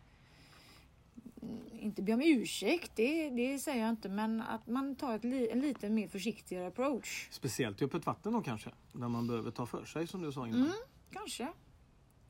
inte 1.72 2.02
be 2.02 2.14
om 2.14 2.22
ursäkt, 2.22 2.92
det, 2.96 3.30
det 3.30 3.60
säger 3.60 3.82
jag 3.82 3.90
inte, 3.90 4.10
men 4.10 4.42
att 4.42 4.68
man 4.68 4.96
tar 4.96 5.16
ett 5.16 5.24
li, 5.24 5.50
en 5.50 5.60
lite 5.60 5.90
mer 5.90 6.08
försiktigare 6.08 6.68
approach. 6.68 7.28
Speciellt 7.32 7.82
i 7.82 7.86
öppet 7.86 8.06
vatten 8.06 8.34
då 8.34 8.42
kanske. 8.42 8.72
Där 8.92 9.08
man 9.08 9.28
behöver 9.28 9.52
ta 9.52 9.66
för 9.66 9.86
sig 9.86 10.08
som 10.08 10.22
du 10.22 10.32
sa 10.32 10.48
innan. 10.48 10.62
Mm. 10.62 10.74
Kanske. 11.12 11.48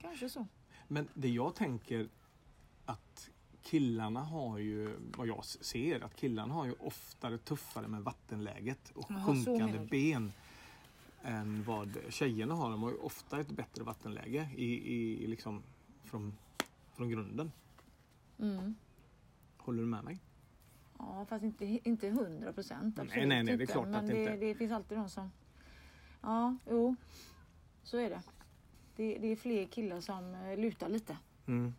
Kanske 0.01 0.29
så. 0.29 0.47
Men 0.93 1.08
det 1.13 1.29
jag 1.29 1.56
tänker 1.56 2.10
att 2.86 3.29
killarna 3.62 4.23
har 4.23 4.58
ju, 4.58 4.95
vad 5.17 5.27
jag 5.27 5.45
ser, 5.45 6.03
att 6.03 6.15
killarna 6.15 6.53
har 6.53 6.65
ju 6.65 6.73
oftare 6.79 7.38
tuffare 7.38 7.88
med 7.88 8.03
vattenläget 8.03 8.91
och 8.95 9.06
Jaha, 9.10 9.25
så 9.25 9.34
sjunkande 9.34 9.79
ben 9.79 10.32
än 11.21 11.63
vad 11.63 11.97
tjejerna 12.10 12.53
har. 12.53 12.71
De 12.71 12.84
har 12.84 12.91
ju 12.91 12.97
ofta 12.97 13.39
ett 13.39 13.51
bättre 13.51 13.84
vattenläge 13.84 14.49
i, 14.56 14.93
i, 14.93 15.27
liksom 15.27 15.63
från, 16.03 16.34
från 16.93 17.10
grunden. 17.10 17.51
Mm. 18.39 18.75
Håller 19.58 19.79
du 19.79 19.88
med 19.88 20.03
mig? 20.03 20.19
Ja, 20.97 21.25
fast 21.29 21.43
inte, 21.43 21.65
inte 21.65 22.08
100 22.08 22.53
procent. 22.53 22.97
Nej, 22.97 23.25
nej, 23.25 23.43
nej, 23.43 23.58
det 23.58 23.63
är 23.63 23.65
klart 23.65 23.88
Men 23.88 23.95
att 23.95 24.08
det, 24.08 24.19
inte. 24.19 24.36
det 24.36 24.56
finns 24.56 24.71
alltid 24.71 24.97
de 24.97 25.10
som... 25.10 25.32
Ja, 26.21 26.58
jo. 26.69 26.95
Så 27.84 27.97
är 27.97 28.10
det. 28.10 28.21
Det, 28.95 29.17
det 29.17 29.27
är 29.27 29.36
fler 29.36 29.65
killar 29.65 30.01
som 30.01 30.36
eh, 30.36 30.58
lutar 30.58 30.89
lite. 30.89 31.17
Mm. 31.45 31.73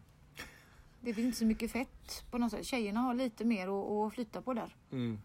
Det 1.00 1.14
finns 1.14 1.26
inte 1.26 1.38
så 1.38 1.46
mycket 1.46 1.70
fett 1.70 2.24
på 2.30 2.38
något 2.38 2.50
sätt. 2.50 2.66
Tjejerna 2.66 3.00
har 3.00 3.14
lite 3.14 3.44
mer 3.44 3.68
att, 4.06 4.14
flytta 4.14 4.42
på 4.42 4.54
där. 4.54 4.76
Mm. 4.90 5.18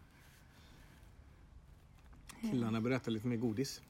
Killarna 2.40 2.80
bör 2.80 2.90
äta 2.90 3.10
lite 3.10 3.26
mer 3.26 3.36
godis. 3.36 3.82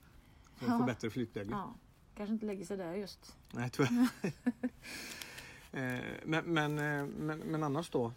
Så 0.58 0.64
de 0.64 0.72
Ja. 0.72 0.78
får 0.78 0.86
bättre 0.86 1.10
flytläge. 1.10 1.48
Ja, 1.50 1.74
kanske 2.16 2.32
inte 2.32 2.46
lägger 2.46 2.64
sig 2.64 2.76
där 2.76 2.94
just. 2.94 3.36
Nej, 3.52 3.70
tyvärr. 3.70 4.08
Eh, 5.72 6.00
men, 6.24 6.44
men, 6.44 6.78
eh, 6.78 7.06
men, 7.06 7.38
men 7.38 7.62
annars 7.62 7.90
då? 7.90 8.12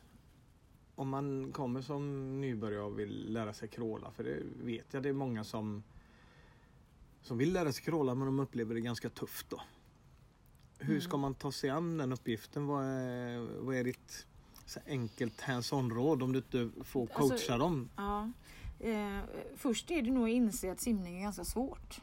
Om 0.96 1.10
man 1.10 1.52
kommer 1.52 1.82
som 1.82 2.42
nybörjare 2.42 2.84
och 2.84 3.00
vill 3.00 3.34
lära 3.34 3.54
sig 3.54 3.68
crawla, 3.68 4.12
för 4.12 4.24
det 4.24 4.40
vet 4.64 4.94
jag 4.94 5.04
det 5.04 5.10
är 5.10 5.14
många 5.14 5.44
som 5.44 5.84
som 7.22 7.38
vill 7.38 7.54
lära 7.54 7.72
sig 7.72 7.84
crawla 7.84 8.16
men 8.16 8.26
de 8.26 8.40
upplever 8.40 8.76
det 8.76 8.82
ganska 8.82 9.10
tufft 9.10 9.50
då. 9.50 9.62
Hur 10.86 11.00
ska 11.00 11.10
Mm. 11.10 11.22
man 11.22 11.34
ta 11.34 11.52
sig 11.52 11.70
an 11.70 11.98
den 11.98 12.14
uppgiften? 12.14 12.68
Vad 12.68 12.84
är, 12.86 13.40
vad 13.60 13.76
är 13.76 13.84
ditt 13.84 14.26
så 14.66 14.80
enkelt 14.88 15.42
hands-on 15.42 15.92
råd 15.92 16.24
om 16.24 16.32
du 16.34 16.38
inte 16.40 16.84
får 16.84 17.08
coacha 17.08 17.34
Alltså- 17.34 17.58
dem? 17.58 17.90
Ja. 17.98 18.30
Eh, 18.80 19.20
först 19.56 19.92
är 19.92 20.02
det 20.02 20.12
nog 20.12 20.24
att 20.24 20.30
inse 20.30 20.72
att 20.72 20.82
simning 20.82 21.18
är 21.18 21.22
ganska 21.22 21.46
svårt. 21.46 22.02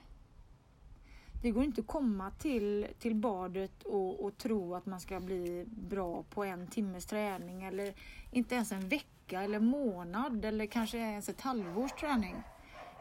Det 1.42 1.50
går 1.50 1.64
inte 1.64 1.80
att 1.80 1.86
komma 1.86 2.30
till, 2.30 2.86
till 2.98 3.14
badet 3.14 3.82
och, 3.82 4.24
och 4.24 4.38
tro 4.38 4.74
att 4.74 4.86
man 4.86 5.00
ska 5.00 5.20
bli 5.20 5.64
bra 5.68 6.22
på 6.30 6.44
en 6.44 6.66
timmes 6.66 7.06
träning 7.06 7.62
eller 7.62 7.94
inte 8.30 8.54
ens 8.54 8.72
en 8.72 8.88
vecka 8.88 9.42
eller 9.42 9.60
månad 9.60 10.44
eller 10.44 10.66
kanske 10.66 10.98
ens 10.98 11.28
ett 11.28 11.40
halvårs 11.40 11.92
träning. 11.92 12.34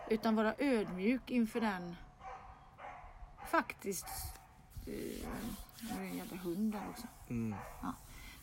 Utan 0.09 0.35
vara 0.35 0.55
ödmjuk 0.57 1.31
inför 1.31 1.61
den 1.61 1.95
faktiskt... 3.51 4.05
Eh, 4.87 5.27
nu 5.83 5.89
är 5.93 5.99
det 5.99 6.07
en 6.07 6.17
jävla 6.17 6.37
hund 6.37 6.71
där 6.71 6.89
också. 6.89 7.07
Mm. 7.29 7.55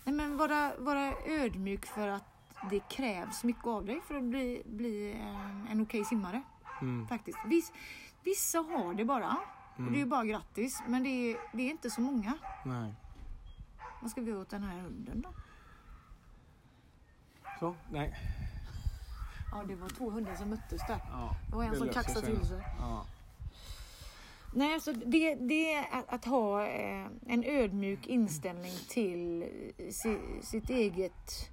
Nej, 0.04 0.14
men 0.14 0.36
vara, 0.36 0.72
vara 0.78 1.12
ödmjuk 1.26 1.86
för 1.86 2.08
att 2.08 2.24
det 2.70 2.80
krävs 2.88 3.44
mycket 3.44 3.66
av 3.66 3.84
dig 3.84 4.00
för 4.08 4.14
att 4.14 4.24
bli, 4.24 4.62
bli 4.66 5.12
eh, 5.12 5.72
en 5.72 5.80
okej 5.80 6.04
simmare. 6.04 6.42
Mm. 6.80 7.08
Faktiskt. 7.08 7.38
Viss, 7.46 7.72
vissa 8.24 8.58
har 8.58 8.94
det 8.94 9.04
bara. 9.04 9.36
Och 9.76 9.82
det 9.92 9.96
är 9.96 10.00
ju 10.00 10.06
bara 10.06 10.24
grattis. 10.24 10.82
Men 10.86 11.02
det 11.02 11.08
är, 11.08 11.36
det 11.52 11.62
är 11.62 11.70
inte 11.70 11.90
så 11.90 12.00
många. 12.00 12.38
Nej. 12.64 12.94
Vad 14.00 14.10
ska 14.10 14.20
vi 14.20 14.30
göra 14.30 14.40
åt 14.40 14.50
den 14.50 14.62
här 14.62 14.80
hunden 14.80 15.20
då? 15.22 15.34
Så, 17.60 17.76
nej. 17.90 18.14
Ja, 19.52 19.64
det 19.68 19.74
var 19.74 19.88
två 19.88 20.10
hundar 20.10 20.34
som 20.34 20.50
möttes 20.50 20.80
där. 20.88 21.00
Ja, 21.12 21.36
Det 21.50 21.56
var 21.56 21.64
en 21.64 21.70
det 21.70 21.76
som 21.76 21.88
kaxade 21.88 22.26
till 22.26 22.46
sig. 22.46 22.62
Ja. 22.80 23.06
Nej, 24.54 24.74
alltså 24.74 24.92
det, 24.92 25.34
det 25.34 25.72
är 25.72 25.86
att, 25.90 26.04
att 26.08 26.24
ha 26.24 26.66
eh, 26.66 27.06
en 27.26 27.44
ödmjuk 27.44 28.06
inställning 28.06 28.72
till 28.88 29.42
eh, 29.42 29.90
si, 29.90 30.18
sitt 30.42 30.70
eget 30.70 31.50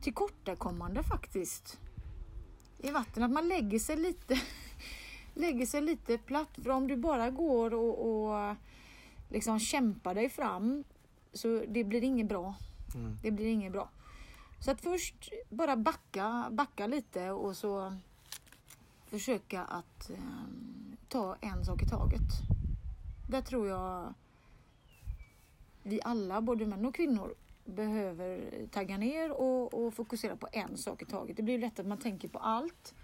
tillkortakommande 0.00 1.02
faktiskt. 1.02 1.78
I 2.78 2.90
vatten, 2.90 3.22
att 3.22 3.30
man 3.30 3.48
lägger 3.48 3.78
sig 3.78 3.96
lite 3.96 4.40
lägger 5.34 5.66
sig 5.66 5.80
lite 5.80 6.18
platt. 6.18 6.58
För 6.62 6.70
om 6.70 6.88
du 6.88 6.96
bara 6.96 7.30
går 7.30 7.74
och, 7.74 8.08
och 8.08 8.56
liksom 9.28 9.58
kämpar 9.58 10.14
dig 10.14 10.28
fram 10.28 10.84
så 11.32 11.64
det 11.68 11.84
blir 11.84 12.04
inget 12.04 12.26
bra. 12.26 12.54
Mm. 12.94 13.16
Det 13.22 13.30
blir 13.30 13.46
inget 13.46 13.72
bra. 13.72 13.90
Så 14.60 14.70
att 14.70 14.80
först 14.80 15.32
bara 15.50 15.76
backa, 15.76 16.48
backa 16.50 16.86
lite 16.86 17.30
och 17.30 17.56
så 17.56 17.96
försöka 19.06 19.64
att 19.64 20.10
ehm, 20.10 20.89
ta 21.10 21.36
en 21.40 21.64
sak 21.64 21.82
i 21.82 21.86
taget. 21.86 22.20
Där 23.28 23.42
tror 23.42 23.68
jag 23.68 24.14
vi 25.82 26.00
alla, 26.04 26.40
både 26.40 26.66
män 26.66 26.86
och 26.86 26.94
kvinnor, 26.94 27.34
behöver 27.64 28.66
tagga 28.66 28.98
ner 28.98 29.30
och, 29.30 29.74
och 29.74 29.94
fokusera 29.94 30.36
på 30.36 30.48
en 30.52 30.76
sak 30.76 31.02
i 31.02 31.04
taget. 31.04 31.36
Det 31.36 31.42
blir 31.42 31.58
lätt 31.58 31.78
att 31.78 31.86
man 31.86 31.98
tänker 31.98 32.28
på 32.28 32.38
allt. 32.38 32.94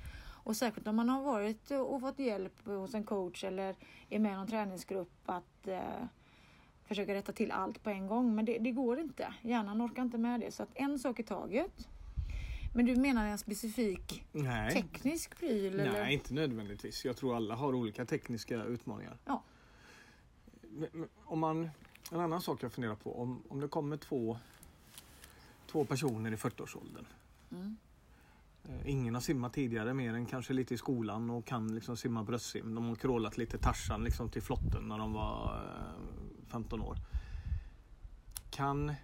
Och 0.44 0.56
särskilt 0.56 0.86
om 0.86 0.96
man 0.96 1.08
har 1.08 1.22
varit 1.22 1.70
och 1.70 2.00
fått 2.00 2.18
hjälp 2.18 2.66
hos 2.66 2.94
en 2.94 3.04
coach 3.04 3.44
eller 3.44 3.74
är 4.10 4.18
med 4.18 4.32
i 4.32 4.34
någon 4.34 4.46
träningsgrupp 4.46 5.12
att 5.26 5.68
eh, 5.68 5.80
försöka 6.84 7.14
rätta 7.14 7.32
till 7.32 7.50
allt 7.50 7.82
på 7.82 7.90
en 7.90 8.06
gång. 8.06 8.34
Men 8.34 8.44
det, 8.44 8.58
det 8.58 8.70
går 8.70 9.00
inte. 9.00 9.34
Hjärnan 9.42 9.82
orkar 9.82 10.02
inte 10.02 10.18
med 10.18 10.40
det. 10.40 10.52
Så 10.52 10.62
att 10.62 10.70
en 10.74 10.98
sak 10.98 11.20
i 11.20 11.22
taget. 11.22 11.88
Men 12.76 12.86
du 12.86 12.96
menar 12.96 13.26
en 13.26 13.38
specifik 13.38 14.24
Nej. 14.32 14.72
teknisk 14.72 15.38
pryl? 15.38 15.80
Eller? 15.80 15.92
Nej, 15.92 16.14
inte 16.14 16.34
nödvändigtvis. 16.34 17.04
Jag 17.04 17.16
tror 17.16 17.36
alla 17.36 17.54
har 17.54 17.74
olika 17.74 18.04
tekniska 18.04 18.64
utmaningar. 18.64 19.18
Ja. 19.24 19.42
Om 21.24 21.38
man, 21.38 21.70
en 22.12 22.20
annan 22.20 22.40
sak 22.40 22.62
jag 22.62 22.72
funderar 22.72 22.94
på. 22.94 23.20
Om, 23.20 23.42
om 23.48 23.60
det 23.60 23.68
kommer 23.68 23.96
två, 23.96 24.38
två 25.66 25.84
personer 25.84 26.32
i 26.32 26.36
40-årsåldern. 26.36 27.06
Mm. 27.50 27.76
Eh, 28.64 28.90
Ingen 28.90 29.14
har 29.14 29.20
simmat 29.20 29.52
tidigare 29.52 29.94
mer 29.94 30.14
än 30.14 30.26
kanske 30.26 30.52
lite 30.52 30.74
i 30.74 30.78
skolan 30.78 31.30
och 31.30 31.44
kan 31.44 31.74
liksom 31.74 31.96
simma 31.96 32.22
bröstsim. 32.22 32.74
De 32.74 32.84
har 32.84 32.94
crawlat 32.94 33.38
lite 33.38 33.58
Tarzan 33.58 34.04
liksom 34.04 34.28
till 34.28 34.42
flotten 34.42 34.88
när 34.88 34.98
de 34.98 35.12
var 35.12 35.64
eh, 35.64 36.48
15 36.48 36.80
år. 36.80 36.96
Kan 38.50 38.94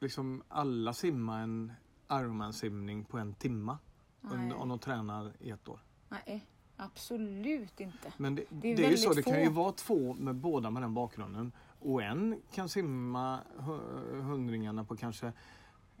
liksom 0.00 0.42
alla 0.48 0.94
simma 0.94 1.38
en 1.38 1.72
Ironman-simning 2.12 3.04
på 3.04 3.18
en 3.18 3.34
timma 3.34 3.78
under, 4.22 4.56
om 4.56 4.68
de 4.68 4.78
tränar 4.78 5.32
i 5.40 5.50
ett 5.50 5.68
år? 5.68 5.80
Nej, 6.08 6.44
absolut 6.76 7.80
inte. 7.80 8.12
Men 8.16 8.34
det, 8.34 8.44
Det 8.50 8.72
är 8.72 8.76
det 8.76 8.84
är 8.86 8.90
ju 8.90 8.96
så, 8.96 9.02
det 9.08 9.14
väldigt 9.14 9.24
kan 9.34 9.40
ju 9.40 9.46
få. 9.46 9.52
vara 9.52 9.72
två 9.72 10.14
med 10.14 10.34
båda 10.34 10.70
med 10.70 10.82
den 10.82 10.94
bakgrunden. 10.94 11.52
Och 11.80 12.02
en 12.02 12.40
kan 12.54 12.68
simma 12.68 13.40
hu- 13.58 14.20
hundringarna 14.22 14.84
på 14.84 14.96
kanske 14.96 15.32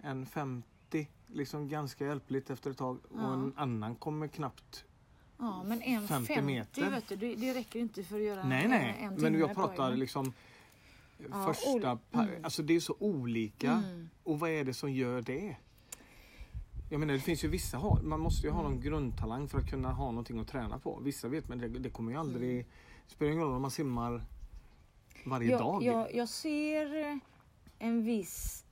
en 0.02 0.26
50, 0.26 1.08
liksom 1.26 1.68
ganska 1.68 2.06
hjälpligt 2.06 2.50
efter 2.50 2.70
ett 2.70 2.78
tag. 2.78 2.98
Ja. 3.14 3.26
Och 3.26 3.34
en 3.34 3.52
annan 3.56 3.94
kommer 3.94 4.28
knappt... 4.28 4.84
Ja, 5.40 5.62
men 5.62 5.82
en 5.82 6.08
50 6.08 6.34
50, 6.34 6.42
meter. 6.46 6.90
vet 6.90 7.08
du, 7.08 7.16
det, 7.16 7.34
det 7.34 7.54
räcker 7.54 7.80
inte 7.80 8.04
för 8.04 8.16
att 8.16 8.22
göra 8.22 8.44
nej, 8.44 8.64
en, 8.64 8.70
nej. 8.70 8.96
en 9.00 9.08
Men 9.14 9.18
timme 9.24 9.38
jag 9.38 9.48
på 9.48 9.54
pratar 9.54 9.96
liksom 9.96 10.32
Ja, 11.30 11.44
första... 11.54 11.98
mm. 12.12 12.28
Alltså 12.44 12.62
det 12.62 12.76
är 12.76 12.80
så 12.80 12.96
olika. 12.98 13.72
Mm. 13.72 14.08
Och 14.22 14.40
vad 14.40 14.50
är 14.50 14.64
det 14.64 14.74
som 14.74 14.92
gör 14.92 15.22
det? 15.22 15.56
Jag 16.90 17.00
menar 17.00 17.14
det 17.14 17.20
finns 17.20 17.44
ju 17.44 17.48
vissa, 17.48 17.98
man 18.02 18.20
måste 18.20 18.46
ju 18.46 18.52
ha 18.52 18.60
Mm. 18.60 18.72
någon 18.72 18.80
grundtalang 18.80 19.48
för 19.48 19.58
att 19.58 19.70
kunna 19.70 19.92
ha 19.92 20.06
någonting 20.10 20.38
att 20.38 20.48
träna 20.48 20.78
på. 20.78 21.00
Vissa 21.00 21.28
vet 21.28 21.48
men 21.48 21.58
det, 21.58 21.68
det 21.68 21.90
kommer 21.90 22.12
ju 22.12 22.18
aldrig... 22.18 22.66
Det 23.06 23.12
spelar 23.14 23.32
ingen 23.32 23.44
roll 23.44 23.54
om 23.54 23.62
man 23.62 23.70
simmar 23.70 24.24
varje 25.26 25.50
jag, 25.50 25.60
dag. 25.60 25.82
Jag, 25.82 26.14
jag 26.14 26.28
ser 26.28 27.20
en 27.78 28.04
viss 28.04 28.64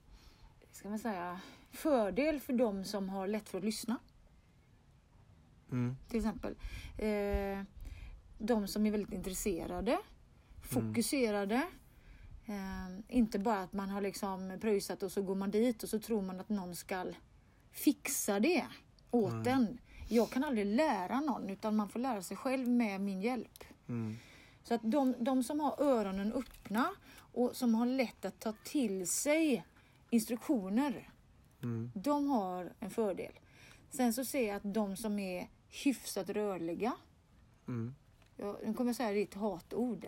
ska 0.76 0.88
man 0.88 0.98
säga, 0.98 1.40
fördel 1.70 2.40
för 2.40 2.52
de 2.52 2.84
som 2.84 3.08
har 3.08 3.26
lätt 3.26 3.48
för 3.48 3.58
att 3.58 3.64
lyssna. 3.64 3.98
Mm. 5.70 5.96
Till 6.08 6.16
exempel. 6.16 6.54
Eh, 6.98 7.62
de 8.38 8.68
som 8.68 8.86
är 8.86 8.90
väldigt 8.90 9.12
intresserade, 9.12 9.98
fokuserade. 10.62 11.62
Eh, 12.46 13.16
inte 13.16 13.38
bara 13.38 13.62
att 13.62 13.72
man 13.72 13.88
har 13.88 14.00
liksom 14.00 14.58
pröjsat 14.60 15.02
och 15.02 15.12
så 15.12 15.22
går 15.22 15.34
man 15.34 15.50
dit 15.50 15.82
och 15.82 15.88
så 15.88 15.98
tror 15.98 16.22
man 16.22 16.40
att 16.40 16.48
någon 16.48 16.76
ska 16.76 17.04
fixa 17.76 18.40
det 18.40 18.64
åt 19.10 19.32
Mm. 19.32 19.46
en. 19.48 19.78
Jag 20.08 20.30
kan 20.30 20.44
aldrig 20.44 20.66
lära 20.66 21.20
någon 21.20 21.50
utan 21.50 21.76
man 21.76 21.88
får 21.88 22.00
lära 22.00 22.22
sig 22.22 22.36
själv 22.36 22.68
med 22.68 23.00
min 23.00 23.20
hjälp. 23.22 23.64
Mm. 23.88 24.16
Så 24.62 24.74
att 24.74 24.80
de, 24.84 25.14
de 25.18 25.42
som 25.44 25.60
har 25.60 25.82
öronen 25.82 26.32
öppna 26.32 26.90
och 27.16 27.56
som 27.56 27.74
har 27.74 27.86
lätt 27.86 28.24
att 28.24 28.40
ta 28.40 28.52
till 28.64 29.06
sig 29.06 29.64
instruktioner, 30.10 31.10
Mm. 31.62 31.90
de 31.94 32.28
har 32.28 32.72
en 32.80 32.90
fördel. 32.90 33.32
Sen 33.90 34.12
så 34.12 34.24
ser 34.24 34.46
jag 34.48 34.56
att 34.56 34.74
de 34.74 34.96
som 34.96 35.18
är 35.18 35.48
hyfsat 35.84 36.28
rörliga, 36.30 36.92
Mm. 37.68 37.94
jag, 38.36 38.56
nu 38.66 38.74
kommer 38.74 38.88
jag 38.88 38.96
säga 38.96 39.12
ditt 39.12 39.34
hatord, 39.34 40.06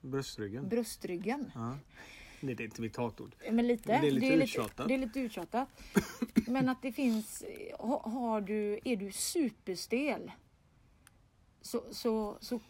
Bröstryggen. 0.00 0.68
bröstryggen. 0.68 1.52
Ja. 1.54 1.76
Nej, 2.40 2.54
det 2.54 2.62
är 2.62 2.64
inte 2.64 2.80
mitt 2.80 2.96
hatord. 2.96 3.34
Men 3.50 3.66
lite, 3.66 4.00
Det 4.00 4.08
är 4.08 4.10
lite 4.10 4.26
det 4.26 4.32
är 4.34 4.42
uttjatat. 4.42 4.88
det 4.88 4.94
är 4.94 4.98
lite 4.98 5.20
uttjatat. 5.20 5.68
Men 6.46 6.68
att 6.68 6.82
det 6.82 6.92
finns, 6.92 7.44
ha, 7.78 8.02
har 8.10 8.40
du, 8.40 8.80
är 8.84 8.96
du 8.96 9.12
superstel 9.12 10.32
så, 11.60 11.84
så, 11.90 12.38
så 12.40 12.60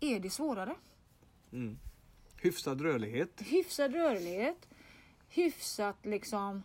är 0.00 0.20
det 0.20 0.30
svårare. 0.30 0.74
Mm. 1.52 1.78
Hyfsad 2.36 2.80
rörlighet. 2.80 3.42
hyfsad 3.44 3.94
rörlighet, 3.94 4.68
hyfsat 5.28 6.06
liksom 6.06 6.62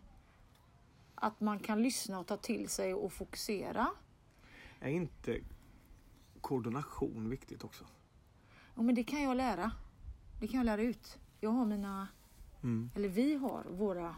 att 1.16 1.40
man 1.40 1.60
kan 1.60 1.84
lyssna 1.84 2.20
och 2.20 2.28
ta 2.28 2.38
till 2.38 2.70
sig 2.70 2.94
och 2.94 3.14
fokusera. 3.14 3.88
Är 4.80 4.90
inte 4.90 5.40
koordination 6.42 7.30
viktigt 7.30 7.64
också? 7.64 7.86
Ja, 8.76 8.82
men 8.82 8.96
det 8.96 9.04
kan 9.04 9.22
jag 9.24 9.38
lära. 9.38 9.72
Det 10.40 10.48
kan 10.48 10.58
jag 10.58 10.66
lära 10.66 10.82
ut. 10.82 11.18
Jag 11.40 11.50
har 11.50 11.66
mina, 11.66 12.08
Mm. 12.64 12.92
eller 12.96 13.10
vi 13.10 13.36
har 13.36 13.64
våra 13.70 14.16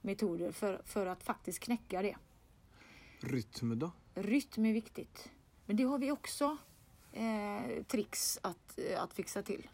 metoder 0.00 0.52
för, 0.52 0.82
för 0.84 1.06
att 1.06 1.22
faktiskt 1.22 1.60
knäcka 1.60 2.02
det. 2.02 2.16
Rytm 3.20 3.78
då? 3.78 3.90
Rytm 4.14 4.66
är 4.66 4.72
viktigt. 4.72 5.30
Men 5.66 5.76
det 5.76 5.82
har 5.84 5.98
vi 5.98 6.10
också 6.12 6.56
eh, 7.12 7.82
tricks 7.86 8.38
att, 8.42 8.78
eh, 8.78 9.02
att 9.02 9.14
fixa 9.14 9.42
till. 9.42 9.68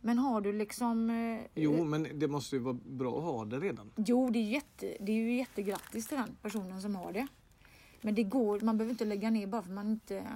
Men 0.00 0.18
har 0.18 0.40
du 0.40 0.52
liksom... 0.52 1.10
Eh, 1.10 1.40
Jo, 1.54 1.84
men 1.84 2.08
det 2.14 2.28
måste 2.28 2.56
ju 2.56 2.62
vara 2.62 2.78
bra 2.86 3.18
att 3.18 3.24
ha 3.24 3.44
det 3.44 3.60
redan. 3.60 3.90
Jo, 3.96 4.30
det 4.30 4.38
är, 4.38 4.50
jätte, 4.50 4.96
det 5.00 5.12
är 5.12 5.16
ju 5.16 5.36
jättegrattis 5.36 6.08
till 6.08 6.16
den 6.16 6.36
personen 6.42 6.82
som 6.82 6.96
har 6.96 7.12
det. 7.12 7.26
Men 8.00 8.14
det 8.14 8.22
går, 8.22 8.60
man 8.60 8.78
behöver 8.78 8.92
inte 8.92 9.04
lägga 9.04 9.30
ner 9.30 9.46
bara 9.46 9.62
för 9.62 9.70
man 9.70 9.90
inte 9.90 10.26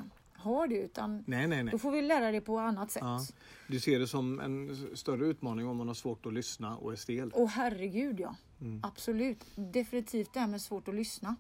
har 0.43 0.67
det 0.67 0.75
utan 0.75 1.25
Nej, 1.27 1.47
nej, 1.47 1.63
nej. 1.63 1.73
då 1.73 1.79
får 1.79 1.91
vi 1.91 2.03
lära 2.03 2.33
det 2.33 2.41
på 2.41 2.59
annat 2.59 2.91
sätt. 2.91 3.03
Ja. 3.03 3.21
Du 3.69 3.81
ser 3.81 3.99
det 3.99 4.07
som 4.07 4.41
en 4.41 4.77
större 4.97 5.27
utmaning 5.27 5.67
om 5.67 5.77
man 5.77 5.87
har 5.89 5.95
svårt 5.95 6.27
att 6.27 6.33
lyssna 6.33 6.77
och 6.77 6.93
är 6.93 6.97
stel. 6.97 7.31
Åh 7.35 7.49
herregud 7.49 8.21
ja. 8.21 8.35
Mm. 8.61 8.81
Absolut. 8.83 9.45
Definitivt 9.57 10.33
det 10.35 10.41
här 10.41 10.47
med 10.47 10.61
svårt 10.61 10.89
att 10.89 10.95
lyssna. 10.95 11.37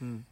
Mm. 0.00 0.24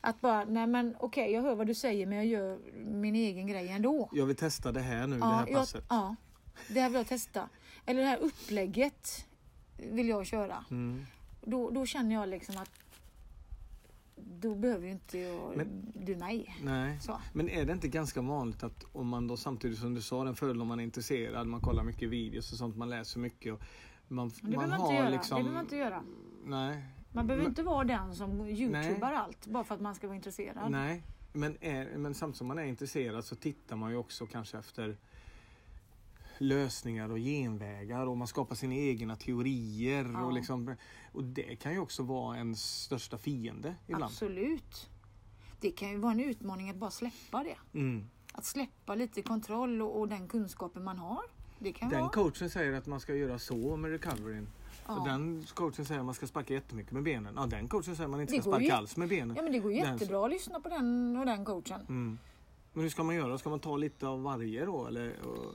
Att 0.00 0.20
bara, 0.20 0.44
nej 0.44 0.66
men 0.66 0.96
okej 1.00 1.32
jag 1.32 1.42
hör 1.42 1.54
vad 1.54 1.66
du 1.66 1.74
säger 1.74 2.06
men 2.06 2.18
jag 2.18 2.26
gör 2.26 2.58
min 2.84 3.14
egen 3.14 3.46
grej 3.46 3.68
ändå. 3.68 4.08
Jag 4.12 4.26
vill 4.26 4.36
testa 4.36 4.72
det 4.72 4.80
här 4.80 5.06
nu, 5.06 5.14
det 5.16 5.20
Ja, 5.20 5.30
här 5.32 5.46
jag, 5.46 5.56
passet. 5.56 5.84
ja, 5.88 6.16
det 6.68 6.80
här 6.80 6.88
vill 6.88 6.96
jag 6.96 7.06
testa. 7.06 7.48
Eller 7.86 8.00
det 8.00 8.06
här 8.06 8.18
upplägget 8.18 9.26
vill 9.76 10.08
jag 10.08 10.26
köra. 10.26 10.64
Mm. 10.70 11.06
Då, 11.42 11.70
då 11.70 11.86
känner 11.86 12.14
jag 12.14 12.28
liksom 12.28 12.56
att 12.58 12.70
då 14.16 14.54
behöver 14.54 14.86
ju 14.86 14.92
inte 14.92 15.18
jag, 15.18 15.56
Men- 15.56 15.92
du 15.94 16.16
mig. 16.16 16.56
Nej. 16.62 17.00
Så. 17.00 17.20
Men 17.32 17.48
är 17.48 17.64
det 17.64 17.72
inte 17.72 17.88
ganska 17.88 18.20
vanligt 18.22 18.62
att 18.62 18.84
om 18.92 19.08
man 19.08 19.26
då 19.26 19.36
samtidigt 19.36 19.78
som 19.78 19.94
du 19.94 20.02
sa 20.02 20.24
den 20.24 20.34
fördel 20.36 20.60
om 20.60 20.68
man 20.68 20.80
är 20.80 20.84
intresserad, 20.84 21.46
man 21.46 21.60
kollar 21.60 21.84
mycket 21.84 22.08
videos 22.08 22.52
och 22.52 22.58
sånt, 22.58 22.76
man 22.76 22.90
läser 22.90 23.20
mycket 23.20 23.52
och 23.54 23.60
man, 24.08 24.28
det 24.28 24.42
man 24.42 24.50
behöver 24.50 24.68
man 24.68 24.80
har 24.80 24.86
inte 24.88 24.96
göra. 25.02 25.08
liksom... 25.08 25.36
Det 25.36 25.42
behöver 25.42 25.54
man 25.54 25.64
inte 25.64 25.76
göra. 25.76 26.02
Nej. 26.44 26.84
Man 27.12 27.26
behöver 27.26 27.44
Men- 27.44 27.50
inte 27.52 27.62
vara 27.62 27.84
den 27.84 28.14
som 28.14 28.46
youtubar 28.46 29.12
allt 29.12 29.46
bara 29.46 29.64
för 29.64 29.74
att 29.74 29.80
man 29.80 29.94
ska 29.94 30.06
vara 30.06 30.16
intresserad. 30.16 30.70
Nej. 30.70 31.02
Men, 31.32 31.56
är, 31.60 31.98
men 31.98 32.14
samtidigt 32.14 32.38
som 32.38 32.46
man 32.46 32.58
är 32.58 32.64
intresserad 32.64 33.24
så 33.24 33.36
tittar 33.36 33.76
man 33.76 33.90
ju 33.90 33.96
också 33.96 34.26
kanske 34.26 34.58
efter 34.58 34.96
lösningar 36.38 37.10
och 37.10 37.18
genvägar 37.18 38.06
och 38.06 38.16
man 38.16 38.26
skapar 38.28 38.54
sina 38.56 38.74
egna 38.74 39.16
teorier. 39.16 40.10
Ja. 40.12 40.24
Och, 40.24 40.32
liksom, 40.32 40.76
och 41.12 41.24
det 41.24 41.56
kan 41.56 41.72
ju 41.72 41.78
också 41.78 42.02
vara 42.02 42.36
ens 42.36 42.82
största 42.82 43.18
fiende 43.18 43.74
ibland. 43.86 44.04
Absolut. 44.04 44.90
Det 45.60 45.70
kan 45.70 45.88
ju 45.90 45.96
vara 45.98 46.12
en 46.12 46.20
utmaning 46.20 46.70
att 46.70 46.76
bara 46.76 46.90
släppa 46.90 47.44
det. 47.44 47.78
Mm. 47.78 48.04
Att 48.32 48.44
släppa 48.44 48.94
lite 48.94 49.22
kontroll 49.22 49.82
och, 49.82 50.00
och 50.00 50.08
den 50.08 50.28
kunskapen 50.28 50.84
man 50.84 50.98
har. 50.98 51.22
Det 51.58 51.72
kan 51.72 51.88
Den 51.88 52.00
vara... 52.00 52.10
coachen 52.10 52.50
säger 52.50 52.72
att 52.72 52.86
man 52.86 53.00
ska 53.00 53.14
göra 53.14 53.38
så 53.38 53.76
med 53.76 53.90
recoveryn. 53.90 54.46
Ja. 54.86 54.98
Och 54.98 55.08
den 55.08 55.44
coachen 55.54 55.84
säger 55.84 56.00
att 56.00 56.04
man 56.06 56.14
ska 56.14 56.26
sparka 56.26 56.54
jättemycket 56.54 56.92
med 56.92 57.02
benen. 57.02 57.34
Ja, 57.36 57.46
den 57.46 57.68
coachen 57.68 57.96
säger 57.96 58.04
att 58.04 58.10
man 58.10 58.20
inte 58.20 58.34
Det 58.36 58.40
ska 58.40 58.50
går 58.50 58.60
ju- 58.60 58.66
sparka 58.66 58.78
alls 58.78 58.96
med 58.96 59.08
benen. 59.08 59.36
Ja 59.36 59.42
men 59.42 59.52
det 59.52 59.58
går 59.58 59.70
Den- 59.70 59.78
jättebra 59.78 60.24
att 60.24 60.30
lyssna 60.30 60.60
på 60.60 60.68
den 60.68 61.16
och 61.16 61.26
den 61.26 61.44
coachen. 61.44 61.80
Mm. 61.80 62.18
Men 62.72 62.82
hur 62.82 62.90
ska 62.90 63.02
man 63.02 63.14
göra? 63.14 63.38
Ska 63.38 63.50
man 63.50 63.60
ta 63.60 63.76
lite 63.76 64.06
av 64.08 64.22
varje 64.22 64.64
då? 64.64 64.86
Eller, 64.86 65.20
och 65.22 65.54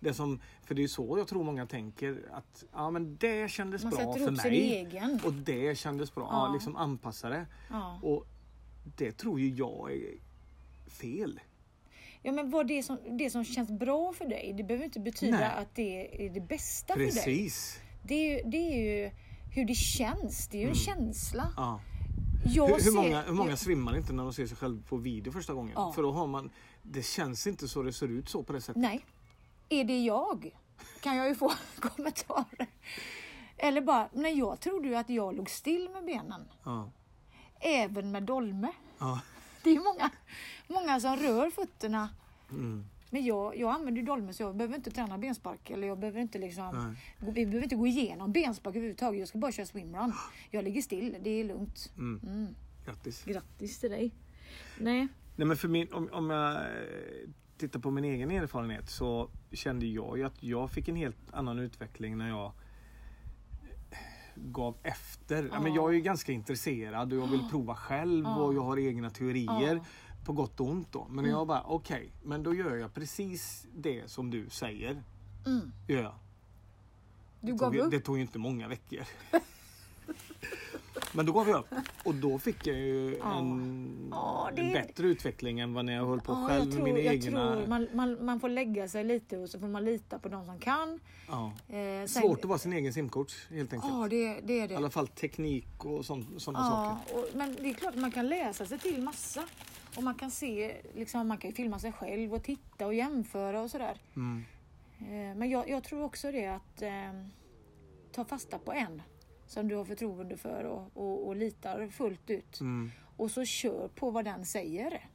det 0.00 0.14
som, 0.14 0.40
för 0.62 0.74
det 0.74 0.82
är 0.84 0.88
så 0.88 1.18
jag 1.18 1.28
tror 1.28 1.44
många 1.44 1.66
tänker 1.66 2.22
att 2.32 2.64
ja, 2.72 2.90
men 2.90 3.16
det 3.16 3.50
kändes 3.50 3.84
Man 3.84 3.90
bra 3.92 4.14
för 4.14 4.30
mig. 4.30 4.74
egen. 4.76 5.20
Och 5.24 5.32
det 5.32 5.78
kändes 5.78 6.14
bra. 6.14 6.28
Ja. 6.30 6.52
Liksom 6.52 6.76
anpassa 6.76 7.28
det. 7.28 7.46
Ja. 7.70 8.00
Och 8.02 8.26
det 8.96 9.12
tror 9.12 9.40
ju 9.40 9.48
jag 9.54 9.92
är 9.92 10.14
fel. 10.90 11.40
ja 12.22 12.32
men 12.32 12.50
vad 12.50 12.66
det 12.68 12.82
som, 12.82 12.98
det 13.18 13.30
som 13.30 13.44
känns 13.44 13.70
bra 13.70 14.12
för 14.12 14.24
dig, 14.28 14.54
det 14.56 14.64
behöver 14.64 14.84
inte 14.84 15.00
betyda 15.00 15.38
Nej. 15.38 15.50
att 15.56 15.74
det 15.74 16.26
är 16.26 16.30
det 16.30 16.40
bästa 16.40 16.92
för 16.94 17.00
dig. 17.00 17.10
Precis. 17.12 17.80
Det 18.02 18.42
det 18.42 18.56
är 18.56 19.02
ju 19.04 19.10
hur 19.54 19.64
det 19.64 19.74
känns. 19.74 20.48
Det 20.48 20.56
är 20.58 20.62
ju 20.62 20.68
en 20.68 20.74
känsla. 20.74 21.52
Ja. 21.56 21.80
Jag 22.44 22.68
Mm. 22.70 22.78
Hur, 22.78 22.84
hur, 22.84 22.90
ser- 22.90 22.96
många, 22.96 23.22
hur 23.22 23.32
många 23.32 23.56
svimmar 23.56 23.96
inte 23.96 24.12
när 24.12 24.22
de 24.22 24.32
ser 24.32 24.46
sig 24.46 24.56
själv 24.56 24.82
på 24.88 24.96
video 24.96 25.32
första 25.32 25.54
gången? 25.54 25.72
Ja. 25.76 25.92
För 25.92 26.02
då 26.02 26.12
har 26.12 26.26
man, 26.26 26.50
det 26.82 27.02
känns 27.02 27.46
inte 27.46 27.68
så 27.68 27.82
det 27.82 27.92
ser 27.92 28.08
ut 28.08 28.28
så 28.28 28.42
på 28.42 28.52
det 28.52 28.60
sättet. 28.60 28.82
Nej. 28.82 29.04
Är 29.68 29.84
det 29.84 30.04
jag? 30.04 30.50
Kan 31.00 31.16
jag 31.16 31.28
ju 31.28 31.34
få 31.34 31.52
kommentarer. 31.80 32.66
Eller 33.56 33.80
bara, 33.80 34.08
nej 34.12 34.38
jag 34.38 34.60
trodde 34.60 34.88
ju 34.88 34.94
att 34.94 35.10
jag 35.10 35.36
låg 35.36 35.50
still 35.50 35.88
med 35.92 36.04
benen. 36.04 36.48
Ja. 36.64 36.90
Även 37.60 38.10
med 38.12 38.22
dolme. 38.22 38.72
Ja. 38.98 39.20
Det 39.64 39.70
är 39.70 39.80
många, 39.80 40.10
många 40.68 41.00
som 41.00 41.16
rör 41.16 41.50
fötterna. 41.50 42.08
Mm. 42.50 42.84
Men 43.10 43.24
jag, 43.24 43.56
jag 43.56 43.70
använder 43.74 44.00
ju 44.00 44.06
dolme 44.06 44.32
så 44.32 44.42
jag 44.42 44.56
behöver 44.56 44.74
inte 44.76 44.90
träna 44.90 45.18
benspark. 45.18 45.70
Eller 45.70 45.88
jag 45.88 45.98
behöver 45.98 46.20
inte 46.20 46.38
liksom, 46.38 46.96
gå- 47.20 47.30
vi 47.30 47.46
behöver 47.46 47.62
inte 47.62 47.76
gå 47.76 47.86
igenom 47.86 48.32
benspark 48.32 48.76
överhuvudtaget. 48.76 49.18
Jag 49.20 49.28
ska 49.28 49.38
bara 49.38 49.52
köra 49.52 49.66
swimrun. 49.66 50.12
Jag 50.50 50.64
ligger 50.64 50.82
still, 50.82 51.16
det 51.20 51.30
är 51.30 51.44
lugnt. 51.44 51.92
Mm. 51.96 52.20
Mm. 52.26 52.54
Grattis. 52.86 53.24
Grattis 53.24 53.78
till 53.80 53.90
dig. 53.90 54.10
Nej. 54.78 55.08
Nej, 55.36 55.46
men 55.46 55.56
för 55.56 55.68
min, 55.68 55.92
om, 55.92 56.08
om 56.12 56.30
jag 56.30 56.62
tittar 57.58 57.80
på 57.80 57.90
min 57.90 58.04
egen 58.04 58.30
erfarenhet 58.30 58.90
så 58.90 59.30
kände 59.52 59.86
jag 59.86 60.18
ju 60.18 60.24
att 60.24 60.42
jag 60.42 60.70
fick 60.70 60.88
en 60.88 60.96
helt 60.96 61.16
annan 61.32 61.58
utveckling 61.58 62.18
när 62.18 62.28
jag 62.28 62.52
gav 64.34 64.76
efter. 64.82 65.48
Ja. 65.52 65.60
men 65.60 65.74
jag 65.74 65.88
är 65.90 65.94
ju 65.94 66.00
ganska 66.00 66.32
intresserad 66.32 67.12
och 67.12 67.18
jag 67.18 67.26
vill 67.26 67.48
prova 67.50 67.74
själv 67.74 68.24
Ja. 68.24 68.36
och 68.36 68.54
jag 68.54 68.62
har 68.62 68.78
egna 68.78 69.10
teorier. 69.10 69.74
Ja. 69.74 69.84
På 70.24 70.32
gott 70.32 70.60
och 70.60 70.66
ont 70.68 70.92
då. 70.92 71.06
Men 71.10 71.24
jag 71.24 71.46
bara 71.46 71.62
okej, 71.62 72.12
men 72.24 72.42
då 72.42 72.54
gör 72.54 72.76
jag 72.76 72.94
precis 72.94 73.66
det 73.76 74.10
som 74.10 74.30
du 74.30 74.48
säger. 74.50 75.02
Mm. 75.46 75.72
Gör 75.88 76.02
jag. 76.02 76.14
Du 77.40 77.52
Det 77.52 77.58
gav 77.58 77.66
tog, 77.66 77.74
ju- 77.74 77.80
upp. 77.80 77.90
det 77.90 78.00
tog 78.00 78.16
ju 78.16 78.22
inte 78.22 78.38
många 78.38 78.68
veckor. 78.68 79.00
Men 81.12 81.26
då 81.26 81.32
gav 81.32 81.48
jag 81.48 81.58
upp. 81.60 81.74
Och 82.04 82.14
då 82.14 82.38
fick 82.38 82.66
jag 82.66 82.76
ju 82.76 83.16
Ja. 83.20 83.38
en, 83.38 84.08
Ja, 84.10 84.50
det- 84.56 84.62
en 84.62 84.72
bättre 84.72 85.06
utveckling 85.06 85.60
än 85.60 85.74
vad 85.74 85.84
när 85.84 85.92
jag 85.92 86.06
höll 86.06 86.20
på 86.20 86.32
Ja, 86.32 86.46
själv 86.48 86.58
jag 86.58 86.66
med 86.66 86.74
tror, 86.76 86.84
mina 86.84 86.98
jag 86.98 87.14
egna... 87.14 87.52
tror 87.56 87.66
man, 87.66 87.88
man, 87.94 88.24
man 88.24 88.40
får 88.40 88.48
lägga 88.48 88.88
sig 88.88 89.04
lite 89.04 89.38
och 89.38 89.50
så 89.50 89.60
får 89.60 89.68
man 89.68 89.84
lita 89.84 90.18
på 90.18 90.28
de 90.28 90.46
som 90.46 90.58
kan. 90.58 91.00
Ja. 91.28 91.52
Eh, 91.68 91.74
sen- 91.74 92.08
Svårt 92.08 92.38
att 92.38 92.44
vara 92.44 92.58
sin 92.58 92.72
egen 92.72 92.92
simcoach 92.92 93.46
helt 93.50 93.72
enkelt. 93.72 93.92
Ja, 93.92 94.08
det, 94.10 94.40
det 94.44 94.60
är 94.60 94.68
det. 94.68 94.74
I 94.74 94.76
alla 94.76 94.90
fall 94.90 95.08
teknik 95.08 95.84
och 95.84 96.04
sådana 96.04 96.40
saker. 96.40 97.18
och, 97.18 97.24
men 97.34 97.54
det 97.60 97.70
är 97.70 97.74
klart 97.74 97.94
att 97.94 98.00
man 98.00 98.12
kan 98.12 98.28
läsa 98.28 98.66
sig 98.66 98.78
till 98.78 99.02
massa. 99.02 99.44
Och 99.96 100.02
man 100.02 100.14
kan 100.14 100.30
se, 100.30 100.76
liksom, 100.94 101.28
man 101.28 101.38
kan 101.38 101.50
ju 101.50 101.56
filma 101.56 101.78
sig 101.78 101.92
själv 101.92 102.34
och 102.34 102.42
titta 102.42 102.86
och 102.86 102.94
jämföra 102.94 103.60
och 103.62 103.70
sådär. 103.70 103.96
Mm. 104.16 104.44
Eh, 105.00 105.36
men 105.36 105.50
jag, 105.50 105.68
jag 105.68 105.84
tror 105.84 106.02
också 106.04 106.32
det 106.32 106.46
att 106.46 106.82
eh, 106.82 106.90
ta 108.12 108.24
fasta 108.24 108.58
på 108.58 108.72
en 108.72 109.02
som 109.48 109.68
du 109.68 109.74
har 109.74 109.84
förtroende 109.84 110.36
för 110.36 110.64
och, 110.64 110.90
och, 110.94 111.26
och 111.26 111.36
litar 111.36 111.88
fullt 111.88 112.30
ut. 112.30 112.60
Mm. 112.60 112.90
Och 113.16 113.30
så 113.30 113.44
kör 113.44 113.88
på 113.88 114.10
vad 114.10 114.24
den 114.24 114.44
säger. 114.46 115.08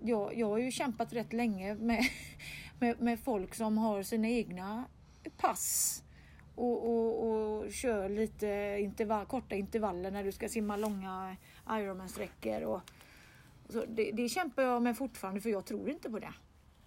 Jag, 0.00 0.36
jag 0.36 0.46
har 0.46 0.58
ju 0.58 0.70
kämpat 0.70 1.12
rätt 1.12 1.32
länge 1.32 1.74
med, 1.74 2.04
med, 2.78 3.00
med 3.00 3.20
folk 3.20 3.54
som 3.54 3.78
har 3.78 4.02
sina 4.02 4.28
egna 4.28 4.84
pass 5.36 6.02
och, 6.54 6.88
och, 6.88 7.26
och 7.28 7.72
kör 7.72 8.08
lite 8.08 8.76
intervall, 8.80 9.26
korta 9.26 9.54
intervaller 9.54 10.10
när 10.10 10.24
du 10.24 10.32
ska 10.32 10.48
simma 10.48 10.76
långa 10.76 11.36
Ironman-sträckor. 11.70 12.62
Och, 12.62 12.80
så 13.68 13.84
det, 13.88 14.12
det 14.12 14.28
kämpar 14.28 14.62
jag 14.62 14.82
med 14.82 14.96
fortfarande 14.96 15.40
för 15.40 15.50
jag 15.50 15.64
tror 15.64 15.90
inte 15.90 16.10
på 16.10 16.18
det. 16.18 16.34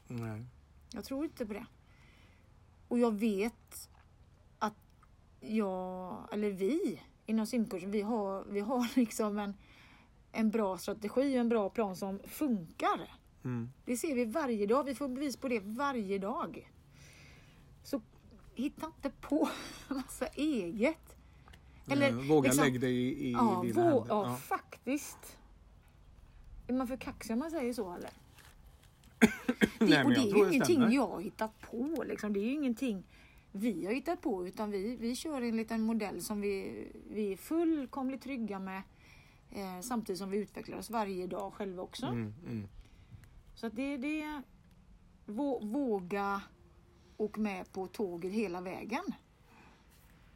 Nej. 0.08 0.46
Jag 0.94 1.04
tror 1.04 1.26
inte 1.26 1.46
på 1.46 1.54
det. 1.54 1.66
Och 2.88 3.00
jag 3.00 3.20
vet 3.20 3.90
jag, 5.48 6.28
eller 6.32 6.50
vi 6.52 7.02
inom 7.26 7.48
simkursen, 7.48 7.92
vi 7.92 8.02
har, 8.02 8.44
vi 8.50 8.60
har 8.60 8.88
liksom 9.00 9.40
en, 9.40 9.54
en 10.32 10.50
bra 10.52 10.78
strategi, 10.78 11.36
en 11.38 11.50
bra 11.50 11.70
plan 11.70 11.96
som 11.96 12.20
funkar. 12.28 13.12
Mm. 13.44 13.70
Det 13.86 13.98
ser 13.98 14.16
vi 14.16 14.26
varje 14.26 14.66
dag. 14.68 14.84
Vi 14.84 14.96
får 14.96 15.08
bevis 15.08 15.38
på 15.38 15.48
det 15.48 15.60
varje 15.60 16.18
dag. 16.20 16.72
Så 17.84 18.02
hitta 18.56 18.86
inte 18.86 19.10
på 19.10 19.50
massa 19.88 20.28
eget. 20.28 21.16
Eller, 21.88 22.10
Eh, 22.10 22.16
Våga 22.16 22.48
liksom- 22.50 22.66
lägga 22.66 22.80
dig 22.80 22.94
i, 22.96 23.28
i 23.28 23.32
Ja, 23.32 23.62
dina 23.66 23.82
vå, 23.84 23.90
händer. 23.90 24.06
ja, 24.16 24.26
Ja. 24.30 24.36
faktiskt. 24.36 25.38
Är 26.68 26.74
man 26.74 26.88
för 26.88 26.98
kaxig 26.98 27.34
om 27.34 27.40
man 27.40 27.52
säger 27.52 27.74
så 27.74 27.94
eller? 27.94 28.10
Nej, 29.80 29.90
Det, 29.90 30.04
och 30.04 30.10
men 30.10 30.14
det 30.14 30.20
är 30.30 30.36
ju 30.36 30.40
ingenting 30.40 30.62
stämmer. 30.76 30.92
jag 30.96 31.08
har 31.08 31.22
hittat 31.22 31.62
på. 31.62 32.04
Liksom. 32.08 32.34
Det 32.34 32.40
är 32.40 32.44
ju 32.44 32.54
ingenting 32.54 33.04
vi 33.56 33.86
har 33.86 33.94
hittat 33.94 34.22
på 34.22 34.48
utan 34.48 34.72
vi, 34.72 34.96
vi 34.96 35.16
kör 35.16 35.42
enligt 35.42 35.72
en 35.72 35.82
modell 35.82 36.22
som 36.22 36.42
vi, 36.42 36.88
vi 37.10 37.34
är 37.34 37.38
fullkomligt 37.38 38.22
trygga 38.22 38.60
med 38.60 38.82
eh, 39.52 39.82
samtidigt 39.82 40.20
som 40.20 40.30
vi 40.30 40.38
utvecklar 40.38 40.78
oss 40.78 40.90
varje 40.90 41.28
dag 41.28 41.54
själva 41.54 41.84
också. 41.84 42.06
Mm, 42.06 42.34
mm. 42.48 42.68
Så 43.56 43.68
att 43.68 43.76
det, 43.76 43.98
det 43.98 44.42
vå, 45.26 45.60
våga 45.60 46.42
åk 47.18 47.38
med 47.38 47.72
på 47.72 47.88
tåget 47.88 48.32
hela 48.32 48.62
vägen. 48.62 49.04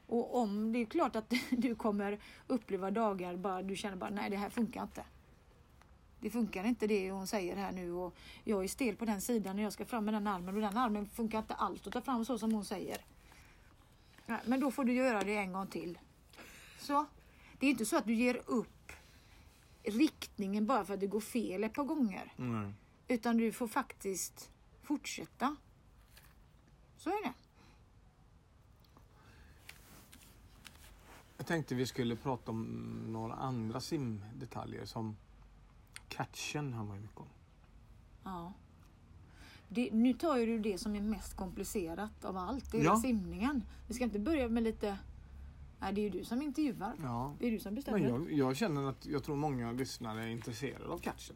Och 0.07 0.36
om 0.36 0.74
det 0.74 0.80
är 0.80 0.86
klart 0.86 1.15
att 1.15 1.34
du 1.49 1.76
kommer 1.76 2.20
uppleva 2.47 2.91
dagar 2.91 3.36
bara 3.36 3.61
du 3.61 3.76
känner 3.76 3.97
bara 3.97 4.09
nej 4.09 4.30
det 4.30 4.38
här 4.38 4.49
funkar 4.49 4.84
inte. 4.84 5.03
Det 6.20 6.30
funkar 6.30 6.63
inte 6.63 6.88
det 6.88 7.11
hon 7.11 7.28
säger 7.28 7.55
här 7.55 7.72
nu 7.72 7.91
och 7.91 8.15
jag 8.43 8.63
är 8.63 8.68
stel 8.68 8.95
på 8.95 9.05
den 9.05 9.22
sidan 9.22 9.55
när 9.55 9.63
jag 9.63 9.74
ska 9.74 9.86
fram 9.86 10.05
med 10.05 10.13
den 10.13 10.28
armen 10.28 10.55
och 10.55 10.61
den 10.61 10.78
armen 10.78 11.09
funkar 11.09 11.39
inte 11.39 11.53
alls 11.53 11.88
att 11.88 11.93
ta 11.93 12.01
fram 12.01 12.26
så 12.26 12.38
som 12.38 12.51
hon 12.51 12.65
säger. 12.65 12.97
Men 14.45 14.59
då 14.59 14.72
får 14.72 14.84
du 14.84 14.93
göra 14.93 15.24
det 15.24 15.38
en 15.38 15.53
gång 15.53 15.68
till. 15.68 15.99
Så. 16.80 17.05
Det 17.59 17.65
är 17.65 17.70
inte 17.70 17.86
så 17.86 17.97
att 17.97 18.05
du 18.05 18.13
ger 18.13 18.41
upp 18.45 18.91
riktningen 19.84 20.65
bara 20.65 20.86
för 20.86 20.93
att 20.93 20.99
det 20.99 21.07
går 21.07 21.20
fel 21.20 21.63
ett 21.63 21.74
par 21.74 21.84
gånger. 21.84 22.34
Nej. 22.36 22.74
Utan 23.07 23.38
du 23.38 23.51
får 23.51 23.68
faktiskt 23.68 24.49
fortsätta. 24.84 25.55
Så 26.97 27.09
är 27.09 27.24
det. 27.24 27.34
Jag 31.38 31.47
tänkte 31.47 31.76
vi 31.76 31.86
skulle 31.86 32.15
prata 32.15 32.51
om 32.51 32.63
några 33.07 33.34
andra 33.34 33.82
simdetaljer 33.82 34.86
som 34.86 35.15
catchen 36.10 36.74
har 36.74 36.84
man 36.86 36.95
ju 36.95 37.01
mycket 37.01 37.18
om. 37.18 37.28
Ja. 38.24 38.53
Det, 39.70 39.89
nu 39.93 40.14
tar 40.14 40.38
ju 40.38 40.45
du 40.45 40.60
det 40.60 40.78
som 40.78 40.95
är 40.95 41.01
mest 41.01 41.36
komplicerat 41.36 42.26
av 42.26 42.38
allt. 42.38 42.72
Det 42.72 42.80
är 42.80 42.84
Ja. 42.84 42.95
simningen. 43.01 43.64
Vi 43.88 43.93
ska 43.93 44.03
inte 44.03 44.20
börja 44.20 44.49
med 44.49 44.64
lite... 44.64 44.97
Nej, 45.80 45.93
det 45.93 46.01
är 46.01 46.03
ju 46.03 46.10
du 46.10 46.26
som 46.26 46.41
intervjuar. 46.41 46.93
Ja. 47.03 47.36
Det 47.39 47.47
är 47.47 47.51
du 47.51 47.60
som 47.60 47.76
bestämmer. 47.76 47.99
Men 47.99 48.10
jag, 48.10 48.32
jag 48.32 48.55
känner 48.58 48.89
att 48.89 49.05
jag 49.05 49.24
tror 49.24 49.36
många 49.36 49.72
lyssnare 49.72 50.24
är 50.24 50.28
intresserade 50.28 50.86
av 50.88 50.97
catchen. 50.97 51.36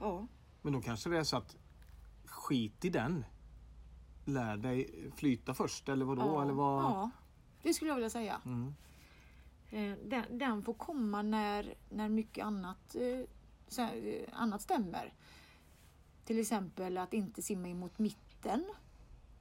Ja. 0.00 0.26
Men 0.62 0.72
då 0.72 0.80
kanske 0.80 1.10
det 1.10 1.18
är 1.18 1.24
så 1.24 1.36
att 1.36 1.56
skit 2.24 2.84
i 2.84 2.90
den. 2.90 3.24
Lär 4.24 4.56
dig 4.56 5.10
flyta 5.16 5.54
först 5.54 5.88
eller 5.88 6.04
vadå? 6.04 6.22
ja. 6.22 6.42
Eller 6.42 6.52
vad? 6.52 6.84
ja, 6.84 7.10
det 7.62 7.74
skulle 7.74 7.88
jag 7.90 7.96
vilja 7.96 8.10
säga. 8.10 8.40
Mm. 8.44 8.74
Eh, 9.70 9.92
Den, 10.04 10.38
den 10.38 10.62
får 10.62 10.74
komma 10.74 11.22
när, 11.22 11.74
när 11.90 12.08
mycket 12.08 12.44
annat, 12.44 12.94
eh, 12.94 13.84
eh, 13.84 14.28
annat 14.32 14.62
stämmer. 14.62 15.12
Till 16.24 16.38
exempel 16.40 16.98
att 16.98 17.14
inte 17.14 17.42
simma 17.42 17.68
in 17.68 17.78
mot 17.78 17.98
mitten. 17.98 18.64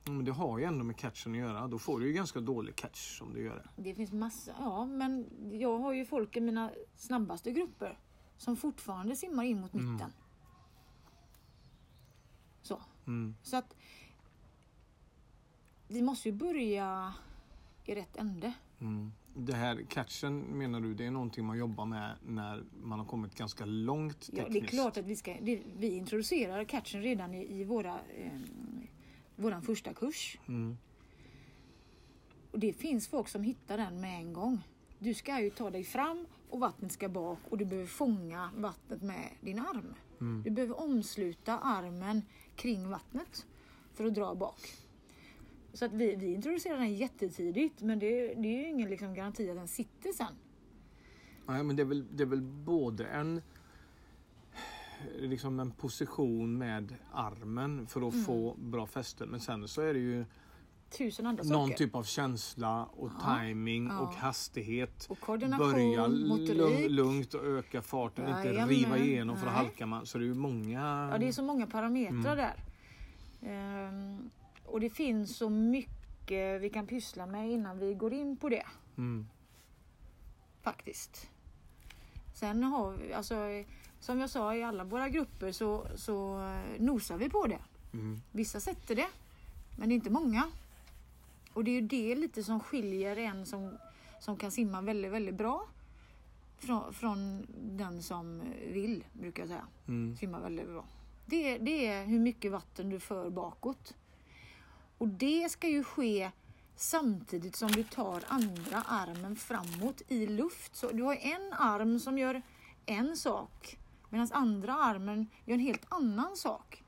Men 0.08 0.26
det 0.26 0.32
har 0.32 0.58
ju 0.60 0.64
ändå 0.66 0.84
med 0.84 0.98
catchen 0.98 1.32
att 1.32 1.38
göra. 1.38 1.68
Då 1.68 1.80
får 1.80 2.00
du 2.00 2.08
ju 2.08 2.14
ganska 2.14 2.40
dålig 2.40 2.76
catch 2.76 3.22
om 3.22 3.34
du 3.34 3.44
gör 3.44 3.56
det. 3.76 3.82
Det 3.84 3.96
finns 3.96 4.12
massa, 4.12 4.52
ja 4.60 4.86
men 4.86 5.28
jag 5.60 5.78
har 5.80 5.94
ju 5.94 6.06
folk 6.06 6.38
i 6.38 6.42
mina 6.42 6.72
snabbaste 6.96 7.52
grupper 7.52 8.00
som 8.38 8.56
fortfarande 8.56 9.16
simmar 9.16 9.44
in 9.44 9.62
mot 9.62 9.74
Mm. 9.74 9.94
mitten. 9.94 10.12
Så. 12.62 12.82
Mm. 13.08 13.36
Så 13.44 13.58
att 13.58 13.76
vi 15.88 16.02
måste 16.02 16.30
ju 16.30 16.36
börja 16.36 17.14
i 17.86 17.96
rätt 17.96 18.16
ände. 18.18 18.54
Mm. 18.80 19.12
Det 19.38 19.54
här 19.54 19.86
catchen 19.90 20.40
menar 20.40 20.82
du, 20.82 20.94
det 20.94 21.06
är 21.06 21.12
någonting 21.12 21.46
man 21.46 21.58
jobbar 21.58 21.86
med 21.86 22.16
när 22.26 22.64
man 22.84 23.00
har 23.00 23.06
kommit 23.06 23.36
ganska 23.36 23.66
långt 23.66 24.30
Ja, 24.34 24.44
tekniskt? 24.44 24.62
det 24.62 24.68
är 24.68 24.82
klart 24.82 24.98
att 24.98 25.06
vi 25.06 25.16
ska, 25.16 25.36
det, 25.42 25.62
vi 25.78 25.88
introducerar 25.88 26.64
catchen 26.64 27.02
redan 27.02 27.34
i, 27.34 27.60
i 27.60 27.64
våra, 27.64 27.94
eh, 27.94 28.32
våran 29.36 29.62
första 29.62 29.94
kurs. 29.94 30.38
Mm. 30.48 30.78
Och 32.52 32.60
det 32.60 32.74
finns 32.74 33.08
folk 33.08 33.28
som 33.28 33.44
hittar 33.44 33.78
den 33.78 34.02
med 34.02 34.20
en 34.20 34.34
gång. 34.34 34.62
Du 35.00 35.14
ska 35.14 35.42
ju 35.42 35.50
ta 35.50 35.70
dig 35.70 35.84
fram 35.84 36.26
och 36.50 36.60
vattnet 36.60 36.92
ska 36.92 37.10
bak 37.10 37.40
och 37.50 37.58
du 37.58 37.66
behöver 37.66 37.88
fånga 37.88 38.50
vattnet 38.58 39.02
med 39.02 39.30
din 39.42 39.60
arm. 39.60 39.94
Mm. 40.22 40.44
Du 40.44 40.50
behöver 40.52 40.80
omsluta 40.80 41.60
armen 41.60 42.22
kring 42.56 42.90
vattnet 42.90 43.46
för 43.94 44.06
att 44.06 44.16
dra 44.16 44.36
bak. 44.36 44.60
Så 45.76 45.86
att 45.86 45.94
vi, 45.94 46.16
vi 46.16 46.34
introducerar 46.34 46.78
den 46.78 46.94
jättetidigt 46.96 47.82
men 47.82 48.00
det, 48.00 48.08
det 48.34 48.48
är 48.48 48.62
ju 48.62 48.70
ingen 48.70 48.90
liksom 48.90 49.14
garanti 49.14 49.50
att 49.50 49.56
den 49.56 49.68
sitter 49.68 50.12
sen. 50.12 50.34
Nej, 51.48 51.64
men 51.64 51.76
det 51.76 51.82
är, 51.82 51.86
väl, 51.86 52.06
det 52.18 52.24
är 52.24 52.28
väl 52.28 52.42
både 52.42 53.06
en 53.06 53.42
liksom 55.20 55.60
en 55.60 55.72
position 55.72 56.58
med 56.58 56.96
armen 57.14 57.88
för 57.88 58.08
att 58.08 58.14
Mm. 58.14 58.26
få 58.26 58.56
bra 58.58 58.88
fäste. 58.88 59.26
Men 59.26 59.40
sen 59.40 59.68
så 59.68 59.82
är 59.82 59.94
det 59.94 60.00
ju 60.00 60.26
Tusen 60.90 61.26
andra 61.26 61.44
någon 61.44 61.68
saker. 61.70 61.78
typ 61.86 61.96
av 61.96 62.04
känsla 62.04 62.86
och 62.86 63.12
Ja, 63.22 63.38
timing 63.40 63.88
ja. 63.88 64.00
och 64.00 64.16
hastighet. 64.16 65.06
Och 65.10 65.20
koordination, 65.20 65.72
Börja 65.72 66.08
motorik. 66.08 66.56
lugn, 66.58 66.88
lugnt 66.96 67.34
och 67.34 67.46
öka 67.46 67.82
farten. 67.82 68.28
Inte 68.28 68.48
Jajamän, 68.48 68.70
riva 68.70 68.98
igenom 68.98 69.38
för 69.38 69.48
att 69.48 69.54
nej. 69.54 69.64
halka 69.64 69.86
man. 69.86 70.06
Så 70.06 70.18
det 70.18 70.24
är 70.24 70.28
ju 70.28 70.34
många... 70.34 71.10
Ja, 71.12 71.18
det 71.18 71.28
är 71.28 71.32
så 71.32 71.44
många 71.44 71.68
parametrar 71.68 72.34
Mm. 72.34 72.38
där. 72.38 72.56
Ehm, 73.42 74.30
och 74.66 74.80
det 74.80 74.90
finns 74.90 75.38
så 75.38 75.50
mycket 75.50 76.62
vi 76.62 76.70
kan 76.70 76.88
pyssla 76.88 77.26
med 77.26 77.52
innan 77.52 77.80
vi 77.80 77.94
går 77.94 78.14
in 78.14 78.38
på 78.38 78.50
det 78.50 78.66
Mm. 78.98 79.28
faktiskt. 80.62 81.30
Sen 82.34 82.64
har 82.64 82.92
vi, 82.92 83.14
alltså, 83.14 83.36
som 84.00 84.20
jag 84.20 84.30
sa 84.30 84.56
i 84.56 84.64
alla 84.64 84.84
våra 84.84 85.10
grupper 85.10 85.52
så, 85.52 85.88
så 85.96 86.40
eh, 86.40 86.82
nosar 86.82 87.18
vi 87.18 87.30
på 87.30 87.48
det. 87.48 87.60
Mm. 87.94 88.22
Vissa 88.32 88.60
sätter 88.60 88.96
det, 88.96 89.08
men 89.78 89.90
det 89.90 89.94
är 89.94 89.96
inte 89.96 90.10
många. 90.10 90.44
Och 91.54 91.64
det 91.64 91.72
är 91.72 91.82
ju 91.82 91.88
det 91.88 92.16
lite 92.16 92.44
som 92.44 92.60
skiljer 92.60 93.16
en 93.18 93.46
som, 93.46 93.78
som 94.20 94.38
kan 94.38 94.52
simma 94.52 94.82
väldigt, 94.82 95.12
väldigt 95.12 95.36
bra 95.36 95.68
från, 96.58 96.94
från 96.94 97.48
den 97.62 98.04
som 98.04 98.42
vill, 98.72 99.04
brukar 99.14 99.42
jag 99.44 99.48
säga. 99.50 99.68
Mm. 99.88 100.18
Simma 100.18 100.40
väldigt 100.40 100.68
bra. 100.68 100.86
Det, 101.26 101.58
det 101.58 101.88
är 101.88 102.06
hur 102.06 102.20
mycket 102.20 102.52
vatten 102.52 102.90
du 102.90 103.00
för 103.00 103.30
bakåt. 103.30 103.94
Och 104.98 105.08
det 105.08 105.52
ska 105.52 105.68
ju 105.68 105.84
ske 105.84 106.32
samtidigt 106.76 107.56
som 107.56 107.72
du 107.72 107.84
tar 107.84 108.24
andra 108.28 108.82
armen 108.88 109.36
framåt 109.36 110.02
i 110.08 110.28
luft. 110.28 110.76
Så 110.76 110.92
du 110.92 111.04
har 111.04 111.16
en 111.16 111.54
arm 111.54 112.00
som 112.00 112.18
gör 112.18 112.42
en 112.86 113.18
sak 113.18 113.78
medan 114.10 114.28
andra 114.32 114.74
armen 114.74 115.28
gör 115.46 115.54
en 115.54 115.60
helt 115.60 115.86
annan 115.90 116.36
sak. 116.38 116.84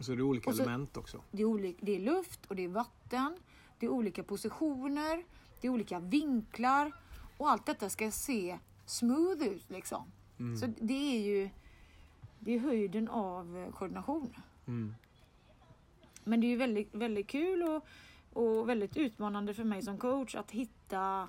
Så 0.00 0.12
det 0.12 0.18
är 0.18 0.22
olika 0.22 0.50
Och 0.50 0.56
så- 0.56 0.62
element 0.62 0.96
också. 0.96 1.20
Det 1.30 1.42
är, 1.42 1.46
olik, 1.46 1.76
det 1.80 1.96
är 1.96 2.00
luft 2.00 2.46
och 2.46 2.56
det 2.56 2.64
är 2.64 2.68
vatten. 2.68 3.36
Det 3.78 3.86
är 3.86 3.90
olika 3.90 4.22
positioner. 4.22 5.24
Det 5.60 5.66
är 5.66 5.70
olika 5.70 5.98
vinklar. 5.98 6.92
Och 7.38 7.50
allt 7.50 7.66
detta 7.66 7.90
ska 7.90 8.10
se 8.10 8.58
smooth 8.86 9.42
ut 9.42 9.70
liksom. 9.70 10.12
Mm. 10.38 10.56
Så 10.56 10.66
det 10.80 11.16
är 11.16 11.20
ju 11.20 11.50
det 12.38 12.54
är 12.54 12.58
höjden 12.58 13.08
av 13.08 13.72
koordination. 13.78 14.34
Mm. 14.66 14.94
Men 16.26 16.40
det 16.40 16.46
är 16.46 16.48
ju 16.48 16.56
väldigt, 16.56 16.94
väldigt 16.94 17.28
kul 17.28 17.62
och, 17.62 17.86
och 18.42 18.68
väldigt 18.68 18.96
utmanande 18.96 19.54
för 19.54 19.64
mig 19.64 19.82
som 19.82 19.98
coach 19.98 20.34
att 20.34 20.50
hitta 20.50 21.28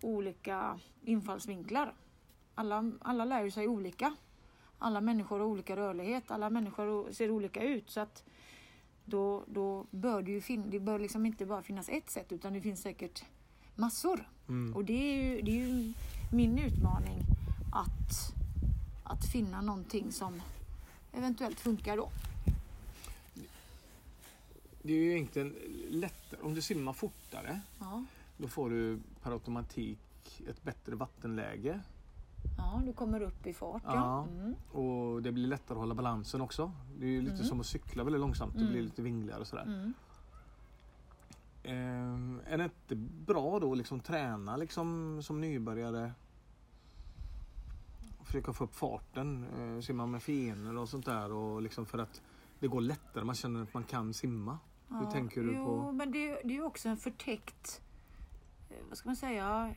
olika 0.00 0.78
infallsvinklar. 1.02 1.94
Alla, 2.54 2.92
alla 3.00 3.24
lär 3.24 3.44
ju 3.44 3.50
sig 3.50 3.68
olika. 3.68 4.16
Alla 4.78 5.00
människor 5.00 5.38
har 5.38 5.46
olika 5.46 5.76
rörlighet, 5.76 6.30
alla 6.30 6.50
människor 6.50 7.12
ser 7.12 7.30
olika 7.30 7.62
ut. 7.62 7.90
Så 7.90 8.00
att 8.00 8.24
då, 9.04 9.44
då 9.46 9.86
bör 9.90 10.22
det 10.22 10.30
ju 10.30 10.40
fin- 10.40 10.70
det 10.70 10.80
bör 10.80 10.98
liksom 10.98 11.26
inte 11.26 11.46
bara 11.46 11.62
finnas 11.62 11.88
ett 11.88 12.10
sätt 12.10 12.32
utan 12.32 12.52
det 12.52 12.60
finns 12.60 12.82
säkert 12.82 13.24
massor. 13.74 14.28
Mm. 14.48 14.74
Och 14.74 14.84
det 14.84 14.92
är 14.92 15.22
ju, 15.22 15.42
det 15.42 15.50
är 15.50 15.66
ju 15.66 15.92
min 16.32 16.58
utmaning 16.58 17.18
att, 17.72 18.34
att 19.04 19.32
finna 19.32 19.60
någonting 19.60 20.12
som 20.12 20.42
eventuellt 21.12 21.60
funkar 21.60 21.96
då. 21.96 22.10
Det 24.86 24.92
är 24.92 24.96
ju 24.96 25.12
egentligen 25.12 25.54
lättare. 25.90 26.40
Om 26.42 26.54
du 26.54 26.62
simmar 26.62 26.92
fortare 26.92 27.60
Ja, 27.80 28.04
då 28.36 28.48
får 28.48 28.70
du 28.70 28.98
per 29.22 29.30
automatik 29.32 30.42
ett 30.48 30.62
bättre 30.62 30.94
vattenläge. 30.96 31.80
ja 32.58 32.82
du 32.86 32.92
kommer 32.92 33.20
upp 33.20 33.46
i 33.46 33.52
fart. 33.52 33.82
Ja. 33.86 33.94
Ja. 33.94 34.26
Mm. 34.40 34.54
Och 34.72 35.22
det 35.22 35.32
blir 35.32 35.46
lättare 35.46 35.76
att 35.76 35.80
hålla 35.80 35.94
balansen 35.94 36.40
också. 36.40 36.72
Det 36.98 37.06
är 37.06 37.10
ju 37.10 37.20
lite 37.20 37.34
Mm. 37.34 37.46
som 37.46 37.60
att 37.60 37.66
cykla 37.66 38.04
väldigt 38.04 38.20
långsamt. 38.20 38.54
Det 38.54 38.60
Mm. 38.60 38.72
blir 38.72 38.82
lite 38.82 39.02
vingligare 39.02 39.40
och 39.40 39.46
sådär. 39.46 39.62
Mm. 39.62 39.94
Ehm, 41.62 42.40
är 42.46 42.58
det 42.58 42.64
inte 42.64 42.94
bra 43.26 43.58
då 43.60 43.72
att 43.72 43.78
liksom 43.78 44.00
träna 44.00 44.56
liksom 44.56 45.20
som 45.22 45.40
nybörjare? 45.40 46.12
Försöka 48.24 48.52
få 48.52 48.64
upp 48.64 48.74
farten, 48.74 49.46
eh, 49.58 49.80
simma 49.80 50.06
med 50.06 50.22
fenor 50.22 50.76
och 50.78 50.88
sånt 50.88 51.04
där 51.06 51.32
och 51.32 51.62
liksom 51.62 51.86
för 51.86 51.98
att 51.98 52.22
det 52.58 52.68
går 52.68 52.80
lättare. 52.80 53.24
Man 53.24 53.34
känner 53.34 53.62
att 53.62 53.74
man 53.74 53.84
kan 53.84 54.14
simma. 54.14 54.58
Hur 54.88 55.10
tänker 55.10 55.40
du 55.40 55.54
jo, 55.56 55.64
på- 55.66 55.92
men 55.92 56.10
det, 56.12 56.28
det 56.28 56.48
är 56.54 56.56
ju 56.58 56.62
också 56.64 56.88
en 56.88 56.96
förtäckt, 56.96 57.82
eh, 58.70 58.76
vad 58.88 58.98
ska 58.98 59.08
man 59.08 59.16
säga, 59.16 59.74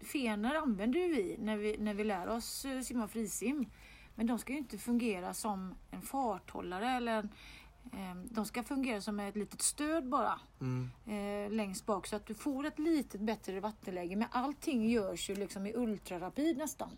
fenor 0.00 0.54
använder 0.54 1.00
ju 1.00 1.08
vi 1.14 1.36
när 1.40 1.56
vi, 1.56 1.76
när 1.78 1.94
vi 1.94 2.04
lär 2.04 2.28
oss 2.28 2.64
eh, 2.64 2.80
simma 2.80 3.08
frisim. 3.08 3.66
Men 4.14 4.26
de 4.26 4.38
ska 4.38 4.52
ju 4.52 4.58
inte 4.58 4.78
fungera 4.78 5.34
som 5.34 5.74
en 5.90 6.02
farthållare 6.02 6.88
eller 6.90 7.12
en, 7.18 7.28
eh, 7.92 8.14
de 8.30 8.44
ska 8.44 8.62
fungera 8.62 9.00
som 9.00 9.20
ett 9.20 9.36
litet 9.36 9.62
stöd 9.62 10.08
bara 10.08 10.40
Mm. 10.60 10.90
eh, 11.06 11.50
längst 11.52 11.86
bak 11.86 12.06
så 12.06 12.16
att 12.16 12.26
du 12.26 12.34
får 12.34 12.66
ett 12.66 12.78
litet 12.78 13.20
bättre 13.20 13.60
vattenläge. 13.60 14.16
Men 14.16 14.28
allting 14.30 14.88
görs 14.90 15.30
ju 15.30 15.34
liksom 15.34 15.66
i 15.66 15.72
ultrarapid 15.74 16.56
nästan 16.58 16.90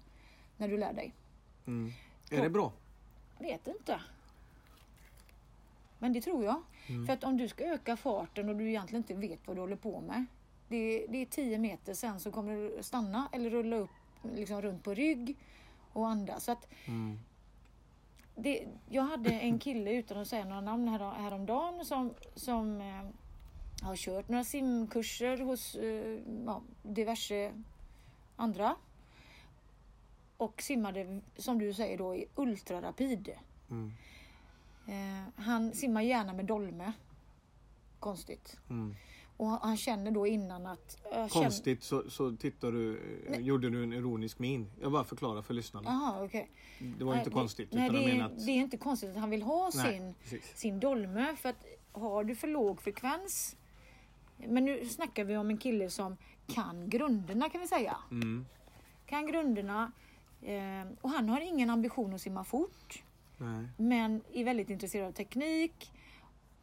när 0.56 0.68
du 0.68 0.78
lär 0.78 0.92
dig. 0.92 1.14
Mm. 1.66 1.92
Är 2.30 2.42
det 2.42 2.50
bra? 2.50 2.72
Vet 3.38 3.66
inte. 3.66 4.00
Men 5.98 6.12
det 6.12 6.20
tror 6.20 6.44
jag. 6.44 6.62
Mm. 6.88 7.06
För 7.06 7.12
att 7.12 7.24
om 7.24 7.36
du 7.36 7.48
ska 7.48 7.64
öka 7.64 7.96
farten 7.96 8.48
och 8.48 8.56
du 8.56 8.68
egentligen 8.68 9.02
inte 9.02 9.14
vet 9.28 9.46
vad 9.46 9.56
du 9.56 9.60
håller 9.60 9.76
på 9.76 10.00
med. 10.00 10.26
Det, 10.68 11.06
det 11.08 11.18
är 11.22 11.26
10 11.26 11.58
meter 11.58 11.94
sen 11.94 12.20
så 12.20 12.30
kommer 12.30 12.56
du 12.56 12.82
stanna 12.82 13.28
eller 13.32 13.50
rulla 13.50 13.76
upp 13.76 13.90
liksom 14.34 14.62
runt 14.62 14.84
på 14.84 14.94
rygg 14.94 15.36
och 15.92 16.08
andas. 16.08 16.44
Så 16.44 16.52
att 16.52 16.66
Mm. 16.86 17.18
det, 18.34 18.66
jag 18.88 19.02
hade 19.02 19.30
en 19.30 19.58
kille, 19.58 19.92
utan 19.92 20.18
att 20.18 20.28
säga 20.28 20.44
några 20.44 20.60
namn, 20.60 20.88
här, 20.88 21.10
häromdagen 21.12 21.84
som, 21.84 22.14
som 22.34 22.80
eh, 22.80 23.06
har 23.86 23.96
kört 23.96 24.28
några 24.28 24.44
simkurser 24.44 25.38
hos 25.38 25.74
eh, 25.74 26.18
ja, 26.46 26.62
diverse 26.82 27.52
andra. 28.36 28.76
Och 30.36 30.62
simmade, 30.62 31.20
som 31.36 31.58
du 31.58 31.74
säger 31.74 31.98
då, 31.98 32.14
i 32.16 32.26
ultrarapid. 32.34 33.30
Mm. 33.70 33.92
Eh, 34.88 34.94
han 35.44 35.72
simmar 35.74 36.02
gärna 36.02 36.32
med 36.32 36.44
dolme. 36.44 36.92
Konstigt. 38.00 38.56
Mm. 38.70 38.94
Och 39.36 39.46
han, 39.46 39.58
han 39.62 39.76
känner 39.76 40.10
då 40.10 40.26
innan 40.26 40.66
att... 40.66 40.98
känner- 41.10 41.28
Konstigt 41.28 41.82
så, 41.82 42.10
så 42.10 42.36
tittar 42.36 42.72
du, 42.72 43.00
eh, 43.28 43.40
gjorde 43.40 43.70
du 43.70 43.82
en 43.82 43.92
ironisk 43.92 44.38
min. 44.38 44.70
Jag 44.80 44.92
bara 44.92 45.04
förklarar 45.04 45.42
för 45.42 45.54
lyssnarna. 45.54 45.90
Jaha, 45.90 46.24
okej. 46.24 46.50
Det 46.98 47.04
var 47.04 47.14
inte 47.16 47.30
Nej, 47.30 47.34
konstigt. 47.34 47.70
Det, 47.70 47.76
nej, 47.78 47.90
det, 47.90 48.10
är, 48.18 48.24
att, 48.24 48.46
det 48.46 48.52
är 48.52 48.56
inte 48.56 48.76
konstigt 48.76 49.10
att 49.10 49.16
han 49.16 49.30
vill 49.30 49.42
ha 49.42 49.70
Nej, 49.74 49.92
sin, 49.94 50.14
precis. 50.22 50.58
sin 50.58 50.80
dolme. 50.80 51.36
För 51.36 51.48
att 51.48 51.64
har 51.92 52.24
du 52.24 52.34
för 52.34 52.48
låg 52.48 52.82
frekvens. 52.82 53.56
Men 54.36 54.64
nu 54.64 54.88
snackar 54.88 55.24
vi 55.24 55.36
om 55.36 55.50
en 55.50 55.58
kille 55.58 55.90
som 55.90 56.16
kan 56.46 56.90
grunderna 56.90 57.50
kan 57.50 57.60
vi 57.60 57.68
säga. 57.68 57.96
Mm. 58.10 58.46
Kan 59.06 59.26
grunderna. 59.26 59.92
Eh, 60.42 60.86
och 61.00 61.10
han 61.10 61.28
har 61.28 61.40
ingen 61.40 61.70
ambition 61.70 62.14
att 62.14 62.20
simma 62.20 62.44
fort. 62.44 63.02
Nej. 63.38 63.66
Men 63.76 64.22
är 64.32 64.44
väldigt 64.44 64.70
intresserad 64.70 65.08
av 65.08 65.12
teknik. 65.12 65.92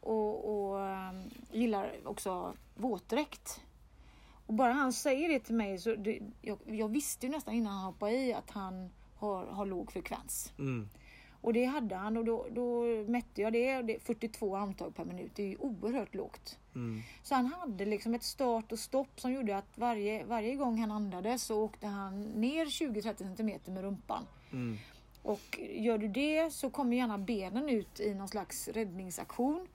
Och, 0.00 0.68
och 0.68 0.80
eh, 0.80 1.12
gillar 1.52 1.92
också 2.04 2.54
våtdräkt. 2.74 3.60
Och 4.46 4.54
bara 4.54 4.72
han 4.72 4.92
säger 4.92 5.28
det 5.28 5.40
till 5.40 5.54
mig 5.54 5.78
så 5.78 5.94
det, 5.94 6.20
jag, 6.42 6.58
jag 6.66 6.88
visste 6.88 7.26
ju 7.26 7.32
nästan 7.32 7.54
innan 7.54 7.72
han 7.72 7.84
hoppade 7.84 8.12
i 8.12 8.32
att 8.32 8.50
han 8.50 8.90
har, 9.16 9.46
har 9.46 9.66
låg 9.66 9.92
frekvens. 9.92 10.52
Mm. 10.58 10.88
Och 11.40 11.52
det 11.52 11.64
hade 11.64 11.94
han 11.96 12.16
och 12.16 12.24
då, 12.24 12.46
då 12.50 12.84
mätte 13.08 13.42
jag 13.42 13.52
det, 13.52 13.82
det. 13.82 13.98
42 14.02 14.56
armtag 14.56 14.94
per 14.94 15.04
minut. 15.04 15.30
Det 15.34 15.42
är 15.42 15.46
ju 15.46 15.56
oerhört 15.56 16.14
lågt. 16.14 16.58
Mm. 16.74 17.02
Så 17.22 17.34
han 17.34 17.46
hade 17.46 17.84
liksom 17.84 18.14
ett 18.14 18.22
start 18.22 18.72
och 18.72 18.78
stopp 18.78 19.20
som 19.20 19.32
gjorde 19.32 19.56
att 19.56 19.78
varje, 19.78 20.24
varje 20.24 20.54
gång 20.54 20.78
han 20.78 20.90
andades 20.90 21.42
så 21.42 21.62
åkte 21.62 21.86
han 21.86 22.22
ner 22.22 22.64
20-30 22.66 23.18
centimeter 23.18 23.72
med 23.72 23.82
rumpan. 23.82 24.26
Mm. 24.52 24.78
Och 25.26 25.58
gör 25.70 25.98
du 25.98 26.08
det 26.08 26.50
så 26.52 26.70
kommer 26.70 26.96
gärna 26.96 27.18
benen 27.18 27.68
ut 27.68 28.00
i 28.00 28.14
någon 28.14 28.28
slags 28.28 28.68
räddningsaktion. 28.68 29.66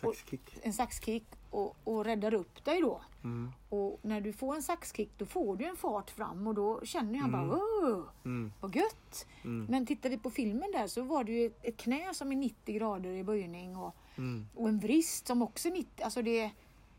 Saxkick. 0.00 0.40
En 0.62 0.72
saxkick 0.72 1.24
och, 1.50 1.76
och 1.84 2.04
räddar 2.04 2.34
upp 2.34 2.64
dig 2.64 2.80
då. 2.80 3.00
Mm. 3.24 3.50
Och 3.68 3.98
när 4.02 4.20
du 4.20 4.32
får 4.32 4.54
en 4.54 4.62
saxkick 4.62 5.10
då 5.18 5.26
får 5.26 5.56
du 5.56 5.64
en 5.64 5.76
fart 5.76 6.10
fram 6.10 6.46
och 6.46 6.54
då 6.54 6.80
känner 6.84 7.18
han 7.18 7.34
Mm. 7.34 7.48
bara 7.48 7.58
Åh, 7.58 8.02
Mm. 8.24 8.52
vad 8.60 8.76
gött. 8.76 9.26
Mm. 9.44 9.66
Men 9.70 9.86
tittar 9.86 10.10
vi 10.10 10.18
på 10.18 10.30
filmen 10.30 10.72
där 10.72 10.86
så 10.86 11.02
var 11.02 11.24
det 11.24 11.32
ju 11.32 11.50
ett, 11.62 11.76
knä 11.76 12.14
som 12.14 12.32
är 12.32 12.36
90 12.36 12.74
grader 12.74 13.10
i 13.10 13.24
böjning 13.24 13.76
och, 13.76 13.94
Mm. 14.16 14.48
och 14.54 14.68
en 14.68 14.78
vrist 14.78 15.26
som 15.26 15.42
också 15.42 15.68
är 15.68 15.72
90. 15.72 16.04
Alltså 16.04 16.22
det, 16.22 16.50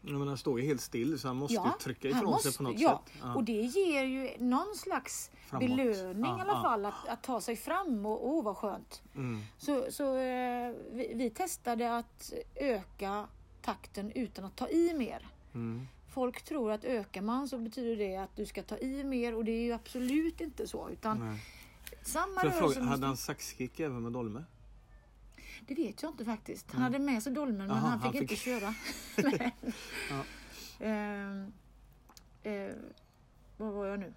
Ja, 0.01 0.11
men 0.17 0.27
han 0.27 0.37
står 0.37 0.59
ju 0.61 0.65
helt 0.67 0.81
still 0.81 1.19
så 1.19 1.27
han 1.27 1.37
måste 1.37 1.53
Ja, 1.55 1.65
ju 1.77 1.83
trycka 1.83 2.07
ifrån 2.07 2.25
måste- 2.25 2.51
sig 2.51 2.57
på 2.57 2.63
något 2.63 2.79
ja, 2.79 3.01
sätt. 3.05 3.13
Ja. 3.21 3.35
Och 3.35 3.43
det 3.43 3.51
ger 3.61 4.03
ju 4.03 4.29
någon 4.39 4.75
slags 4.75 5.31
Framåt. 5.49 5.69
belöning 5.69 6.25
Ja, 6.25 6.37
i 6.37 6.41
alla 6.41 6.61
fall 6.61 6.85
att, 6.85 7.07
att 7.07 7.23
ta 7.23 7.41
sig 7.41 7.55
fram 7.55 8.05
och 8.05 8.27
åh 8.27 8.43
vad 8.43 8.57
skönt. 8.57 9.01
Mm. 9.15 9.41
Så, 9.57 9.85
så 9.91 10.15
eh, 10.17 10.73
vi, 10.91 11.11
vi 11.15 11.29
testade 11.29 11.97
att 11.97 12.33
öka 12.55 13.27
takten 13.61 14.11
utan 14.11 14.45
att 14.45 14.55
ta 14.55 14.69
i 14.69 14.93
mer. 14.93 15.27
Mm. 15.53 15.87
Folk 16.13 16.41
tror 16.41 16.71
att 16.71 16.83
ökar 16.83 17.21
man 17.21 17.47
så 17.49 17.57
betyder 17.57 17.95
det 17.95 18.17
att 18.17 18.35
du 18.35 18.45
ska 18.45 18.63
ta 18.63 18.77
i 18.77 19.03
mer 19.03 19.35
och 19.35 19.45
det 19.45 19.51
är 19.51 19.61
ju 19.63 19.71
absolut 19.71 20.41
inte 20.41 20.67
så. 20.67 20.89
Utan 20.89 21.19
Nej. 21.29 21.43
samma 22.01 22.41
rörelse 22.43 22.59
fråga, 22.59 22.81
hade 22.81 23.07
han 23.07 23.17
saxkick 23.17 23.79
även 23.79 24.03
med 24.03 24.11
dolme? 24.11 24.43
Det 25.69 25.75
vet 25.75 26.01
jag 26.03 26.11
inte 26.11 26.25
faktiskt. 26.25 26.71
Han 26.71 26.81
hade 26.81 26.99
med 26.99 27.23
sig 27.23 27.33
dolmen 27.33 27.57
men 27.57 27.67
Jaha, 27.69 27.77
han 27.79 27.99
fick 27.99 28.05
han 28.05 28.15
inte 28.15 28.27
fick- 28.35 28.39
köra. 28.43 28.73
Nej. 29.39 29.55
Ja. 30.09 30.23
Ehm, 30.85 31.51
eh, 32.43 32.71
vad 33.57 33.73
var 33.73 33.85
jag 33.85 33.99
nu? 33.99 34.13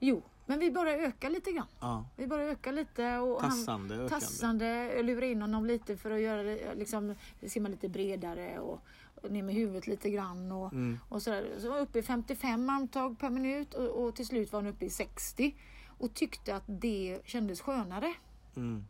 Jo, 0.00 0.22
men 0.46 0.58
vi 0.58 0.70
bara 0.70 0.90
ökar 0.92 1.30
lite 1.30 1.52
grann. 1.52 1.66
Ja. 1.80 2.04
Vi 2.16 2.26
bara 2.26 2.42
ökar 2.42 2.72
lite. 2.72 3.16
Och 3.18 3.40
han, 3.42 3.50
Tassande, 3.50 3.94
ökande. 3.94 4.10
tassande, 4.10 5.02
lura 5.02 5.26
in 5.26 5.40
honom 5.42 5.66
lite 5.66 5.96
för 5.96 6.10
att 6.10 6.20
göra 6.20 6.42
det, 6.42 6.74
liksom, 6.74 7.14
simma 7.46 7.68
lite 7.68 7.88
bredare 7.88 8.58
och, 8.58 8.80
och 9.22 9.30
ner 9.30 9.42
med 9.42 9.54
huvudet 9.54 9.86
lite 9.86 10.10
grann. 10.10 10.52
Och, 10.52 10.72
Mm. 10.72 10.98
och 11.08 11.22
sådär. 11.22 11.46
Så 11.58 11.68
var 11.68 11.74
han 11.74 11.82
uppe 11.86 11.98
i 11.98 12.02
55 12.02 12.70
armtag 12.70 13.18
per 13.18 13.30
minut 13.30 13.74
och, 13.74 13.88
och 14.04 14.16
till 14.16 14.26
slut 14.26 14.52
var 14.52 14.62
han 14.62 14.70
uppe 14.72 14.84
i 14.84 14.90
60 14.90 15.54
och 15.98 16.14
tyckte 16.14 16.56
att 16.56 16.64
det 16.66 17.20
kändes 17.24 17.60
skönare. 17.60 18.14
Mm. 18.56 18.84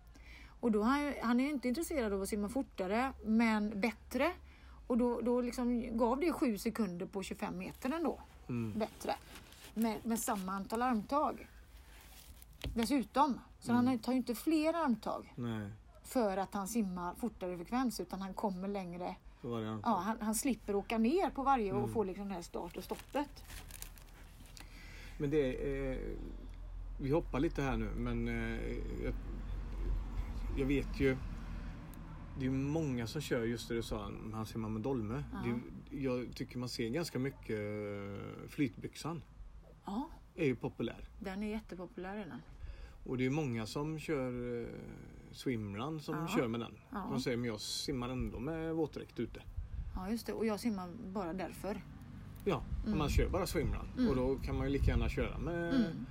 Och 0.65 0.73
då 0.73 0.83
han, 0.83 1.15
han 1.23 1.41
är 1.41 1.45
ju 1.45 1.51
inte 1.51 1.69
intresserad 1.69 2.13
av 2.13 2.23
att 2.23 2.29
simma 2.29 2.49
fortare 2.49 3.13
men 3.25 3.81
bättre. 3.81 4.33
Och 4.87 4.99
då, 4.99 5.21
då 5.21 5.41
liksom 5.41 5.97
gav 5.99 6.21
det 6.21 6.33
7 6.33 6.59
sekunder 6.59 7.07
på 7.07 7.23
25 7.23 7.59
meter 7.59 7.93
ändå. 7.93 8.21
Mm. 8.49 8.79
Bättre. 8.79 9.15
Med, 9.75 10.07
med 10.07 10.21
samma 10.21 10.53
antal 10.53 10.83
armtag. 10.83 11.49
Dessutom. 12.75 13.41
Så 13.61 13.73
han 13.73 13.99
tar 13.99 14.13
ju 14.13 14.19
inte 14.19 14.35
fler 14.35 14.75
armtag 14.75 15.33
Nej, 15.37 15.69
för 16.05 16.37
att 16.37 16.55
han 16.55 16.69
simmar 16.69 17.15
fortare 17.15 17.57
frekvens 17.57 18.01
utan 18.01 18.23
han 18.23 18.35
kommer 18.35 18.69
längre. 18.69 19.17
Ja, 19.43 20.03
han, 20.05 20.17
han 20.21 20.35
slipper 20.35 20.75
åka 20.75 20.99
ner 20.99 21.31
på 21.31 21.43
varje 21.43 21.73
och 21.73 21.91
få 21.91 22.05
liksom 22.05 22.29
det 22.29 22.35
här 22.35 22.43
start 22.43 22.77
och 22.77 22.85
stoppet. 22.85 23.45
Men 25.19 25.31
det 25.31 25.39
är... 25.39 25.93
Eh, 25.93 25.99
vi 27.01 27.11
hoppar 27.11 27.41
lite 27.41 27.63
här 27.63 27.77
nu 27.77 27.91
men 27.97 28.29
eh, 28.29 29.15
jag, 30.57 30.67
vet 30.67 31.01
ju... 31.01 31.17
Det 32.39 32.47
är 32.47 32.51
många 32.51 33.07
som 33.07 33.21
kör 33.21 33.45
just 33.45 33.69
det 33.69 33.75
du 33.75 33.83
sa, 33.83 34.11
han 34.33 34.47
simmar 34.47 34.69
med 34.69 34.83
dolme. 34.83 35.25
Ja. 35.33 35.39
Det, 35.91 35.97
jag 35.97 36.35
tycker 36.37 36.59
man 36.59 36.69
ser 36.69 36.89
ganska 36.89 37.19
mycket 37.19 37.59
eh, 37.61 38.49
flytbyxan. 38.49 39.23
Ja, 39.85 40.09
är 40.35 40.47
ju 40.47 40.57
populär. 40.57 41.09
den 41.21 41.43
är 41.43 41.51
jättepopulär 41.51 42.17
redan. 42.17 42.41
Och 43.05 43.19
det 43.19 43.27
är 43.27 43.31
många 43.31 43.67
som 43.67 43.99
kör 43.99 44.61
eh, 44.63 44.69
swimrun 45.33 46.01
som 46.01 46.15
Ja. 46.15 46.29
kör 46.29 46.49
med 46.49 46.61
den. 46.61 46.73
Ja. 46.91 47.07
De 47.11 47.21
säger 47.21 47.37
men 47.37 47.47
jag 47.47 47.61
simmar 47.61 48.09
ändå 48.09 48.39
med 48.39 48.75
våtdräkt 48.75 49.21
ute. 49.21 49.43
Ja, 49.95 50.11
just 50.11 50.27
det. 50.27 50.33
Och 50.33 50.47
jag 50.47 50.61
simmar 50.61 50.89
bara 51.13 51.33
därför. 51.33 51.83
Ja, 52.45 52.63
Mm. 52.87 52.99
man 52.99 53.09
kör 53.09 53.29
bara 53.29 53.47
swimrun. 53.47 53.87
Mm. 53.99 54.11
Och 54.11 54.17
då 54.17 54.37
kan 54.39 54.57
man 54.57 54.67
ju 54.67 54.73
lika 54.73 54.85
gärna 54.91 55.09
köra 55.09 55.39
med, 55.39 55.75
Mm. 55.75 56.07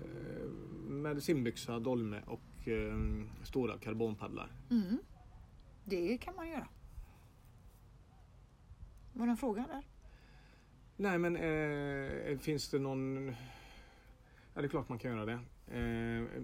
eh, 0.00 0.48
med 0.90 1.22
simbyxa, 1.22 1.78
dolme 1.78 2.20
och 2.26 2.40
eh, 2.68 2.98
stora 3.44 3.78
karbonpaddlar. 3.78 4.52
Mm. 4.70 4.98
Det 5.84 6.18
kan 6.18 6.36
man 6.36 6.48
göra. 6.48 6.68
Var 9.12 9.26
det 9.26 9.30
en 9.30 9.36
fråga 9.36 9.66
där? 9.68 9.82
Nej 10.96 11.18
men 11.18 11.36
eh, 11.36 12.38
finns 12.38 12.68
det 12.68 12.78
någon... 12.78 13.34
Ja 14.54 14.60
det 14.60 14.66
är 14.66 14.68
klart 14.68 14.88
man 14.88 14.98
kan 14.98 15.10
göra 15.10 15.24
det. 15.24 15.40
Eh, 15.78 16.42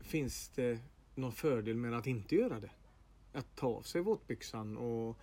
finns 0.00 0.48
det 0.48 0.78
någon 1.14 1.32
fördel 1.32 1.76
med 1.76 1.94
att 1.94 2.06
inte 2.06 2.34
göra 2.34 2.60
det? 2.60 2.70
Att 3.32 3.56
ta 3.56 3.66
av 3.66 3.82
sig 3.82 4.00
våtbyxan 4.00 4.76
och 4.76 5.18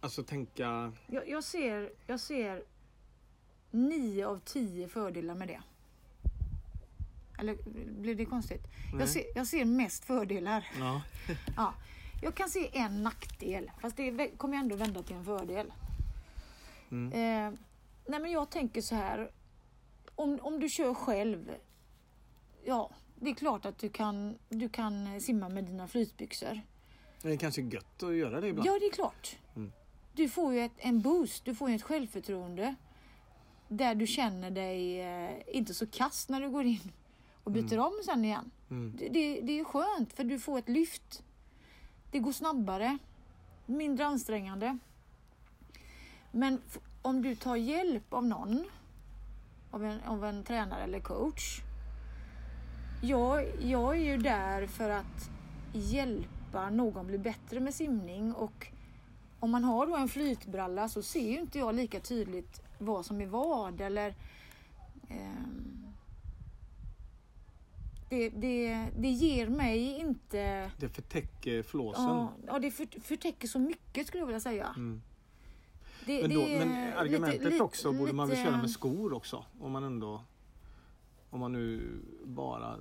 Alltså 0.00 0.22
tänka... 0.22 0.92
Jag, 1.06 1.28
jag, 1.28 1.44
ser, 1.44 1.92
jag 2.06 2.20
ser 2.20 2.62
nio 3.70 4.26
av 4.26 4.40
tio 4.44 4.88
fördelar 4.88 5.34
med 5.34 5.48
det. 5.48 5.62
Eller 7.38 7.56
blir 8.00 8.14
det 8.14 8.24
konstigt? 8.24 8.66
Jag 8.98 9.08
ser, 9.08 9.24
jag 9.34 9.46
ser 9.46 9.64
mest 9.64 10.04
fördelar. 10.04 10.66
Ja. 10.78 11.02
Ja, 11.56 11.74
jag 12.22 12.34
kan 12.34 12.48
se 12.48 12.70
en 12.72 13.02
nackdel, 13.02 13.70
fast 13.80 13.96
det 13.96 14.38
kommer 14.38 14.54
jag 14.54 14.62
ändå 14.62 14.76
vända 14.76 15.02
till 15.02 15.16
en 15.16 15.24
fördel. 15.24 15.72
Mm. 16.90 17.12
Eh, 17.12 17.58
nej 18.06 18.20
men 18.20 18.30
jag 18.30 18.50
tänker 18.50 18.80
så 18.80 18.94
här. 18.94 19.30
Om, 20.14 20.38
om 20.42 20.60
du 20.60 20.68
kör 20.68 20.94
själv. 20.94 21.54
Ja, 22.64 22.90
det 23.14 23.30
är 23.30 23.34
klart 23.34 23.64
att 23.64 23.78
du 23.78 23.88
kan, 23.88 24.38
du 24.48 24.68
kan 24.68 25.20
simma 25.20 25.48
med 25.48 25.64
dina 25.64 25.88
flytbyxor. 25.88 26.60
Det 27.22 27.32
är 27.32 27.36
kanske 27.36 27.62
gött 27.62 28.02
att 28.02 28.14
göra 28.14 28.40
det 28.40 28.48
ibland. 28.48 28.68
Ja, 28.68 28.78
det 28.80 28.86
är 28.86 28.92
klart. 28.92 29.36
Mm. 29.56 29.72
Du 30.14 30.28
får 30.28 30.54
ju 30.54 30.60
ett, 30.60 30.72
en 30.76 31.00
boost, 31.00 31.44
du 31.44 31.54
får 31.54 31.70
ju 31.70 31.76
ett 31.76 31.82
självförtroende. 31.82 32.74
Där 33.68 33.94
du 33.94 34.06
känner 34.06 34.50
dig 34.50 35.00
eh, 35.00 35.30
inte 35.46 35.74
så 35.74 35.86
kass 35.86 36.28
när 36.28 36.40
du 36.40 36.50
går 36.50 36.64
in 36.64 36.92
och 37.48 37.52
byter 37.52 37.78
om 37.78 37.92
sen 38.04 38.24
igen. 38.24 38.50
Mm. 38.70 38.96
Det, 38.98 39.08
det, 39.08 39.40
det 39.40 39.60
är 39.60 39.64
skönt 39.64 40.12
för 40.12 40.24
du 40.24 40.38
får 40.38 40.58
ett 40.58 40.68
lyft. 40.68 41.22
Det 42.10 42.18
går 42.18 42.32
snabbare, 42.32 42.98
mindre 43.66 44.06
ansträngande. 44.06 44.78
Men 46.32 46.60
om 47.02 47.22
du 47.22 47.36
tar 47.36 47.56
hjälp 47.56 48.12
av 48.12 48.24
någon, 48.24 48.64
av 49.70 49.84
en, 49.84 50.00
av 50.00 50.24
en 50.24 50.44
tränare 50.44 50.82
eller 50.82 51.00
coach. 51.00 51.60
Jag, 53.02 53.46
jag 53.60 53.96
är 53.96 54.00
ju 54.00 54.16
där 54.16 54.66
för 54.66 54.90
att 54.90 55.30
hjälpa 55.72 56.70
någon 56.70 57.06
bli 57.06 57.18
bättre 57.18 57.60
med 57.60 57.74
simning 57.74 58.34
och 58.34 58.66
om 59.40 59.50
man 59.50 59.64
har 59.64 59.86
då 59.86 59.96
en 59.96 60.08
flytbralla 60.08 60.88
så 60.88 61.02
ser 61.02 61.30
ju 61.30 61.40
inte 61.40 61.58
jag 61.58 61.74
lika 61.74 62.00
tydligt 62.00 62.60
vad 62.78 63.06
som 63.06 63.20
är 63.20 63.26
vad 63.26 63.80
eller 63.80 64.14
ehm, 65.08 65.77
det, 68.08 68.28
det, 68.30 68.86
det 68.98 69.08
ger 69.08 69.48
mig 69.48 69.98
inte... 69.98 70.70
Det 70.76 70.88
förtäcker 70.88 71.62
flåsen. 71.62 72.04
Ja, 72.04 72.32
ja 72.46 72.58
det 72.58 72.70
för, 72.70 73.00
förtäcker 73.00 73.48
så 73.48 73.58
mycket 73.58 74.06
skulle 74.06 74.20
jag 74.20 74.26
vilja 74.26 74.40
säga. 74.40 74.72
Mm. 74.76 75.02
Det, 76.06 76.22
Men, 76.22 76.34
då, 76.36 76.40
men 76.40 76.92
argumentet 76.92 77.52
lite- 77.52 77.62
också 77.64 77.92
borde 77.92 78.12
man 78.12 78.28
väl 78.28 78.36
lite- 78.38 78.50
köra 78.50 78.60
med 78.60 78.70
skor 78.70 79.12
också? 79.12 79.44
Om 79.60 79.72
man 79.72 79.84
ändå... 79.84 80.24
Om 81.30 81.40
man 81.40 81.52
nu 81.52 82.00
bara 82.24 82.76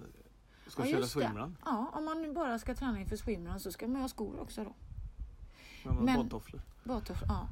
ska 0.67 0.85
Ja, 0.85 0.91
köra 0.91 1.05
swimrun. 1.07 1.57
Ja, 1.65 1.91
om 1.93 2.05
man 2.05 2.21
nu 2.21 2.31
bara 2.33 2.59
ska 2.59 2.75
träna 2.75 2.99
inför 2.99 3.15
swimrun 3.17 3.59
så 3.59 3.71
ska 3.71 3.87
man 3.87 4.01
ha 4.01 4.09
skor 4.09 4.39
också 4.39 4.63
då. 4.63 4.73
Men- 5.89 6.15
badtofflor. 6.15 6.61
Badtoff, 6.83 7.21
ja. 7.27 7.47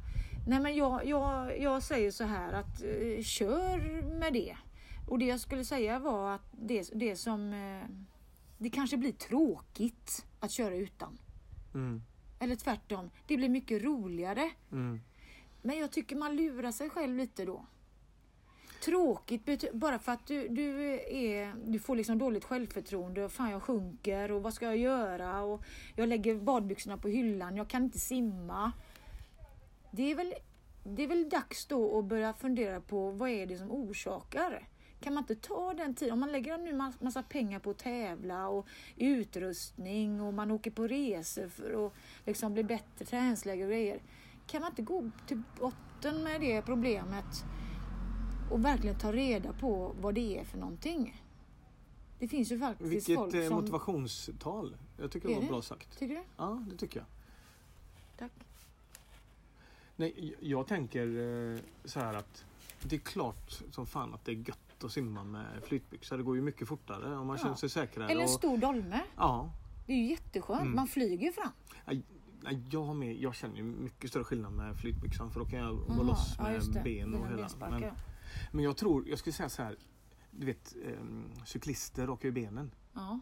Nej 0.47 0.59
men 0.59 0.76
jag, 0.76 1.05
jag, 1.05 1.59
jag 1.61 1.84
säger 1.84 2.11
så 2.11 2.23
här 2.23 2.53
att 2.53 2.84
eh, 2.84 3.23
kör 3.23 4.01
med 4.19 4.34
det. 4.34 4.57
Och 5.08 5.20
det 5.20 5.26
jag 5.26 5.39
skulle 5.39 5.66
säga 5.66 5.99
var 5.99 6.36
att 6.36 6.47
det, 6.51 6.89
det 6.93 7.16
som... 7.16 7.53
Eh, 7.53 7.89
det 8.58 8.70
kanske 8.70 8.97
blir 8.97 9.12
tråkigt 9.12 10.26
att 10.39 10.51
köra 10.51 10.76
utan. 10.76 11.18
Mm. 11.74 12.01
Eller 12.39 12.56
tvärtom, 12.56 13.12
det 13.28 13.38
blir 13.38 13.49
mycket 13.49 13.84
roligare. 13.84 14.51
Mm. 14.72 14.99
Men 15.62 15.78
jag 15.78 15.91
tycker 15.91 16.16
man 16.16 16.36
lurar 16.36 16.72
sig 16.72 16.89
själv 16.89 17.18
lite 17.18 17.45
då. 17.45 17.66
Tråkigt 18.86 19.74
bara 19.74 19.99
för 19.99 20.12
att 20.12 20.28
du, 20.28 20.47
du, 20.47 20.99
är, 21.10 21.56
du 21.66 21.80
får 21.80 21.95
liksom 21.95 22.18
dåligt 22.18 22.45
självförtroende. 22.45 23.30
Fan 23.30 23.51
jag 23.51 23.64
sjunker 23.64 24.32
och 24.32 24.43
vad 24.43 24.53
ska 24.53 24.66
jag 24.66 24.78
göra? 24.78 25.41
Och 25.41 25.64
jag 25.95 26.10
lägger 26.10 26.36
badbyxorna 26.36 26.97
på 26.97 27.08
hyllan, 27.08 27.58
jag 27.58 27.68
kan 27.68 27.84
inte 27.84 27.99
simma. 27.99 28.72
Det 29.91 30.12
är 30.12 30.16
väl, 30.16 30.34
det 30.84 31.03
är 31.03 31.08
väl 31.08 31.30
dags 31.30 31.66
då 31.66 31.99
att 31.99 32.06
börja 32.06 32.34
fundera 32.34 32.82
på 32.82 33.12
vad 33.12 33.30
är 33.30 33.45
det 33.45 33.58
som 33.58 33.72
orsakar? 33.72 34.68
Kan 34.99 35.13
man 35.13 35.23
inte 35.23 35.35
ta 35.35 35.73
den 35.73 35.95
tiden? 35.95 36.13
Om 36.13 36.19
man 36.19 36.31
lägger 36.31 36.57
nu 36.57 36.73
ma- 36.73 36.93
massa 37.03 37.23
pengar 37.23 37.59
på 37.59 37.69
att 37.69 37.77
tävla 37.77 38.47
och 38.47 38.67
utrustning 38.97 40.21
och 40.21 40.33
man 40.33 40.51
åker 40.51 40.71
på 40.71 40.87
resor 40.87 41.47
för 41.47 41.85
att 41.87 41.93
liksom 42.25 42.53
bli 42.53 42.63
bättre 42.63 43.05
träningsläger 43.05 43.65
och 43.65 43.69
grejer. 43.71 43.99
Kan 44.47 44.61
man 44.61 44.71
inte 44.71 44.81
gå 44.81 45.09
till 45.27 45.41
botten 45.59 46.23
med 46.23 46.41
det 46.41 46.61
problemet 46.61 47.45
och 48.51 48.65
verkligen 48.65 48.97
ta 48.99 49.11
reda 49.13 49.53
på 49.53 49.95
vad 50.01 50.15
det 50.15 50.39
är 50.39 50.43
för 50.43 50.57
någonting? 50.57 51.21
Det 52.19 52.27
finns 52.27 52.51
ju 52.51 52.59
faktiskt 52.59 52.91
Vilket 52.91 53.15
folk 53.15 53.33
eh, 53.35 53.47
som... 53.47 53.55
motivationstal. 53.55 54.75
Jag 54.97 55.11
tycker 55.11 55.27
det 55.27 55.33
var 55.35 55.41
det? 55.41 55.47
bra 55.47 55.61
sagt. 55.61 55.99
Tycker 55.99 56.15
du? 56.15 56.23
Ja, 56.37 56.63
det 56.71 56.77
tycker 56.77 56.99
jag. 56.99 57.07
Tack. 58.17 58.31
Nej, 59.95 60.13
jag- 60.39 60.49
jag 60.49 60.67
tänker 60.67 61.07
eh, 61.53 61.59
så 61.85 61.99
här 61.99 62.13
att 62.13 62.43
det 62.81 62.95
är 62.95 62.99
klart 62.99 63.51
som 63.71 63.85
fan 63.85 64.13
att 64.13 64.25
det 64.25 64.31
är 64.31 64.35
gött 64.35 64.64
att 64.84 64.91
simma 64.91 65.23
med 65.23 65.63
flytbyxor. 65.63 66.17
Det 66.17 66.23
går 66.23 66.36
ju 66.36 66.41
mycket 66.41 66.67
fortare 66.67 67.17
och 67.17 67.26
man 67.26 67.36
Ja. 67.38 67.43
känner 67.43 67.55
sig 67.55 67.69
säkrare. 67.69 68.09
Eller 68.09 68.21
en 68.21 68.26
och, 68.26 68.30
stor 68.34 68.57
dolme. 68.57 69.01
ja, 69.17 69.51
Det 69.86 69.93
är 69.93 69.97
ju 69.97 70.09
jätteskönt. 70.09 70.61
Mm. 70.61 70.76
Man 70.76 70.88
flyger 70.88 71.32
fram. 71.32 71.51
Nej, 71.86 72.03
nej, 72.41 72.63
jag, 72.71 72.95
med, 72.95 73.15
jag 73.21 73.36
känner 73.36 73.55
ju 73.55 73.63
mycket 73.63 74.09
större 74.09 74.23
skillnad 74.23 74.53
med 74.53 74.78
flytbyxan 74.78 75.32
för 75.32 75.39
då 75.39 75.45
kan 75.45 75.59
jag 75.59 75.76
gå 75.76 75.86
Jaha, 75.89 76.01
loss 76.03 76.36
ja, 76.38 76.43
med 76.43 76.61
det. 76.73 76.82
ben 76.84 77.13
och 77.15 77.28
hela. 77.28 77.49
Men, 77.59 77.84
men 78.51 78.63
jag 78.63 78.78
tror, 78.78 79.09
jag 79.09 79.19
skulle 79.19 79.34
säga 79.34 79.49
så 79.49 79.63
här. 79.63 79.78
Du 80.32 80.45
vet, 80.45 80.76
ehm, 80.86 81.30
cyklister 81.45 82.07
rakar 82.07 82.28
ju 82.28 82.32
benen. 82.32 82.71
Ja. 82.93 83.19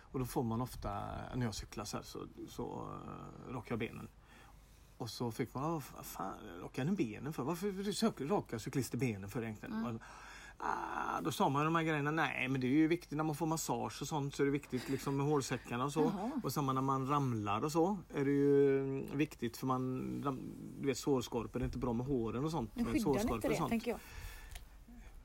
Och 0.00 0.18
då 0.18 0.24
får 0.24 0.42
man 0.42 0.60
ofta, 0.62 0.90
när 1.34 1.46
jag 1.46 1.54
cyklar 1.54 1.84
så 1.84 1.96
här 1.96 2.04
så, 2.04 2.26
så 2.48 2.88
uh, 3.48 3.52
rakar 3.54 3.70
jag 3.72 3.78
benen. 3.78 4.08
Och 4.98 5.10
så 5.10 5.30
fick 5.30 5.54
man, 5.54 5.64
"Åh, 5.64 5.82
vad 5.96 6.06
fan 6.06 6.34
rakar 6.62 6.84
ni 6.84 6.92
benen 6.92 7.32
för? 7.32 7.42
Varför 7.42 8.26
rakar 8.28 8.58
cyklister 8.58 8.98
benen 8.98 9.30
för 9.30 9.42
egentligen? 9.42 9.74
Mm. 9.74 9.98
Ah, 10.64 11.20
då 11.20 11.32
sa 11.32 11.48
man 11.48 11.64
de 11.64 11.74
här 11.74 11.82
grejerna, 11.82 12.10
nej 12.10 12.48
men 12.48 12.60
det 12.60 12.66
är 12.66 12.68
ju 12.68 12.86
viktigt 12.88 13.16
när 13.16 13.24
man 13.24 13.34
får 13.36 13.46
massage 13.46 14.02
och 14.02 14.08
sånt 14.08 14.34
så 14.34 14.42
är 14.42 14.44
det 14.44 14.52
viktigt 14.52 14.88
liksom 14.88 15.16
med 15.16 15.26
hårsäckarna 15.26 15.84
och 15.84 15.92
så. 15.92 16.00
Jaha. 16.00 16.30
Och 16.42 16.52
samma 16.52 16.72
när 16.72 16.82
man 16.82 17.08
ramlar 17.08 17.64
och 17.64 17.72
så 17.72 17.98
är 18.14 18.24
det 18.24 18.30
ju 18.30 18.78
mm, 18.80 19.18
viktigt 19.18 19.56
för 19.56 19.66
man, 19.66 20.20
du 20.80 20.86
vet 20.86 20.98
sårskorpor, 20.98 21.58
det 21.58 21.62
är 21.62 21.66
inte 21.66 21.78
bra 21.78 21.92
med 21.92 22.06
håren 22.06 22.44
och 22.44 22.50
sånt. 22.50 22.70
Men 22.76 22.84
skyddar 22.84 22.98
sårskorpor 23.00 23.34
inte 23.36 23.48
det, 23.48 23.56
sånt. 23.56 23.70
tänker 23.70 23.90
jag. 23.90 24.00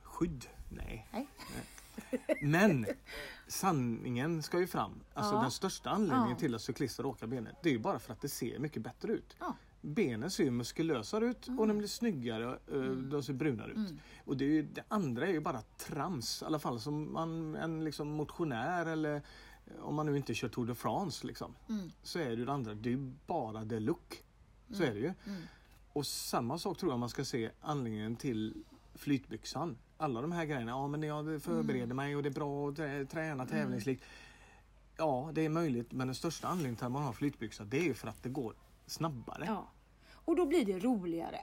Skydd? 0.04 0.46
Nej. 0.70 1.08
Nej. 1.12 1.28
Nej. 2.10 2.40
Men 2.42 2.86
sanningen 3.48 4.44
ska 4.44 4.60
ju 4.60 4.68
fram. 4.68 4.92
Alltså 5.14 5.36
Ja. 5.36 5.42
den 5.42 5.52
största 5.52 5.90
anledningen 5.90 6.30
Ja. 6.30 6.36
till 6.40 6.56
att 6.56 6.62
cyklister 6.62 7.04
rakar 7.04 7.28
benen, 7.28 7.54
det 7.64 7.70
är 7.70 7.74
ju 7.74 7.80
bara 7.80 8.00
för 8.00 8.14
att 8.14 8.22
det 8.22 8.30
ser 8.30 8.60
mycket 8.60 8.82
bättre 8.84 9.12
ut. 9.14 9.36
Ja. 9.40 9.56
Benen 9.82 10.32
ser 10.32 10.44
ju 10.44 10.52
muskulösare 10.52 11.26
ut 11.26 11.48
och 11.58 11.68
de 11.68 11.78
blir 11.78 11.88
snyggare, 11.88 12.60
eh, 12.74 12.82
de 12.92 13.24
ser 13.24 13.34
brunare 13.34 13.72
ut. 13.72 13.78
Mm. 13.78 13.98
Och 14.26 14.38
det, 14.38 14.46
ju, 14.46 14.62
det 14.62 14.84
andra 14.88 15.28
är 15.28 15.32
ju 15.32 15.40
bara 15.40 15.62
trams, 15.62 16.42
i 16.42 16.46
alla 16.46 16.60
fall 16.60 16.80
som 16.80 17.14
man, 17.14 17.56
en 17.56 17.84
liksom 17.84 18.08
motionär 18.12 18.86
eller 18.86 19.16
eh, 19.16 19.22
om 19.82 19.96
man 19.96 20.06
nu 20.06 20.18
inte 20.18 20.34
kör 20.34 20.50
Tour 20.50 20.66
de 20.66 20.76
France 20.76 21.28
liksom. 21.28 21.56
Mm. 21.70 21.92
Så 22.04 22.20
är 22.20 22.26
det 22.30 22.34
ju 22.36 22.46
det 22.46 22.52
andra, 22.54 22.74
det 22.74 22.90
är 22.90 22.92
ju 22.92 23.12
bara 23.28 23.66
the 23.66 23.80
look. 23.80 24.24
Så 24.72 24.84
är 24.84 24.94
det 24.94 25.00
ju. 25.00 25.14
Mm. 25.26 25.42
Och 25.94 26.06
samma 26.08 26.58
sak 26.58 26.78
tror 26.78 26.92
jag 26.92 27.00
man 27.00 27.10
ska 27.10 27.26
se 27.26 27.50
anledningen 27.62 28.16
till 28.16 28.64
flytbyxan. 28.96 29.78
Alla 29.98 30.22
de 30.22 30.32
här 30.32 30.46
grejerna, 30.46 30.72
ja 30.72 30.88
men 30.88 31.04
jag 31.04 31.42
förbereder 31.42 31.84
Mm. 31.84 31.96
mig 31.98 32.16
och 32.16 32.24
det 32.24 32.30
är 32.30 32.34
bra 32.34 32.70
att 32.70 32.76
trä- 32.76 33.06
träna 33.06 33.46
tävlingslikt. 33.46 34.04
Ja, 34.98 35.30
det 35.34 35.46
är 35.46 35.50
möjligt 35.50 35.92
men 35.92 36.08
den 36.08 36.16
största 36.16 36.48
anledningen 36.48 36.76
till 36.76 36.86
att 36.86 36.92
man 36.92 37.04
har 37.04 37.14
flytbyxa 37.14 37.66
det 37.66 37.80
är 37.80 37.84
ju 37.84 37.94
för 37.94 38.08
att 38.08 38.24
det 38.24 38.30
går 38.30 38.54
snabbare. 38.88 39.44
Ja, 39.46 39.54
Ja. 39.54 39.72
Och 40.26 40.36
då 40.36 40.46
blir 40.46 40.66
det 40.66 40.80
roligare. 40.80 41.40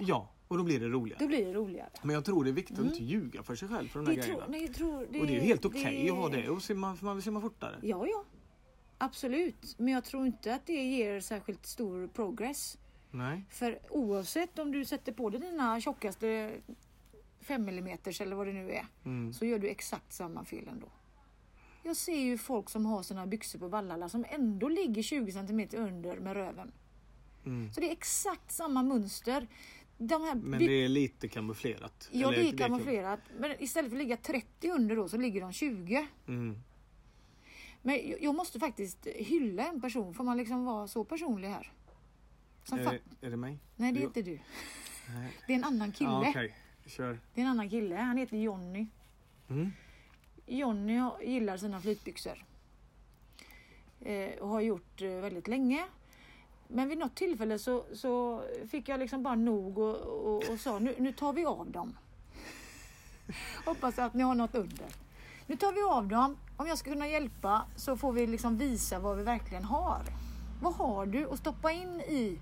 och 0.49 0.57
då 0.59 0.65
blir 0.65 0.81
det 0.81 0.89
roligare. 0.89 1.19
Då 1.21 1.27
blir 1.27 1.47
det 1.47 1.53
roligare. 1.53 1.91
Men 2.03 2.15
jag 2.15 2.25
tror 2.25 2.45
det 2.45 2.51
är 2.51 2.53
viktigt 2.53 2.79
att 2.79 2.85
inte 2.87 3.05
ljuga 3.05 3.43
för 3.43 3.55
sig 3.55 3.69
själv 3.69 3.89
för 3.89 4.01
de 4.01 4.07
här 4.07 4.17
Det 4.17 4.23
grejerna. 4.23 4.45
tror, 4.47 4.57
jag 4.63 4.75
tror, 4.75 5.07
det, 5.11 5.21
och 5.21 5.27
det 5.27 5.33
är 5.33 5.41
ju 5.41 5.47
helt 5.47 5.65
okej 5.65 6.11
att 6.11 6.17
ha 6.17 6.29
det 6.29 6.49
och 6.49 6.63
simma, 6.63 6.97
man 7.01 7.17
vill 7.17 7.23
simma 7.23 7.41
fortare. 7.41 7.77
Ja, 7.83 8.07
ja. 8.07 8.25
Absolut. 8.99 9.79
Men 9.79 9.93
jag 9.93 10.05
tror 10.05 10.27
inte 10.27 10.55
att 10.55 10.67
det 10.67 10.73
ger 10.85 11.21
särskilt 11.21 11.67
stor 11.67 12.07
progress. 12.07 12.79
Nej. 13.11 13.45
För 13.51 13.79
oavsett 13.91 14.59
om 14.59 14.73
du 14.73 14.85
sätter 14.85 15.13
på 15.13 15.31
dig 15.31 15.41
dina 15.41 15.81
tjockaste 15.81 16.53
5 17.41 17.69
mm 17.69 17.99
eller 18.21 18.37
vad 18.37 18.47
det 18.47 18.53
nu 18.53 18.71
är. 18.73 18.87
Mm. 19.05 19.33
Så 19.33 19.47
gör 19.47 19.59
du 19.59 19.69
exakt 19.69 20.13
samma 20.13 20.45
fel 20.45 20.69
ändå. 20.69 20.87
Jag 21.83 21.97
ser 21.97 22.19
ju 22.21 22.39
folk 22.39 22.71
som 22.71 22.87
har 22.87 23.03
sina 23.03 23.27
byxor 23.27 23.59
på 23.59 23.69
Vallala 23.69 24.09
som 24.09 24.25
ändå 24.29 24.69
ligger 24.69 25.03
20 25.03 25.33
cm 25.33 25.69
under 25.77 26.17
med 26.17 26.35
röven. 26.35 26.73
Mm. 27.47 27.73
Så 27.73 27.81
det 27.81 27.89
är 27.89 27.93
exakt 27.93 28.53
samma 28.53 28.83
mönster. 28.83 29.47
De 29.99 30.23
här 30.23 30.35
Men 30.35 30.59
det 30.59 30.73
är 30.85 30.89
lite 30.89 31.29
kamouflerat. 31.29 32.09
Ja, 32.13 32.31
det 32.31 32.49
är 32.49 32.57
kamouflerat. 32.57 33.21
Men 33.39 33.63
istället 33.63 33.91
för 33.91 33.97
att 33.97 34.03
ligga 34.03 34.17
30 34.17 34.71
under 34.71 34.97
då 34.97 35.09
så 35.09 35.17
ligger 35.17 35.41
de 35.41 35.53
20. 35.53 36.07
Mm. 36.29 36.57
Men 37.83 38.15
jag- 38.21 38.35
måste 38.35 38.61
faktiskt 38.61 39.07
hylla 39.07 39.69
en 39.69 39.81
person. 39.81 40.15
Får 40.15 40.25
man 40.25 40.37
liksom 40.37 40.65
vara 40.65 40.89
så 40.89 41.05
personlig 41.05 41.49
här? 41.49 41.73
Som 42.65 42.79
Är, 42.79 42.85
det, 42.85 43.27
är 43.27 43.31
det 43.31 43.37
mig? 43.37 43.59
Nej, 43.77 43.93
det 43.93 43.99
är 43.99 44.03
Jo. 44.03 44.07
inte 44.09 44.23
du. 44.23 44.39
Nej. 45.15 45.33
Det 45.47 45.53
är 45.53 45.57
en 45.57 45.65
annan 45.65 45.93
kille. 45.93 46.11
Ja, 46.11 46.29
Okej, 46.31 46.55
kör. 46.87 47.19
Det 47.35 47.41
är 47.41 47.45
en 47.45 47.51
annan 47.51 47.71
kille. 47.71 47.97
Han 47.97 48.17
heter 48.17 48.37
Jonny. 48.37 48.87
Mm. 49.49 49.73
Jonny 50.47 51.01
gillar 51.23 51.57
sina 51.57 51.81
flytbyxor. 51.81 52.45
Eh, 54.01 54.39
och 54.41 54.49
har 54.49 54.61
gjort 54.61 55.03
eh, 55.03 55.09
väldigt 55.09 55.49
länge. 55.49 55.85
Men 56.69 56.89
vid 56.89 56.99
något 56.99 57.15
tillfälle 57.15 57.59
så, 57.59 57.85
så 57.93 58.43
fick 58.71 58.89
jag 58.89 59.01
liksom 59.01 59.23
bara 59.23 59.35
nog 59.35 59.79
och, 59.79 59.97
och, 59.97 60.51
och 60.53 60.61
sa 60.61 60.79
nu, 60.79 60.95
nu 60.99 61.13
tar 61.13 61.33
vi 61.33 61.45
av 61.45 61.71
dem. 61.71 61.97
Hoppas 63.65 63.99
att 63.99 64.15
ni 64.15 64.23
har 64.23 64.35
något 64.35 64.55
under. 64.55 64.87
Nu 65.47 65.57
tar 65.57 65.73
vi 65.73 65.83
av 65.83 66.09
dem. 66.09 66.37
Om 66.57 66.67
jag 66.67 66.79
ska 66.79 66.91
kunna 66.91 67.09
hjälpa 67.09 67.63
så 67.77 67.97
får 67.97 68.13
vi 68.13 68.27
liksom 68.27 68.59
visa 68.59 68.99
vad 68.99 69.17
vi 69.17 69.23
verkligen 69.23 69.65
har. 69.65 70.03
Vad 70.63 70.75
har 70.75 71.07
du 71.07 71.31
att 71.31 71.39
stoppa 71.39 71.73
in 71.73 72.01
i, 72.01 72.39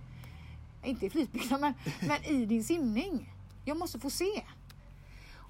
inte 0.85 1.07
i 1.07 1.11
flytbyxorna, 1.11 1.59
men, 1.59 1.75
men 2.09 2.25
i 2.25 2.47
din 2.47 2.64
simning? 2.64 3.33
Jag 3.64 3.77
måste 3.77 3.99
få 3.99 4.11
se. 4.11 4.43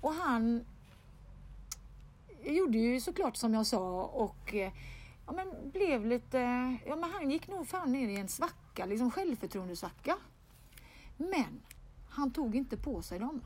Och 0.00 0.14
han 0.14 0.64
gjorde 2.44 2.78
ju 2.78 3.00
såklart 3.00 3.36
som 3.36 3.54
jag 3.54 3.66
sa 3.66 4.02
och 4.02 4.54
eh, 4.54 4.72
ja, 5.32 5.44
men 5.44 5.70
blev 5.70 6.06
lite... 6.06 6.38
Ja, 6.86 6.96
men 6.96 7.10
han 7.10 7.30
gick 7.30 7.48
nog 7.48 7.66
fan 7.66 7.92
ner 7.92 8.08
i 8.08 8.16
en 8.16 8.28
svacka, 8.28 8.86
liksom 8.86 9.10
självförtroendesvacka. 9.10 10.16
Men 11.16 11.62
han 12.08 12.30
tog 12.30 12.56
inte 12.56 12.76
på 12.76 13.02
sig 13.02 13.18
dem. 13.18 13.40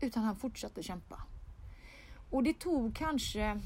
Utan 0.00 0.22
han 0.22 0.36
fortsatte 0.36 0.82
kämpa. 0.82 1.22
Och 2.30 2.42
det 2.42 2.58
tog 2.58 2.96
kanske... 2.96 3.60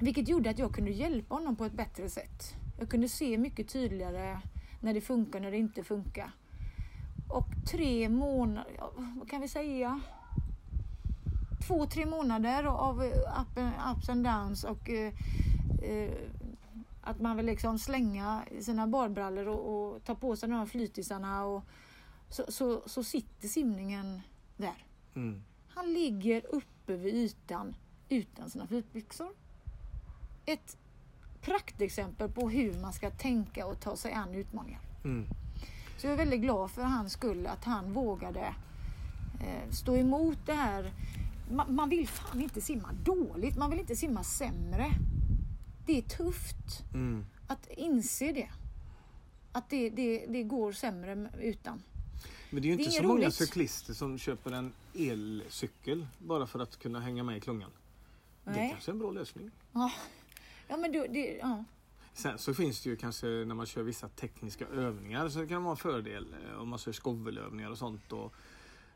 Vilket 0.00 0.28
gjorde 0.28 0.50
att 0.50 0.58
jag 0.58 0.74
kunde 0.74 0.90
hjälpa 0.90 1.34
honom 1.34 1.56
på 1.56 1.64
ett 1.64 1.72
bättre 1.72 2.10
sätt. 2.10 2.54
Jag 2.78 2.88
kunde 2.88 3.08
se 3.08 3.38
mycket 3.38 3.68
tydligare 3.68 4.40
när 4.80 4.94
det 4.94 5.00
funkar 5.00 5.38
och 5.38 5.42
när 5.42 5.50
det 5.50 5.58
inte 5.58 5.84
funkar. 5.84 6.30
Och 7.28 7.46
tre 7.70 8.08
månader, 8.08 8.72
ja, 8.78 8.92
vad 9.16 9.30
kan 9.30 9.40
vi 9.40 9.48
säga? 9.48 10.00
Två, 11.66 11.86
tre 11.86 12.06
månader 12.06 12.64
av 12.64 13.02
up 13.02 13.58
and, 13.58 13.96
ups 13.96 14.08
and 14.08 14.24
downs 14.24 14.64
och 14.64 14.90
eh, 14.90 15.12
eh 15.82 16.10
att 17.06 17.20
man 17.20 17.36
vill 17.36 17.46
liksom 17.46 17.78
slänga 17.78 18.44
sina 18.60 18.86
badbrallor 18.86 19.48
och, 19.48 19.94
och 19.94 20.04
ta 20.04 20.14
på 20.14 20.36
sig 20.36 20.48
de 20.48 20.54
här 20.54 20.66
flytisarna 20.66 21.44
och 21.44 21.64
så, 22.28 22.44
så, 22.48 22.82
så 22.86 23.04
sitter 23.04 23.48
simningen 23.48 24.20
där. 24.56 24.84
Mm. 25.14 25.42
Han 25.68 25.92
ligger 25.92 26.46
uppe 26.54 26.96
vid 26.96 27.14
ytan 27.14 27.76
utan 28.08 28.50
sina 28.50 28.66
flytbyxor. 28.66 29.28
Ett 30.46 30.76
praktexempel 31.40 32.30
på 32.30 32.50
hur 32.50 32.80
man 32.80 32.92
ska 32.92 33.10
tänka 33.10 33.66
och 33.66 33.80
ta 33.80 33.96
sig 33.96 34.12
an 34.12 34.34
utmaningar. 34.34 34.80
Mm. 35.04 35.26
Så 35.96 36.06
jag 36.06 36.12
är 36.12 36.16
väldigt 36.16 36.40
glad 36.40 36.70
för 36.70 36.82
hans 36.82 37.12
skull 37.12 37.46
att 37.46 37.64
han 37.64 37.92
vågade 37.92 38.54
eh, 39.40 39.70
stå 39.70 39.96
emot 39.96 40.38
det 40.46 40.52
här. 40.54 40.92
Man, 41.50 41.74
man 41.74 41.88
vill 41.88 42.08
fan 42.08 42.40
inte 42.42 42.60
simma 42.60 42.92
dåligt, 42.92 43.56
man 43.56 43.70
vill 43.70 43.80
inte 43.80 43.96
simma 43.96 44.24
sämre. 44.24 44.90
Det 45.86 45.98
är 45.98 46.02
tufft 46.02 46.84
Mm. 46.94 47.24
att 47.46 47.66
inse 47.70 48.32
det. 48.32 48.48
Att 49.52 49.70
det, 49.70 49.90
det, 49.90 50.26
det 50.28 50.42
går 50.42 50.72
sämre 50.72 51.30
utan. 51.40 51.82
Men 52.50 52.62
det 52.62 52.68
är 52.68 52.70
ju 52.70 52.76
Det 52.76 52.82
är 52.82 52.84
inte 52.84 52.90
så 52.90 52.98
inget 52.98 53.08
många 53.08 53.20
roligt. 53.24 53.34
cyklister 53.34 53.94
som 53.94 54.18
köper 54.18 54.52
en 54.52 54.72
elcykel 54.94 56.06
bara 56.18 56.46
för 56.46 56.58
att 56.58 56.78
kunna 56.78 57.00
hänga 57.00 57.22
med 57.22 57.36
i 57.36 57.40
klungan. 57.40 57.70
Det 58.44 58.50
är 58.50 58.54
Nej. 58.54 58.70
kanske 58.70 58.90
är 58.90 58.92
en 58.92 58.98
bra 58.98 59.10
lösning. 59.10 59.50
Ja, 59.72 59.92
ja 60.68 60.76
men 60.76 60.92
du, 60.92 61.06
det, 61.10 61.36
ja. 61.36 61.64
Sen 62.14 62.38
så 62.38 62.54
finns 62.54 62.82
det 62.82 62.90
ju 62.90 62.96
kanske 62.96 63.26
när 63.26 63.54
man 63.54 63.66
kör 63.66 63.82
vissa 63.82 64.08
tekniska 64.08 64.66
övningar 64.66 65.28
så 65.28 65.38
kan 65.38 65.48
det 65.48 65.58
vara 65.58 65.70
en 65.70 65.76
fördel 65.76 66.34
eh, 66.50 66.60
om 66.60 66.68
man 66.68 66.78
kör 66.78 66.92
skovelövningar 66.92 67.70
och 67.70 67.78
sånt. 67.78 68.12
Och 68.12 68.34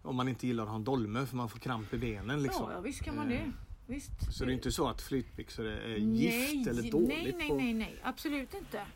om 0.03 0.17
man 0.17 0.29
inte 0.29 0.47
gillar 0.47 0.63
att 0.65 0.69
ha 0.71 0.77
en 0.77 0.85
dolme 0.85 1.27
för 1.27 1.37
man 1.37 1.49
får 1.49 1.59
kramp 1.59 1.95
i 1.95 1.99
benen. 1.99 2.43
Liksom. 2.43 2.65
Ja, 2.69 2.73
ja, 2.75 2.81
visst 2.81 3.03
kan 3.03 3.17
man 3.17 3.33
Eh, 3.33 3.39
det. 3.45 3.53
Visst. 3.89 4.33
Så 4.33 4.45
det 4.45 4.53
är 4.53 4.55
inte 4.55 4.73
så 4.73 4.89
att 4.89 5.03
flytbyxor 5.03 5.65
är 5.67 5.89
nej, 5.89 6.01
gift 6.01 6.69
eller 6.69 6.91
dåligt. 6.91 7.09
Nej, 7.09 7.35
nej, 7.39 7.53
nej, 7.53 7.75
nej, 7.75 7.97
absolut 8.03 8.55
inte. 8.55 8.87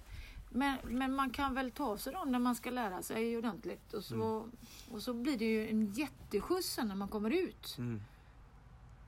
Men, 0.50 0.76
men 0.84 1.14
man 1.14 1.30
kan 1.30 1.54
väl 1.54 1.70
ta 1.70 1.98
sig 1.98 2.12
dem 2.12 2.32
när 2.32 2.38
man 2.38 2.54
ska 2.54 2.70
lära 2.70 3.02
sig 3.02 3.36
ordentligt. 3.38 3.92
Och 3.94 4.04
så, 4.04 4.14
Mm. 4.14 4.50
och 4.92 5.02
så 5.02 5.14
blir 5.14 5.38
det 5.38 5.44
ju 5.44 5.68
en 5.68 5.92
jätteskjuts 5.92 6.68
sen 6.68 6.88
när 6.88 6.94
man 6.94 7.08
kommer 7.08 7.30
ut. 7.30 7.74
Mm, 7.78 8.00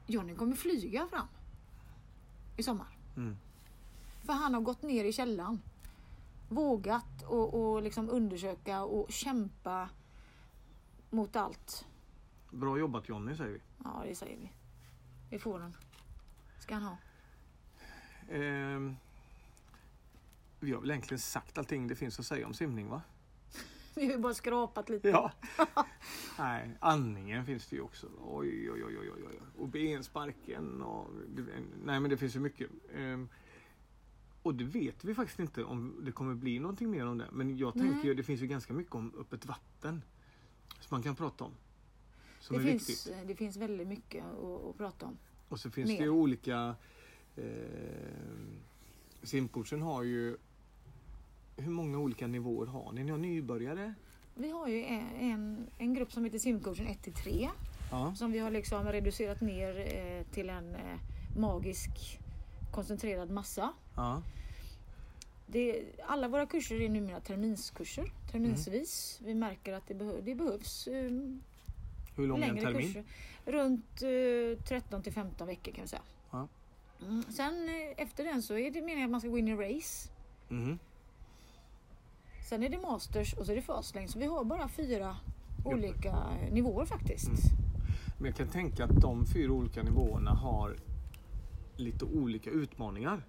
Johnny 0.07 0.35
kommer 0.35 0.57
flyga 0.57 1.07
fram 1.11 1.27
i 2.57 2.63
sommar. 2.63 2.97
mm, 3.17 3.37
För 4.25 4.33
han 4.33 4.55
har 4.55 4.61
gått 4.61 4.83
ner 4.83 5.05
i 5.05 5.13
källan. 5.13 5.61
Vågat 6.49 7.23
och, 7.27 7.55
och 7.75 7.83
liksom 7.83 8.11
undersöka 8.11 8.83
och 8.85 9.13
kämpa 9.13 9.89
mot 11.11 11.37
allt. 11.37 11.87
Bra 12.51 12.79
jobbat 12.79 13.09
Jonny 13.09 13.37
säger 13.37 13.51
vi. 13.53 13.61
Ja, 13.85 14.03
det 14.09 14.15
säger 14.15 14.37
vi. 14.37 14.51
Det 15.31 15.39
får 15.39 15.59
han. 15.59 15.77
Ska 16.59 16.75
han 16.75 16.83
ha. 16.83 16.97
Ehm, 18.31 18.97
vi 20.61 20.73
har 20.73 20.81
väl 20.81 20.91
egentligen 20.91 21.19
sagt 21.19 21.59
allting 21.59 21.89
det 21.89 21.95
finns 21.95 22.21
att 22.21 22.27
säga 22.27 22.47
om 22.47 22.55
simning 22.55 22.89
va? 22.89 23.03
Vi 23.95 24.07
har 24.07 24.13
ju 24.13 24.19
bara 24.19 24.35
skrapat 24.35 24.89
lite. 24.89 25.09
Ja. 25.09 25.33
Nej, 26.39 26.71
andningen 26.81 27.47
finns 27.47 27.67
det 27.67 27.77
ju 27.77 27.83
också. 27.83 28.07
Oj, 28.25 28.71
oj, 28.71 28.85
oj, 28.85 28.99
oj, 28.99 29.11
oj. 29.17 29.23
oj. 29.31 29.41
Och 29.59 29.69
bensparken 29.69 30.83
och... 30.83 31.11
Nej, 31.85 32.01
men 32.01 32.11
det 32.11 32.17
finns 32.17 32.37
ju 32.37 32.41
mycket. 32.41 32.71
Ehm, 32.95 33.29
och 34.43 34.55
det 34.55 34.65
vet 34.65 35.05
vi 35.05 35.15
faktiskt 35.15 35.39
inte 35.39 35.65
om 35.65 36.01
det 36.03 36.13
kommer 36.13 36.35
bli 36.35 36.59
någonting 36.59 36.91
mer 36.91 37.07
om 37.07 37.19
det. 37.19 37.29
Men 37.33 37.57
jag 37.57 37.77
Nej. 37.77 37.89
tänker 37.89 38.09
ju, 38.09 38.15
det 38.15 38.23
finns 38.23 38.41
ju 38.41 38.47
ganska 38.47 38.73
mycket 38.73 38.95
om 38.95 39.13
öppet 39.19 39.47
vatten. 39.47 40.03
Som 40.81 40.89
man 40.95 41.03
kan 41.03 41.17
prata 41.17 41.45
om. 41.45 41.53
Som 42.45 42.57
Det 42.57 42.63
är 42.63 42.67
finns, 42.67 42.89
viktigt. 42.89 43.29
det 43.29 43.35
finns 43.35 43.57
väldigt 43.57 43.89
mycket 43.89 44.25
att, 44.25 44.65
att 44.71 44.77
prata 44.79 45.07
om. 45.07 45.19
Och 45.49 45.61
så 45.61 45.71
finns 45.71 45.89
mer. 45.89 45.99
det 45.99 46.05
ju 46.05 46.11
olika... 46.11 46.75
Eh, 47.37 47.45
simcoachen 49.23 49.83
har 49.83 50.03
ju... 50.03 50.37
Hur 51.57 51.71
många 51.71 51.99
olika 51.99 52.27
nivåer 52.27 52.67
har 52.67 52.93
ni? 52.93 53.05
Ni 53.05 53.11
har 53.11 53.19
nybörjare? 53.19 53.95
Vi 54.35 54.51
har 54.51 54.69
ju 54.69 54.85
en, 54.85 55.67
en, 55.79 55.95
grupp 55.95 56.13
som 56.13 56.25
heter 56.25 56.39
simcoachen 56.39 56.87
1 56.87 57.03
till 57.03 57.13
3 57.13 57.51
Ja. 57.91 58.15
som 58.15 58.33
vi 58.33 58.39
har 58.39 58.51
liksom 58.51 58.87
reducerat 58.87 59.41
ner 59.41 59.79
eh, 59.97 60.35
till 60.35 60.51
en 60.51 60.75
eh, 60.75 60.99
magisk 61.37 62.21
koncentrerad 62.73 63.31
massa. 63.31 63.73
ja. 63.97 64.23
Det, 65.47 65.83
alla 66.07 66.29
våra 66.29 66.47
kurser 66.47 66.81
är 66.81 66.89
numera 66.89 67.21
terminskurser, 67.21 68.13
terminsvis. 68.33 69.19
Mm. 69.21 69.29
Vi 69.29 69.35
märker 69.41 69.73
att 69.73 69.87
det, 69.87 69.95
behö, 69.95 70.21
det 70.21 70.35
behövs 70.35 70.87
eh, 70.87 71.11
Hur 72.17 72.27
lång 72.27 72.43
är 72.43 72.49
en 72.49 72.59
termin? 72.59 72.83
kurser. 72.83 73.05
Runt 73.45 74.03
eh, 74.03 74.65
13 74.65 75.03
till 75.03 75.13
15 75.13 75.47
veckor 75.47 75.73
kan 75.73 75.85
vi 75.85 75.89
säga. 75.89 76.03
Ja. 76.31 76.49
Mm. 77.03 77.23
Sen 77.23 77.69
eh, 77.69 78.03
efter 78.05 78.25
den 78.25 78.43
så 78.43 78.59
är 78.59 78.71
det 78.71 78.81
meningen 78.83 79.05
att 79.05 79.11
man 79.11 79.21
ska 79.21 79.31
gå 79.31 79.39
in 79.39 79.49
i 79.49 79.55
race. 79.55 80.11
Mhm. 80.49 80.79
Sen 82.49 82.63
är 82.63 82.69
det 82.69 82.79
masters 82.79 83.35
och 83.35 83.47
så 83.47 83.53
är 83.53 83.57
det 83.57 83.63
fastlane. 83.63 84.09
Så 84.09 84.19
vi 84.19 84.27
har 84.27 84.45
bara 84.45 84.69
fyra 84.69 85.17
olika 85.65 86.09
eh, 86.09 86.53
nivåer 86.53 86.87
faktiskt. 86.87 87.29
Mm. 87.29 87.41
Men 88.19 88.27
jag 88.27 88.37
kan 88.37 88.49
tänka 88.49 88.85
att 88.85 89.01
de 89.01 89.27
fyra 89.27 89.53
olika 89.53 89.83
nivåerna 89.83 90.31
har 90.31 90.77
lite 91.77 92.05
olika 92.05 92.51
utmaningar. 92.51 93.23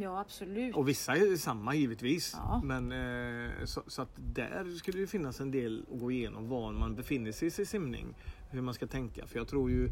Ja 0.00 0.20
absolut. 0.20 0.76
Och 0.76 0.88
vissa 0.88 1.16
är 1.16 1.36
samma 1.36 1.74
givetvis. 1.74 2.34
Ja. 2.36 2.60
Men 2.64 2.92
eh, 2.92 3.64
så, 3.64 3.82
så 3.86 4.02
att 4.02 4.12
där 4.16 4.76
skulle 4.76 5.00
det 5.00 5.06
finnas 5.06 5.40
en 5.40 5.50
del 5.50 5.86
att 5.92 6.00
gå 6.00 6.10
igenom 6.10 6.48
var 6.48 6.72
man 6.72 6.94
befinner 6.94 7.32
sig 7.32 7.48
i 7.48 7.50
sin 7.50 7.66
simning. 7.66 8.14
Hur 8.50 8.60
man 8.60 8.74
ska 8.74 8.86
tänka. 8.86 9.26
För 9.26 9.38
jag 9.38 9.48
tror 9.48 9.70
ju 9.70 9.90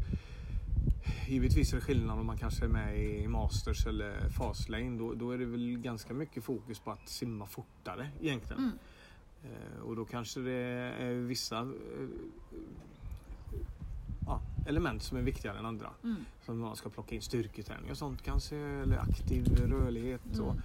Givetvis 1.27 1.73
är 1.73 1.77
det 1.77 1.81
skillnad 1.81 2.19
om 2.19 2.25
man 2.25 2.37
kanske 2.37 2.65
är 2.65 2.69
med 2.69 2.99
i 2.99 3.27
Masters 3.27 3.87
eller 3.87 4.29
Fastlane. 4.29 4.97
Då, 4.97 5.13
då 5.13 5.31
är 5.31 5.37
det 5.37 5.45
väl 5.45 5.77
ganska 5.77 6.13
mycket 6.13 6.43
fokus 6.43 6.79
på 6.79 6.91
att 6.91 7.09
simma 7.09 7.45
fortare 7.45 8.09
egentligen. 8.21 8.61
Mm. 8.63 8.77
Eh, 9.43 9.81
och 9.81 9.95
då 9.95 10.05
kanske 10.05 10.39
det 10.39 10.51
är 10.99 11.13
vissa 11.13 11.59
eh, 11.59 12.07
element 14.67 15.03
som 15.03 15.17
är 15.17 15.21
viktigare 15.21 15.59
än 15.59 15.65
andra. 15.65 15.89
Mm. 16.03 16.25
Som 16.45 16.59
man 16.59 16.75
ska 16.75 16.89
plocka 16.89 17.15
in 17.15 17.21
styrketräning 17.21 17.91
och 17.91 17.97
sånt 17.97 18.21
kanske. 18.21 18.55
Eller 18.57 18.97
aktiv 18.97 19.47
rörlighet. 19.55 20.25
Mm. 20.33 20.45
Och, 20.45 20.55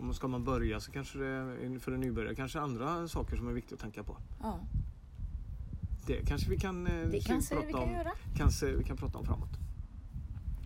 om 0.00 0.14
ska 0.14 0.28
man 0.28 0.44
börja 0.44 0.80
så 0.80 0.92
kanske 0.92 1.18
det 1.18 1.26
är 1.26 1.78
för 1.78 1.92
en 1.92 2.00
nybörjare 2.00 2.34
kanske 2.34 2.60
andra 2.60 3.08
saker 3.08 3.36
som 3.36 3.48
är 3.48 3.52
viktigt 3.52 3.72
att 3.72 3.80
tänka 3.80 4.02
på. 4.02 4.16
Ja, 4.42 4.60
Det 6.06 6.26
kanske 6.26 6.50
vi 6.50 6.58
kan, 6.58 6.86
eh, 6.86 7.08
det 7.08 7.20
kanske 7.20 7.54
prata 7.54 7.66
vi 7.66 7.72
kan 7.72 7.82
om. 7.82 7.90
göra. 7.92 8.12
Kanske 8.36 8.66
vi 8.76 8.84
kan 8.84 8.96
prata 8.96 9.18
om 9.18 9.24
framåt. 9.24 9.50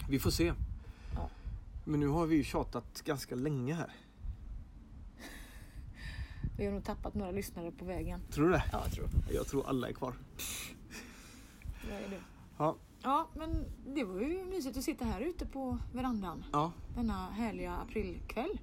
Vi 0.09 0.19
får 0.19 0.31
se. 0.31 0.53
Ja. 1.15 1.29
Men 1.85 2.01
nu 2.01 2.07
har 2.09 2.27
vi 2.27 2.37
ju 2.37 2.45
tjatat 2.45 3.03
ganska 3.05 3.35
länge 3.35 3.75
här. 3.75 3.91
Vi 6.59 6.65
har 6.67 6.73
nog 6.73 6.85
tappat 6.85 7.15
några 7.15 7.31
lyssnare 7.31 7.71
på 7.71 7.85
vägen. 7.85 8.21
Tror 8.31 8.45
du 8.47 8.53
det? 8.53 8.65
Ja, 8.73 8.81
jag 8.85 8.93
tror 8.93 9.09
Jag 9.35 9.47
tror 9.47 9.69
alla 9.69 9.89
är 9.89 9.93
kvar. 9.93 10.15
det. 11.89 11.95
är 11.95 12.11
det. 12.11 12.21
Ja, 12.59 12.77
Ja, 13.03 13.29
men 13.35 13.65
det 13.95 14.05
var 14.05 14.21
ju 14.21 14.45
mysigt 14.45 14.77
att 14.77 14.85
sitta 14.85 15.05
här 15.05 15.21
ute 15.21 15.47
på 15.47 15.79
verandan 15.93 16.45
ja. 16.53 16.73
denna 16.95 17.31
härliga 17.31 17.73
aprilkväll. 17.73 18.59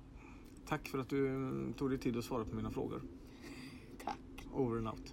Tack 0.67 0.87
för 0.87 0.97
att 0.97 1.09
du 1.09 1.73
tog 1.77 1.89
dig 1.89 1.99
tid 1.99 2.17
att 2.17 2.25
svara 2.25 2.45
på 2.45 2.55
mina 2.55 2.71
frågor. 2.71 3.01
Tack. 4.05 4.45
Over 4.53 4.77
and 4.77 4.87
out. 4.87 5.11